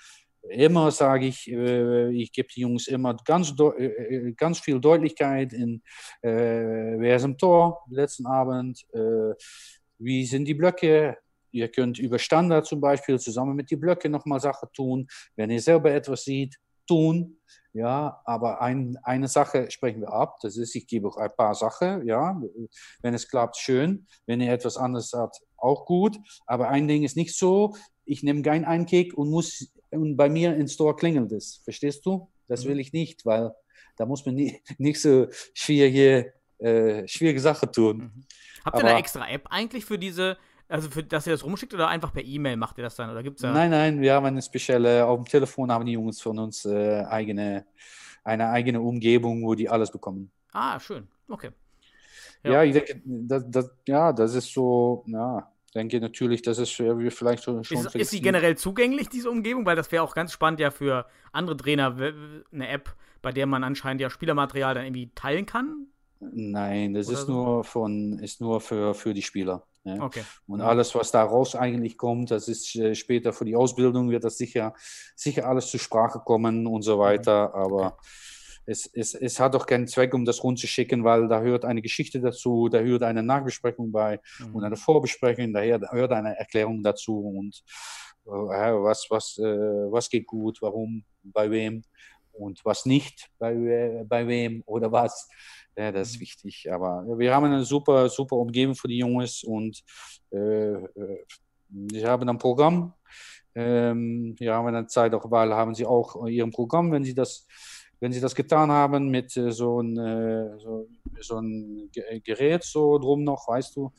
[0.49, 5.83] immer sage ich, äh, ich gebe die Jungs immer ganz, äh, ganz viel Deutlichkeit in,
[6.23, 6.31] äh,
[6.99, 9.35] wer ist im Tor letzten Abend, äh,
[9.99, 11.19] wie sind die Blöcke.
[11.53, 15.07] Ihr könnt über Standard zum Beispiel zusammen mit die Blöcke nochmal Sachen tun.
[15.37, 16.57] Wenn ihr selber etwas seht,
[16.89, 17.39] tun.
[17.75, 20.39] Ja, aber ein, eine Sache sprechen wir ab.
[20.43, 22.07] Das ist, ich gebe auch ein paar Sachen.
[22.07, 22.39] Ja,
[23.01, 24.07] wenn es klappt, schön.
[24.27, 26.19] Wenn ihr etwas anderes habt, auch gut.
[26.47, 27.75] Aber ein Ding ist nicht so,
[28.05, 31.61] ich nehme keinen Einkick und muss und bei mir im Store klingelt es.
[31.65, 32.31] Verstehst du?
[32.49, 33.53] Das will ich nicht, weil
[33.97, 37.97] da muss man nie, nicht so schwierige, äh, schwierige Sachen tun.
[37.97, 38.27] Mhm.
[38.65, 40.39] Habt ihr eine extra App eigentlich für diese,
[40.73, 43.11] also für, dass ihr das rumschickt oder einfach per E-Mail macht ihr das dann?
[43.11, 46.21] Oder gibt's da nein, nein, wir haben eine spezielle, auf dem Telefon haben die Jungs
[46.21, 47.67] von uns äh, eigene,
[48.25, 50.31] eine eigene Umgebung, wo die alles bekommen.
[50.53, 51.07] Ah, schön.
[51.29, 51.51] Okay.
[52.43, 56.71] Ja, ja ich denke, das, das, ja, das ist so, ja, denke natürlich, dass es
[56.71, 57.61] für vielleicht schon.
[57.61, 59.67] Ist, ist sie generell zugänglich, diese Umgebung?
[59.67, 61.95] Weil das wäre auch ganz spannend ja für andere Trainer,
[62.51, 65.89] eine App, bei der man anscheinend ja Spielermaterial dann irgendwie teilen kann.
[66.33, 67.33] Nein, das ist so?
[67.33, 69.67] nur von, ist nur für, für die Spieler.
[69.85, 70.01] Ja.
[70.01, 70.23] Okay.
[70.47, 74.39] Und alles, was daraus eigentlich kommt, das ist äh, später für die Ausbildung, wird das
[74.39, 74.75] sicher,
[75.17, 77.55] sicher alles zur Sprache kommen und so weiter.
[77.55, 78.07] Aber okay
[78.67, 82.21] es, es, es hat doch keinen Zweck, um das rundzuschicken, weil da hört eine Geschichte
[82.21, 84.55] dazu, da hört eine Nachbesprechung bei mhm.
[84.55, 87.63] und eine Vorbesprechung, da hört eine Erklärung dazu und
[88.27, 89.43] äh, was, was, äh,
[89.91, 91.83] was geht gut, warum, bei wem
[92.33, 95.29] und was nicht, bei, bei wem oder was.
[95.77, 96.21] Ja, das ist mhm.
[96.21, 96.73] wichtig.
[96.73, 99.83] Aber wir haben eine super, super Umgebung für die Jungs und
[100.31, 101.25] äh, äh
[101.91, 102.93] sie haben ein Programm.
[103.55, 107.47] Ähm, wir haben eine Zeit auch, weil haben sie auch ihr Programm, wenn sie das
[108.03, 110.89] wenn sie das getan haben mit äh, so, ein, äh, so,
[111.21, 111.89] so ein
[112.25, 113.93] Gerät so drum noch, weißt du,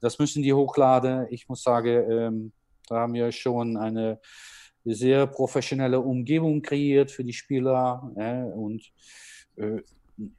[0.00, 1.26] das müssen die hochladen.
[1.28, 2.52] Ich muss sagen, ähm,
[2.86, 4.20] da haben wir schon eine
[4.84, 8.82] sehr professionelle Umgebung kreiert für die Spieler äh, und
[9.56, 9.82] äh,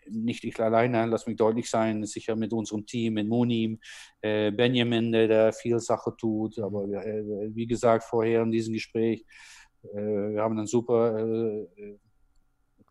[0.10, 3.80] nicht ich alleine, lass mich deutlich sein, sicher mit unserem Team, mit Monim,
[4.22, 9.26] äh, Benjamin, der, der viel Sache tut, aber äh, wie gesagt vorher in diesem Gespräch,
[9.84, 11.98] äh, wir haben einen super äh,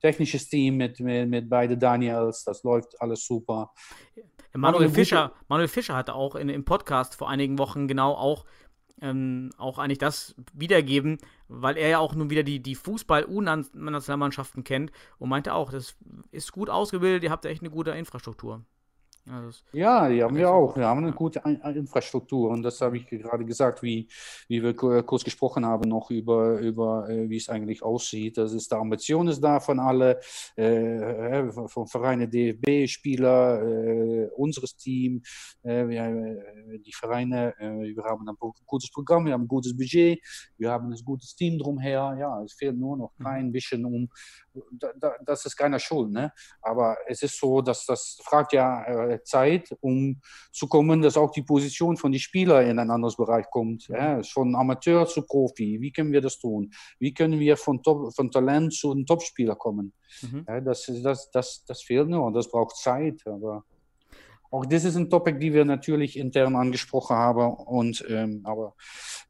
[0.01, 3.73] technisches Team mit, mit, mit beide Daniels, das läuft alles super.
[4.55, 8.45] Manuel Fischer, Manuel Fischer hatte auch in, im Podcast vor einigen Wochen genau auch,
[9.01, 14.93] ähm, auch eigentlich das wiedergeben, weil er ja auch nun wieder die, die Fußball-U-Nationalmannschaften kennt
[15.19, 15.97] und meinte auch, das
[16.31, 18.65] ist gut ausgebildet, ihr habt echt eine gute Infrastruktur.
[19.25, 20.77] Also ja, die haben wir auch.
[20.77, 21.41] Wir haben eine gute
[21.75, 24.09] Infrastruktur und das habe ich gerade gesagt, wie,
[24.49, 28.37] wie wir kurz gesprochen haben noch über, über äh, wie es eigentlich aussieht.
[28.37, 30.19] Das ist, die Ambition ist da von alle,
[30.57, 35.23] äh, vom Vereine DFB-Spieler, äh, unseres Team,
[35.63, 38.37] äh, wir, äh, die Vereine, äh, wir haben ein
[38.67, 40.21] gutes Programm, wir haben ein gutes Budget,
[40.59, 42.17] wir haben ein gutes Team drumher.
[42.19, 43.53] Ja, es fehlt nur noch ein mhm.
[43.53, 44.09] bisschen um,
[44.73, 46.33] da, da, das ist keiner Schuld, ne?
[46.61, 50.21] aber es ist so, dass das fragt ja Zeit, um
[50.53, 53.89] zu kommen, dass auch die Position von den Spielern in ein anderes Bereich kommt.
[53.89, 55.79] Ja, von Amateur zu Profi.
[55.81, 56.71] Wie können wir das tun?
[56.99, 59.93] Wie können wir von, Top, von Talent zu einem Topspieler kommen?
[60.23, 60.45] Mhm.
[60.49, 63.23] Ja, das, das, das, das fehlt nur und das braucht Zeit.
[63.27, 63.65] Aber
[64.51, 67.55] auch das ist ein Topic, die wir natürlich intern angesprochen haben.
[67.55, 68.75] Und, ähm, aber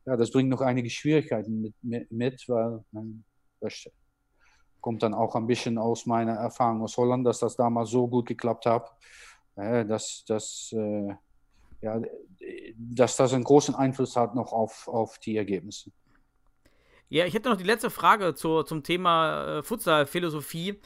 [0.07, 3.24] ja, das bringt noch einige Schwierigkeiten mit, mit, mit weil ähm,
[3.61, 3.89] das
[4.82, 8.26] kommt dann auch ein bisschen aus meiner Erfahrung aus Holland, dass das damals so gut
[8.26, 8.94] geklappt hat
[9.56, 11.14] dass, dass, äh,
[11.82, 12.00] ja,
[12.76, 15.90] dass das einen großen Einfluss hat noch auf, auf die Ergebnisse.
[17.09, 20.80] Ja, ich hätte noch die letzte Frage zu, zum Thema äh, Futsal-Philosophie.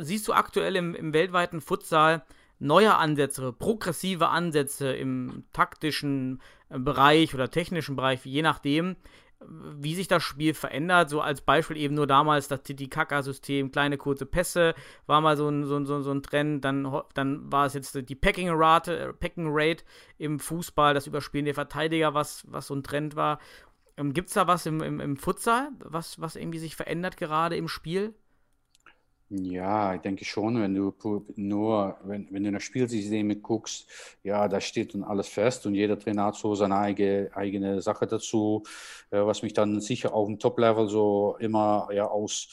[0.00, 2.24] siehst du aktuell im, im weltweiten Futsal
[2.58, 8.96] neue Ansätze, progressive Ansätze im taktischen äh, Bereich oder technischen Bereich, je nachdem,
[9.44, 11.10] wie sich das Spiel verändert.
[11.10, 14.74] So als Beispiel eben nur damals das Titicaca-System, kleine kurze Pässe,
[15.06, 16.64] war mal so ein, so ein, so ein Trend.
[16.64, 19.84] Dann, dann war es jetzt die Packing-Rate, äh, Packing-Rate
[20.18, 23.38] im Fußball, das Überspielen der Verteidiger, was, was so ein Trend war.
[23.96, 27.56] Ähm, Gibt es da was im, im, im Futsal, was, was irgendwie sich verändert gerade
[27.56, 28.14] im Spiel?
[29.28, 30.94] Ja, ich denke schon, wenn du
[31.34, 33.88] nur, wenn, wenn du nach Spielsysteme guckst,
[34.22, 38.06] ja, da steht dann alles fest und jeder Trainer hat so seine eigene, eigene Sache
[38.06, 38.62] dazu,
[39.10, 42.48] äh, was mich dann sicher auf dem Top-Level so immer ja, aus,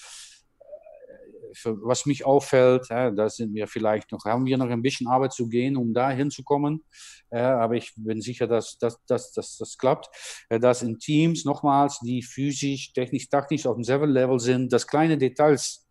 [1.52, 5.08] äh, was mich auffällt, ja, da sind wir vielleicht noch, haben wir noch ein bisschen
[5.08, 6.84] Arbeit zu gehen, um da hinzukommen,
[7.32, 10.10] ja, aber ich bin sicher, dass, dass, dass, dass das klappt,
[10.50, 15.83] dass in Teams nochmals, die physisch, technisch, taktisch auf demselben Level sind, dass kleine Details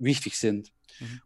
[0.00, 0.72] wichtig sind.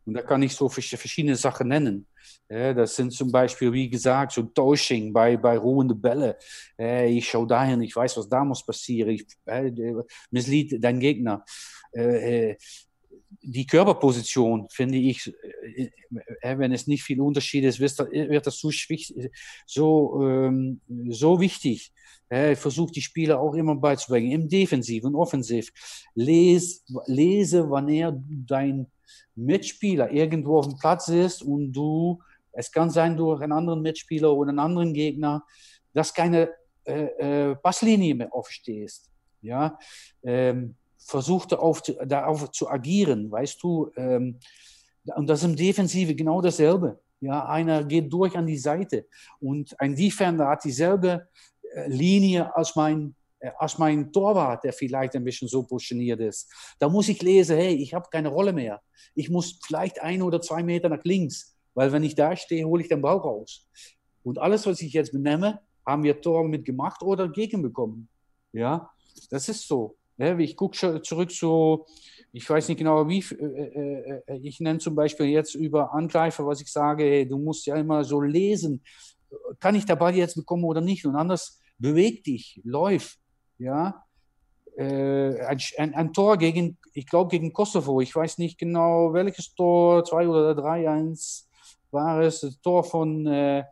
[0.04, 2.06] Und da kann ich so vers- verschiedene Sachen nennen.
[2.48, 6.38] Das sind zum Beispiel, wie gesagt, so Dosing bei, bei ruhende Bälle.
[6.78, 9.10] Äh, ich schaue dahin, ich weiß, was da muss passieren.
[9.10, 9.72] Ich äh,
[10.30, 11.44] misslied dein Gegner.
[13.42, 15.32] Äh, äh, die Körperposition finde ich,
[15.76, 15.90] äh,
[16.40, 18.70] äh, wenn es nicht viel Unterschied ist, wird das, wird das so,
[19.66, 21.92] so, ähm, so wichtig.
[22.28, 25.70] Äh, versuch die Spieler auch immer beizubringen, im Defensiv und Offensiv.
[26.14, 28.86] Les, lese, wann er dein
[29.34, 32.20] Mitspieler irgendwo auf dem Platz ist und du,
[32.52, 35.44] es kann sein durch einen anderen Mitspieler oder einen anderen Gegner,
[35.92, 36.50] dass keine
[36.84, 39.10] äh, äh, Passlinie mehr aufstehst.
[39.42, 39.78] Ja,
[40.22, 40.74] ähm,
[41.04, 43.90] versuch darauf zu, darauf zu agieren, weißt du.
[43.96, 44.38] Ähm,
[45.16, 47.00] und das ist im Defensive genau dasselbe.
[47.20, 49.06] Ja, einer geht durch an die Seite
[49.40, 51.28] und ein Defender hat dieselbe
[51.74, 56.52] äh, Linie als mein, äh, als mein Torwart, der vielleicht ein bisschen so positioniert ist.
[56.78, 58.80] Da muss ich lesen, hey, ich habe keine Rolle mehr.
[59.14, 62.82] Ich muss vielleicht ein oder zwei Meter nach links, weil wenn ich da stehe, hole
[62.82, 63.66] ich den Ball raus.
[64.22, 68.08] Und alles, was ich jetzt benenne, haben wir Tor mit gemacht oder gegenbekommen.
[68.52, 68.90] Ja,
[69.30, 69.96] das ist so.
[70.16, 71.86] Ja, ich gucke zurück zu,
[72.32, 76.60] ich weiß nicht genau wie, äh, äh, ich nenne zum Beispiel jetzt über Angreifer, was
[76.60, 78.82] ich sage, hey, du musst ja immer so lesen,
[79.58, 81.04] kann ich Ball jetzt bekommen oder nicht?
[81.04, 83.16] Und anders beweg dich, läuf,
[83.58, 84.04] ja.
[84.76, 89.54] Äh, ein, ein, ein, Tor gegen, ich glaube gegen Kosovo, ich weiß nicht genau welches
[89.54, 91.44] Tor, 2 oder 3-1
[91.92, 93.64] war es, Tor von, äh,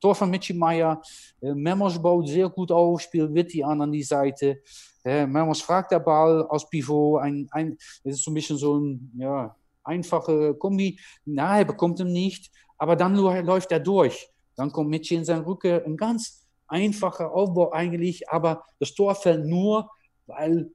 [0.00, 1.00] Tor von Michi Meyer.
[1.40, 4.62] Äh, Memos baut sehr gut auf, spielt Witti an an die Seite.
[5.04, 7.22] Äh, Memos fragt der Ball aus Pivot.
[7.22, 9.54] Ein, ein, das ist so ein bisschen so ein ja,
[9.84, 10.98] einfache Kombi.
[11.24, 14.30] Na, er bekommt ihn nicht, aber dann läuft er durch.
[14.56, 15.82] Dann kommt Michi in seinen Rücken.
[15.84, 19.90] Ein ganz einfacher Aufbau eigentlich, aber das Tor fällt nur,
[20.26, 20.70] weil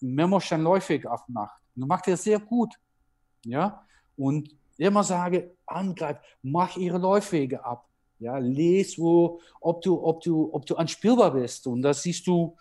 [0.00, 1.62] Memos schon läufig abmacht.
[1.76, 2.74] Und macht er sehr gut.
[3.44, 3.84] Ja,
[4.16, 7.86] und immer sage, angreif, mach ihre Läufwege ab.
[8.18, 11.66] Ja, les, wo, ob du, ob du, ob du anspielbar bist.
[11.66, 12.56] Und das siehst du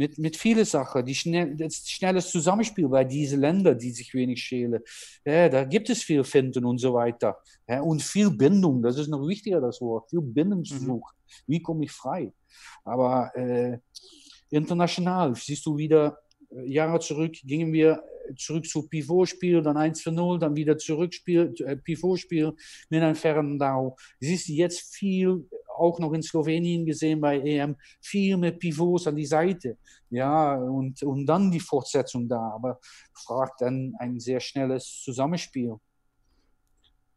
[0.00, 1.04] mit, mit vielen Sachen.
[1.04, 4.80] Die schnell, das schnelles Zusammenspiel bei diesen Ländern, die sich wenig schälen.
[5.26, 7.36] Ja, da gibt es viel Finden und so weiter.
[7.68, 10.08] Ja, und viel Bindung, das ist noch wichtiger, das Wort.
[10.08, 11.12] Viel Bindungsversuch.
[11.12, 11.44] Mhm.
[11.46, 12.32] Wie komme ich frei?
[12.82, 13.78] Aber äh,
[14.48, 16.18] international siehst du wieder,
[16.64, 18.02] Jahre zurück gingen wir
[18.38, 22.52] zurück zu Pivotspiel, dann 1 für 0, dann wieder zurückspiel, äh, Pivotspiel
[22.88, 23.96] mit einem Ferndau.
[24.18, 25.46] Siehst du jetzt viel,
[25.80, 29.78] auch noch in Slowenien gesehen bei EM, viel mit Pivots an die Seite.
[30.10, 32.52] Ja, und, und dann die Fortsetzung da.
[32.54, 32.78] Aber
[33.14, 35.76] fragt dann ein sehr schnelles Zusammenspiel.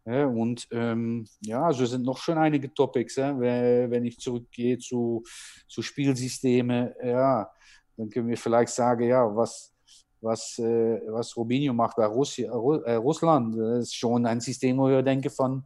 [0.05, 5.23] Ja, und ähm, ja, so sind noch schon einige Topics, äh, wenn ich zurückgehe zu,
[5.67, 6.93] zu Spielsystemen.
[7.01, 7.49] Ja,
[7.95, 9.73] dann können wir vielleicht sagen, ja, was,
[10.19, 14.77] was, äh, was Robinho macht bei Russi Ru äh, Russland, das ist schon ein System,
[14.77, 15.63] wo ich denke von.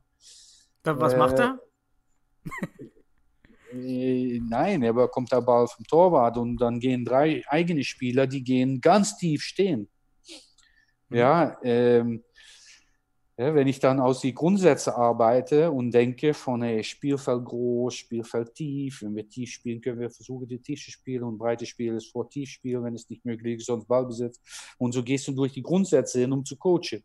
[0.84, 1.60] Was äh, macht er?
[3.74, 8.82] Nein, er bekommt der Ball vom Torwart und dann gehen drei eigene Spieler, die gehen
[8.82, 9.90] ganz tief stehen.
[11.10, 12.24] Ja, ähm,
[13.40, 18.56] ja, wenn ich dann aus die Grundsätze arbeite und denke von hey, Spielfeld groß, Spielfeld
[18.56, 21.94] tief, wenn wir tief spielen, können wir versuchen, die Tief zu spielen und breite Spiel
[21.94, 24.40] ist vor tief spielen, wenn es nicht möglich ist, sonst Ballbesitz.
[24.80, 27.04] Und so gehst du durch die Grundsätze hin, um zu coachen.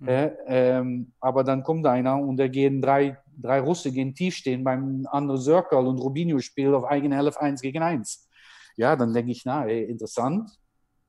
[0.00, 0.08] Mhm.
[0.08, 4.64] Äh, ähm, aber dann kommt einer und da gehen drei, drei Russe gehen tief stehen
[4.64, 8.28] beim anderen Circle und Rubinho spielt auf eigene Elf 1 gegen 1.
[8.76, 10.50] Ja, dann denke ich, na, ey, interessant,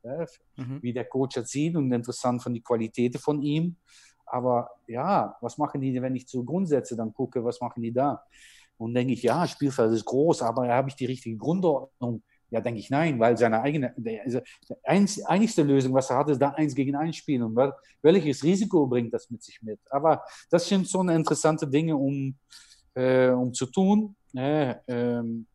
[0.03, 0.25] ja,
[0.57, 0.79] mhm.
[0.81, 3.77] wie der Coach das sieht und interessant von die Qualitäten von ihm.
[4.25, 8.23] Aber ja, was machen die, wenn ich zu Grundsätze dann gucke, was machen die da?
[8.77, 12.23] Und denke ich, ja, Spielfeld ist groß, aber habe ich die richtige Grundordnung?
[12.51, 13.95] Ja, denke ich, nein, weil seine eigene,
[14.25, 14.75] also die
[15.25, 17.43] einzigste Lösung, was er hat, ist da eins gegen eins spielen.
[17.43, 17.71] Und wel,
[18.01, 19.79] welches Risiko bringt das mit sich mit?
[19.89, 22.35] Aber das sind so interessante Dinge, um,
[22.93, 24.15] äh, um zu tun.
[24.35, 25.47] Äh, ähm,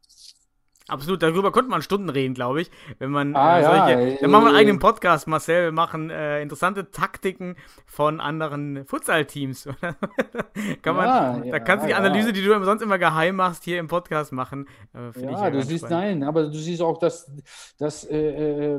[0.89, 2.71] Absolut, darüber könnte man Stunden reden, glaube ich.
[2.99, 5.65] Wenn man ah, äh, solche, ja, dann machen wir einen eigenen Podcast, Marcel.
[5.65, 7.57] Wir machen äh, interessante Taktiken
[7.87, 9.69] von anderen Futsal-Teams.
[10.83, 13.81] Kann man, ja, da kannst du die Analyse, die du sonst immer geheim machst, hier
[13.81, 14.69] im Podcast machen.
[14.95, 16.21] Äh, ja, du siehst, spannend.
[16.21, 17.33] nein, aber du siehst auch, dass,
[17.79, 18.79] dass äh,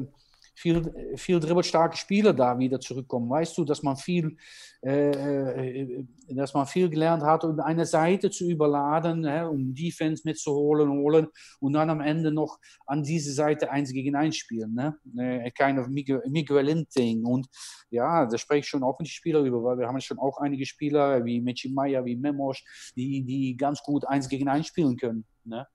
[0.58, 3.30] viel, viel dribbelstarke Spieler da wieder zurückkommen.
[3.30, 4.38] Weißt du, dass man viel,
[4.82, 10.90] äh, dass man viel gelernt hat, um eine Seite zu überladen, hä, um Defense mitzuholen
[10.90, 11.28] holen
[11.60, 12.58] und dann am Ende noch
[12.88, 14.74] an diese Seite eins gegen eins spielen.
[14.74, 14.98] Ne?
[15.16, 17.24] Äh, kind of Miguel Inting.
[17.24, 17.48] Und
[17.92, 20.40] ja, da spreche ich schon auch mit den Spielern über, weil wir haben schon auch
[20.40, 22.64] einige Spieler wie Michi Meyer, wie Memos,
[22.96, 25.24] die, die ganz gut eins gegen eins spielen können.
[25.44, 25.68] Ne?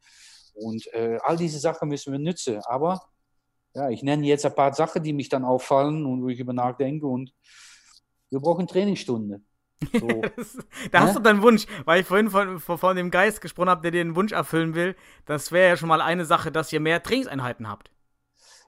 [0.54, 2.60] Und äh, all diese Sachen müssen wir nützen.
[2.64, 3.00] Aber
[3.74, 6.52] ja, ich nenne jetzt ein paar Sachen, die mich dann auffallen und wo ich über
[6.52, 7.06] nachdenke.
[7.06, 7.32] Und
[8.30, 9.40] wir brauchen Trainingsstunde.
[9.92, 10.06] So.
[10.92, 13.82] Da hast du deinen Wunsch, weil ich vorhin von, von, von dem Geist gesprochen habe,
[13.82, 14.94] der dir den Wunsch erfüllen will.
[15.26, 17.90] Das wäre ja schon mal eine Sache, dass ihr mehr Trainingseinheiten habt.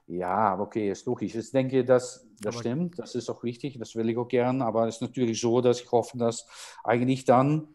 [0.07, 1.33] Ja, okay, ist logisch.
[1.33, 4.61] Ich denke, das, das Aber- stimmt, das ist auch wichtig, das will ich auch gern,
[4.61, 6.45] aber es ist natürlich so, dass ich hoffe, dass
[6.83, 7.74] eigentlich dann,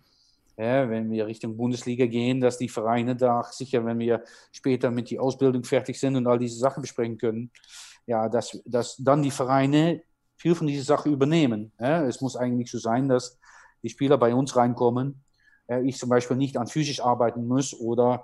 [0.60, 4.22] ja, wenn wir Richtung Bundesliga gehen, dass die Vereine da, sicher wenn wir
[4.52, 7.50] später mit der Ausbildung fertig sind und all diese Sachen besprechen können,
[8.06, 10.02] ja, dass, dass dann die Vereine
[10.36, 11.72] viel von dieser Sache übernehmen.
[11.80, 12.04] Ja.
[12.04, 13.38] Es muss eigentlich so sein, dass
[13.82, 15.24] die Spieler bei uns reinkommen,
[15.66, 18.22] äh, ich zum Beispiel nicht an physisch arbeiten muss oder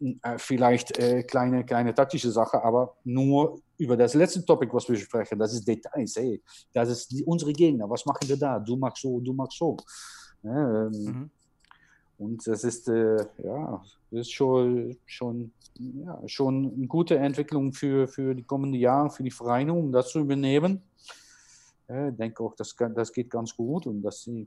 [0.00, 4.96] äh, vielleicht äh, kleine, kleine taktische Sache, aber nur über das letzte Topic, was wir
[4.96, 6.16] sprechen, das ist Details.
[6.16, 6.42] Hey,
[6.72, 7.90] das ist die, unsere Gegner.
[7.90, 8.58] Was machen wir da?
[8.58, 9.76] Du machst so, du machst so.
[10.42, 11.30] Ja, ähm, Mhm.
[12.18, 18.06] Und das ist, äh, ja, das ist schon, schon, ja, schon eine gute Entwicklung für,
[18.06, 20.82] für die kommenden Jahre, für die Vereine, um das zu übernehmen.
[21.88, 24.46] Äh, Ich denke auch, das, kann, das geht ganz gut und dass sie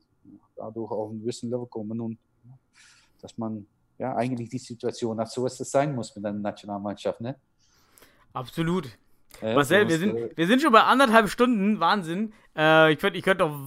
[0.55, 2.17] dadurch auf ein gewissen Level kommen und
[3.21, 3.65] dass man
[3.97, 7.19] ja eigentlich die Situation hat, so was es sein muss mit einer Nationalmannschaft.
[7.21, 7.35] Ne?
[8.33, 8.97] Absolut.
[9.41, 11.79] Äh, Marcel, wir sind, wir sind schon bei anderthalb Stunden.
[11.79, 12.33] Wahnsinn.
[12.55, 13.59] Äh, ich könnte ich könnt noch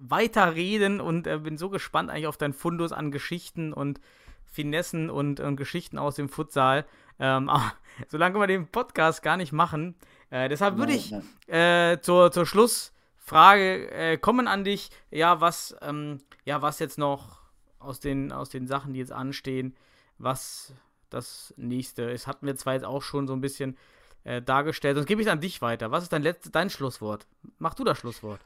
[0.00, 4.00] weiter reden und äh, bin so gespannt eigentlich auf deinen Fundus an Geschichten und
[4.46, 6.86] Finessen und, und Geschichten aus dem Futsal.
[7.18, 7.72] Ähm, aber
[8.08, 9.94] so lange können wir den Podcast gar nicht machen.
[10.30, 11.14] Äh, deshalb würde ich
[11.46, 14.90] äh, zur, zur Schlussfrage äh, kommen an dich.
[15.10, 17.40] Ja, was, ähm, ja, was jetzt noch
[17.78, 19.76] aus den, aus den Sachen, die jetzt anstehen,
[20.18, 20.72] was
[21.10, 23.76] das nächste ist, hatten wir zwar jetzt auch schon so ein bisschen
[24.24, 24.96] äh, dargestellt.
[24.96, 25.90] Sonst gebe ich es an dich weiter.
[25.90, 27.26] Was ist dein, letztes, dein Schlusswort?
[27.58, 28.40] Mach du das Schlusswort.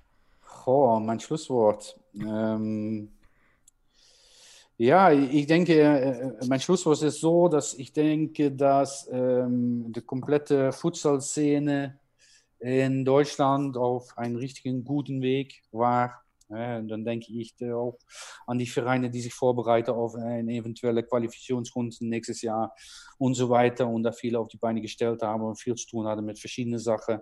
[0.67, 1.99] Oh, mein Schlusswort.
[2.15, 3.11] Ähm,
[4.77, 10.73] ja, ich denke, äh, mein Schlusswort ist so, dass ich denke, dass ähm, die komplette
[10.73, 11.99] Futsal-Szene
[12.59, 16.25] in Deutschland auf einem richtigen guten Weg war.
[16.49, 17.99] Ja, dann denke ich auch
[18.47, 22.75] an die Vereine, die sich vorbereiten auf eine eventuelle Qualifikationsrunde nächstes Jahr
[23.19, 26.07] und so weiter und da viele auf die Beine gestellt haben und viel zu tun
[26.07, 27.21] hatten mit verschiedenen Sachen.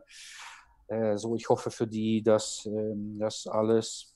[0.89, 4.15] Äh, so, ich hoffe für die, dass ähm, das alles,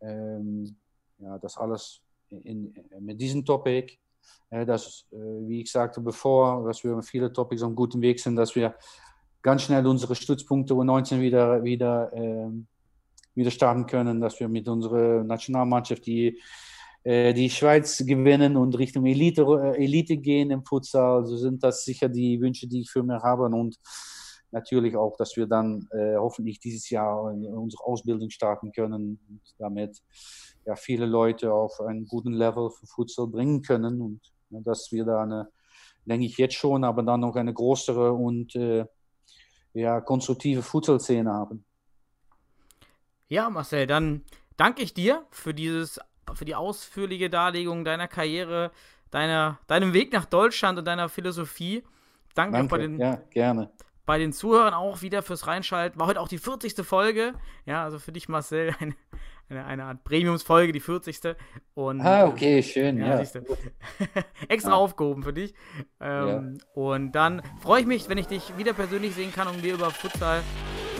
[0.00, 0.76] ähm,
[1.18, 2.00] ja, das alles
[2.30, 3.96] in, mit diesem Topic,
[4.50, 8.00] äh, dass, äh, wie ich sagte bevor, dass wir mit vielen Topics auf einem guten
[8.00, 8.74] Weg sind, dass wir
[9.42, 12.66] ganz schnell unsere Stützpunkte U19 wieder, wieder, ähm,
[13.34, 16.40] wieder starten können, dass wir mit unserer Nationalmannschaft die,
[17.06, 21.26] die Schweiz gewinnen und Richtung Elite, Elite gehen im Futsal.
[21.26, 23.78] So sind das sicher die Wünsche, die ich für mich habe und
[24.54, 29.98] natürlich auch, dass wir dann äh, hoffentlich dieses Jahr unsere Ausbildung starten können und damit
[30.64, 34.20] ja, viele Leute auf einen guten Level für Futsal bringen können und
[34.50, 35.48] ja, dass wir da eine,
[36.06, 38.86] denke ich jetzt schon, aber dann noch eine größere und äh,
[39.74, 41.64] ja, konstruktive Futsal-Szene haben.
[43.26, 44.22] Ja, Marcel, dann
[44.56, 45.98] danke ich dir für dieses,
[46.32, 48.70] für die ausführliche Darlegung deiner Karriere,
[49.10, 51.82] deiner, deinem Weg nach Deutschland und deiner Philosophie.
[52.34, 53.72] Danke, Danke, den, ja, gerne.
[54.06, 55.98] Bei den Zuhörern auch wieder fürs Reinschalten.
[56.00, 56.74] War heute auch die 40.
[56.86, 57.34] Folge.
[57.66, 58.94] Ja, also für dich, Marcel, eine,
[59.48, 61.20] eine, eine Art Premiumsfolge, die 40.
[61.74, 63.28] Und, Ah, okay, schön, Ja, ja.
[64.48, 64.76] Extra Ja.
[64.76, 65.54] aufgehoben für dich.
[66.00, 69.74] Ähm, Und dann freue ich mich, wenn ich dich wieder persönlich sehen kann und wir
[69.74, 70.42] über Futsal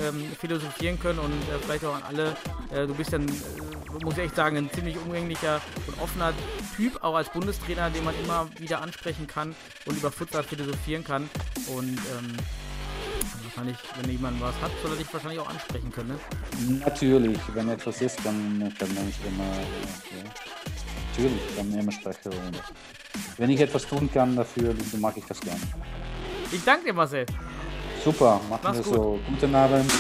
[0.03, 2.37] ähm, philosophieren können und äh, vielleicht auch an alle.
[2.73, 6.33] Äh, du bist dann, äh, muss ich echt sagen, ein ziemlich umgänglicher und offener
[6.75, 9.55] Typ, auch als Bundestrainer, den man immer wieder ansprechen kann
[9.87, 11.29] und über Futsal philosophieren kann.
[11.77, 12.37] Und ähm,
[13.55, 16.09] wahrscheinlich, wenn jemand was hat, soll er dich wahrscheinlich auch ansprechen können.
[16.09, 16.81] Ne?
[16.85, 20.25] Natürlich, wenn etwas ist, dann kann man nicht immer, ja,
[21.11, 22.33] natürlich, kann man immer sprechen.
[23.37, 25.61] Wenn ich etwas tun kann dafür, dann mache ich das gerne.
[26.51, 27.27] Ich danke dir, Marcel.
[28.05, 28.95] Super, machen Mach's wir gut.
[28.95, 29.21] so.
[29.29, 29.93] Guten Abend.